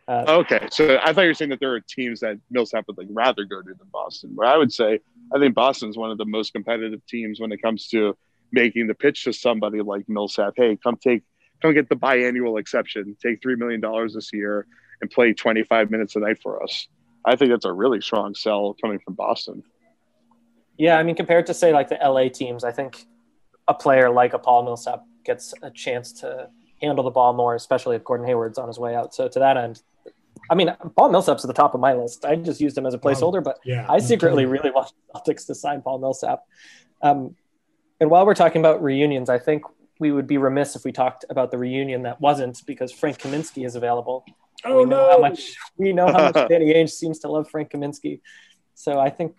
Uh, 0.06 0.38
okay, 0.38 0.68
so 0.70 1.00
I 1.02 1.12
thought 1.12 1.22
you 1.22 1.30
were 1.30 1.34
saying 1.34 1.50
that 1.50 1.58
there 1.58 1.74
are 1.74 1.80
teams 1.80 2.20
that 2.20 2.38
Millsap 2.48 2.86
would 2.86 2.96
like 2.96 3.08
rather 3.10 3.44
go 3.44 3.60
to 3.60 3.74
than 3.74 3.88
Boston. 3.92 4.30
Where 4.36 4.46
I 4.46 4.56
would 4.56 4.72
say 4.72 5.00
I 5.34 5.40
think 5.40 5.56
Boston's 5.56 5.96
one 5.96 6.12
of 6.12 6.18
the 6.18 6.26
most 6.26 6.52
competitive 6.52 7.04
teams 7.06 7.40
when 7.40 7.50
it 7.50 7.60
comes 7.60 7.88
to 7.88 8.16
making 8.52 8.86
the 8.86 8.94
pitch 8.94 9.24
to 9.24 9.32
somebody 9.32 9.82
like 9.82 10.08
Millsap. 10.08 10.52
Hey, 10.56 10.78
come 10.80 10.96
take, 10.96 11.24
come 11.60 11.74
get 11.74 11.88
the 11.88 11.96
biannual 11.96 12.60
exception. 12.60 13.16
Take 13.20 13.42
three 13.42 13.56
million 13.56 13.80
dollars 13.80 14.14
this 14.14 14.30
year 14.32 14.68
and 15.00 15.10
play 15.10 15.32
25 15.32 15.90
minutes 15.90 16.16
a 16.16 16.20
night 16.20 16.40
for 16.42 16.62
us. 16.62 16.88
I 17.24 17.36
think 17.36 17.50
that's 17.50 17.64
a 17.64 17.72
really 17.72 18.00
strong 18.00 18.34
sell 18.34 18.74
coming 18.80 18.98
from 18.98 19.14
Boston. 19.14 19.62
Yeah, 20.76 20.98
I 20.98 21.02
mean, 21.02 21.16
compared 21.16 21.46
to 21.46 21.54
say 21.54 21.72
like 21.72 21.88
the 21.88 21.96
LA 21.96 22.28
teams, 22.28 22.64
I 22.64 22.72
think 22.72 23.04
a 23.66 23.74
player 23.74 24.10
like 24.10 24.32
a 24.32 24.38
Paul 24.38 24.64
Millsap 24.64 25.04
gets 25.24 25.52
a 25.62 25.70
chance 25.70 26.12
to 26.20 26.48
handle 26.80 27.04
the 27.04 27.10
ball 27.10 27.32
more, 27.32 27.54
especially 27.54 27.96
if 27.96 28.04
Gordon 28.04 28.26
Hayward's 28.26 28.58
on 28.58 28.68
his 28.68 28.78
way 28.78 28.94
out. 28.94 29.14
So 29.14 29.28
to 29.28 29.38
that 29.40 29.56
end, 29.56 29.82
I 30.50 30.54
mean, 30.54 30.74
Paul 30.96 31.10
Millsap's 31.10 31.44
at 31.44 31.48
the 31.48 31.54
top 31.54 31.74
of 31.74 31.80
my 31.80 31.92
list. 31.92 32.24
I 32.24 32.36
just 32.36 32.60
used 32.60 32.78
him 32.78 32.86
as 32.86 32.94
a 32.94 32.98
placeholder, 32.98 33.42
but 33.42 33.58
yeah, 33.64 33.86
I 33.88 33.98
secretly 33.98 34.46
really 34.46 34.70
want 34.70 34.92
Celtics 35.14 35.46
to 35.46 35.54
sign 35.54 35.82
Paul 35.82 35.98
Millsap. 35.98 36.44
Um, 37.02 37.36
and 38.00 38.08
while 38.08 38.24
we're 38.24 38.34
talking 38.34 38.60
about 38.60 38.82
reunions, 38.82 39.28
I 39.28 39.38
think 39.38 39.64
we 39.98 40.12
would 40.12 40.26
be 40.26 40.38
remiss 40.38 40.76
if 40.76 40.84
we 40.84 40.92
talked 40.92 41.24
about 41.28 41.50
the 41.50 41.58
reunion 41.58 42.02
that 42.02 42.20
wasn't 42.20 42.64
because 42.66 42.92
Frank 42.92 43.18
Kaminsky 43.18 43.66
is 43.66 43.74
available. 43.74 44.24
Oh 44.64 44.78
we 44.78 44.84
know 44.84 44.96
no! 44.96 45.10
How 45.10 45.18
much 45.18 45.56
we 45.76 45.92
know 45.92 46.06
how 46.06 46.30
much 46.30 46.34
Danny 46.48 46.74
Ainge 46.74 46.90
seems 46.90 47.20
to 47.20 47.28
love 47.28 47.48
Frank 47.50 47.70
Kaminsky. 47.70 48.20
So 48.74 48.98
I 48.98 49.10
think 49.10 49.36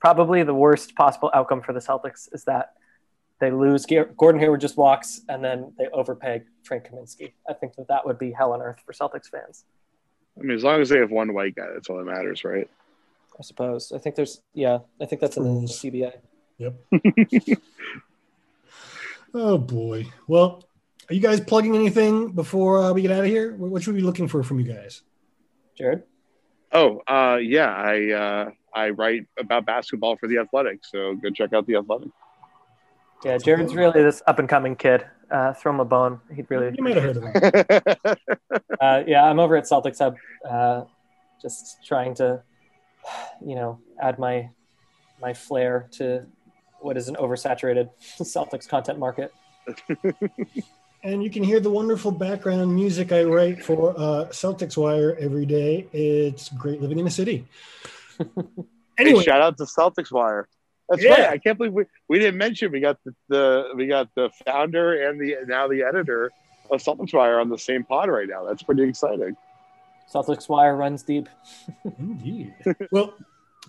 probably 0.00 0.42
the 0.42 0.54
worst 0.54 0.94
possible 0.94 1.30
outcome 1.34 1.62
for 1.62 1.72
the 1.72 1.80
Celtics 1.80 2.28
is 2.32 2.44
that 2.44 2.72
they 3.40 3.50
lose. 3.50 3.86
Gordon 4.16 4.40
Hayward 4.40 4.60
just 4.60 4.76
walks, 4.76 5.20
and 5.28 5.44
then 5.44 5.72
they 5.78 5.86
overpay 5.88 6.42
Frank 6.64 6.88
Kaminsky. 6.88 7.32
I 7.48 7.52
think 7.52 7.74
that 7.76 7.88
that 7.88 8.06
would 8.06 8.18
be 8.18 8.32
hell 8.32 8.52
on 8.52 8.62
earth 8.62 8.80
for 8.84 8.92
Celtics 8.92 9.28
fans. 9.28 9.64
I 10.38 10.42
mean, 10.42 10.56
as 10.56 10.64
long 10.64 10.80
as 10.80 10.88
they 10.88 10.98
have 10.98 11.10
one 11.10 11.32
white 11.34 11.54
guy, 11.54 11.66
that's 11.72 11.88
all 11.88 11.98
that 11.98 12.04
matters, 12.04 12.44
right? 12.44 12.68
I 13.38 13.42
suppose. 13.42 13.92
I 13.92 13.98
think 13.98 14.16
there's, 14.16 14.40
yeah, 14.54 14.78
I 15.00 15.06
think 15.06 15.20
that's 15.20 15.36
in 15.36 15.62
the 15.62 15.68
CBA. 15.68 16.12
Yep. 16.58 16.74
oh 19.34 19.58
boy. 19.58 20.06
Well, 20.26 20.64
are 21.08 21.14
you 21.14 21.20
guys 21.20 21.40
plugging 21.40 21.74
anything 21.74 22.32
before 22.32 22.82
uh, 22.82 22.92
we 22.92 23.02
get 23.02 23.10
out 23.10 23.20
of 23.20 23.26
here? 23.26 23.54
What 23.54 23.82
should 23.82 23.94
we 23.94 24.00
be 24.00 24.06
looking 24.06 24.28
for 24.28 24.42
from 24.42 24.58
you 24.58 24.72
guys? 24.72 25.02
Jared. 25.76 26.02
Oh, 26.72 27.00
uh, 27.06 27.36
yeah, 27.36 27.72
I 27.72 28.10
uh, 28.12 28.50
I 28.74 28.90
write 28.90 29.26
about 29.38 29.66
basketball 29.66 30.16
for 30.16 30.26
the 30.26 30.38
Athletic, 30.38 30.84
so 30.84 31.14
go 31.14 31.30
check 31.30 31.52
out 31.52 31.66
the 31.66 31.76
Athletic. 31.76 32.08
Yeah, 33.24 33.38
Jared's 33.38 33.74
really 33.74 34.02
this 34.02 34.22
up 34.26 34.38
and 34.38 34.48
coming 34.48 34.76
kid. 34.76 35.06
Uh, 35.30 35.52
throw 35.52 35.72
him 35.72 35.80
a 35.80 35.84
bone. 35.84 36.20
He'd 36.34 36.50
really. 36.50 36.74
You 36.76 36.84
might 36.84 36.96
have 36.96 37.04
heard 37.04 37.16
of 37.16 37.22
him. 37.22 38.56
uh, 38.80 39.02
yeah, 39.06 39.24
I'm 39.24 39.38
over 39.38 39.56
at 39.56 39.64
Celtics 39.64 39.98
Hub, 39.98 40.16
uh, 40.48 40.84
just 41.40 41.84
trying 41.84 42.14
to, 42.16 42.42
you 43.44 43.54
know, 43.54 43.80
add 44.00 44.18
my 44.18 44.50
my 45.20 45.32
flair 45.34 45.88
to 45.92 46.26
what 46.80 46.96
is 46.96 47.08
an 47.08 47.16
oversaturated 47.16 47.90
Celtics 48.18 48.68
content 48.68 48.98
market. 48.98 49.32
and 51.06 51.22
you 51.22 51.30
can 51.30 51.44
hear 51.44 51.60
the 51.60 51.70
wonderful 51.70 52.10
background 52.10 52.74
music 52.74 53.12
I 53.12 53.22
write 53.22 53.64
for 53.64 53.90
uh, 53.90 54.26
Celtics 54.30 54.76
Wire 54.76 55.16
every 55.20 55.46
day. 55.46 55.86
It's 55.92 56.48
great 56.48 56.82
living 56.82 56.98
in 56.98 57.04
the 57.04 57.12
city. 57.12 57.46
anyway, 58.98 59.20
hey, 59.20 59.24
shout 59.24 59.40
out 59.40 59.56
to 59.58 59.64
Celtics 59.64 60.10
Wire. 60.10 60.48
That's 60.88 61.04
yeah. 61.04 61.10
right. 61.10 61.30
I 61.30 61.38
can't 61.38 61.56
believe 61.58 61.72
we, 61.72 61.84
we 62.08 62.18
didn't 62.18 62.38
mention 62.38 62.72
we 62.72 62.80
got 62.80 62.98
the, 63.04 63.14
the 63.28 63.72
we 63.76 63.86
got 63.86 64.08
the 64.16 64.30
founder 64.44 65.08
and 65.08 65.20
the 65.20 65.36
now 65.46 65.68
the 65.68 65.84
editor 65.84 66.32
of 66.72 66.82
Celtics 66.82 67.14
Wire 67.14 67.38
on 67.38 67.50
the 67.50 67.58
same 67.58 67.84
pod 67.84 68.08
right 68.08 68.28
now. 68.28 68.44
That's 68.44 68.64
pretty 68.64 68.82
exciting. 68.82 69.36
Celtics 70.12 70.48
Wire 70.48 70.74
runs 70.74 71.04
deep. 71.04 71.28
Indeed. 72.00 72.52
well, 72.90 73.14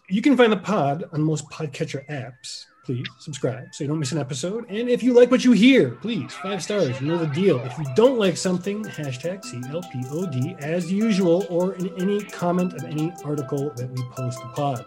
you 0.09 0.23
can 0.23 0.35
find 0.35 0.51
the 0.51 0.57
pod 0.57 1.03
on 1.13 1.21
most 1.21 1.47
podcatcher 1.51 2.03
apps. 2.07 2.65
Please 2.87 3.05
subscribe 3.19 3.67
so 3.73 3.83
you 3.83 3.89
don't 3.89 3.99
miss 3.99 4.13
an 4.13 4.17
episode. 4.17 4.65
And 4.69 4.87
if 4.87 5.03
you 5.03 5.11
like 5.11 5.29
what 5.29 5.43
you 5.43 5.51
hear, 5.51 5.91
please 5.91 6.31
five 6.35 6.63
stars. 6.63 7.01
You 7.01 7.07
know 7.07 7.17
the 7.17 7.27
deal. 7.27 7.59
If 7.59 7.77
you 7.77 7.83
don't 7.97 8.17
like 8.17 8.37
something, 8.37 8.81
hashtag 8.85 9.43
CLPOD 9.43 10.61
as 10.61 10.89
usual, 10.89 11.45
or 11.49 11.73
in 11.73 11.89
any 11.99 12.21
comment 12.21 12.75
of 12.75 12.85
any 12.85 13.11
article 13.25 13.71
that 13.71 13.89
we 13.91 14.01
post 14.11 14.39
the 14.39 14.47
pod. 14.55 14.85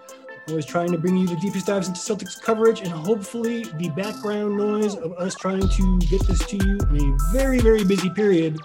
Always 0.49 0.65
trying 0.65 0.93
to 0.93 0.97
bring 0.97 1.15
you 1.15 1.27
the 1.27 1.37
deepest 1.37 1.67
dives 1.67 1.89
into 1.89 2.01
Celtics 2.01 2.41
coverage 2.41 2.81
and 2.81 2.91
hopefully 2.91 3.65
the 3.75 3.91
background 3.91 4.57
noise 4.57 4.95
of 4.95 5.13
us 5.19 5.35
trying 5.35 5.69
to 5.69 5.99
get 6.09 6.27
this 6.27 6.43
to 6.47 6.57
you 6.57 6.79
in 6.97 7.13
a 7.13 7.33
very, 7.35 7.61
very 7.61 7.85
busy 7.85 8.09
period 8.09 8.57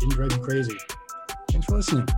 didn't 0.00 0.14
drive 0.14 0.32
you 0.32 0.38
crazy. 0.38 0.76
Thanks 1.48 1.66
for 1.66 1.76
listening. 1.76 2.08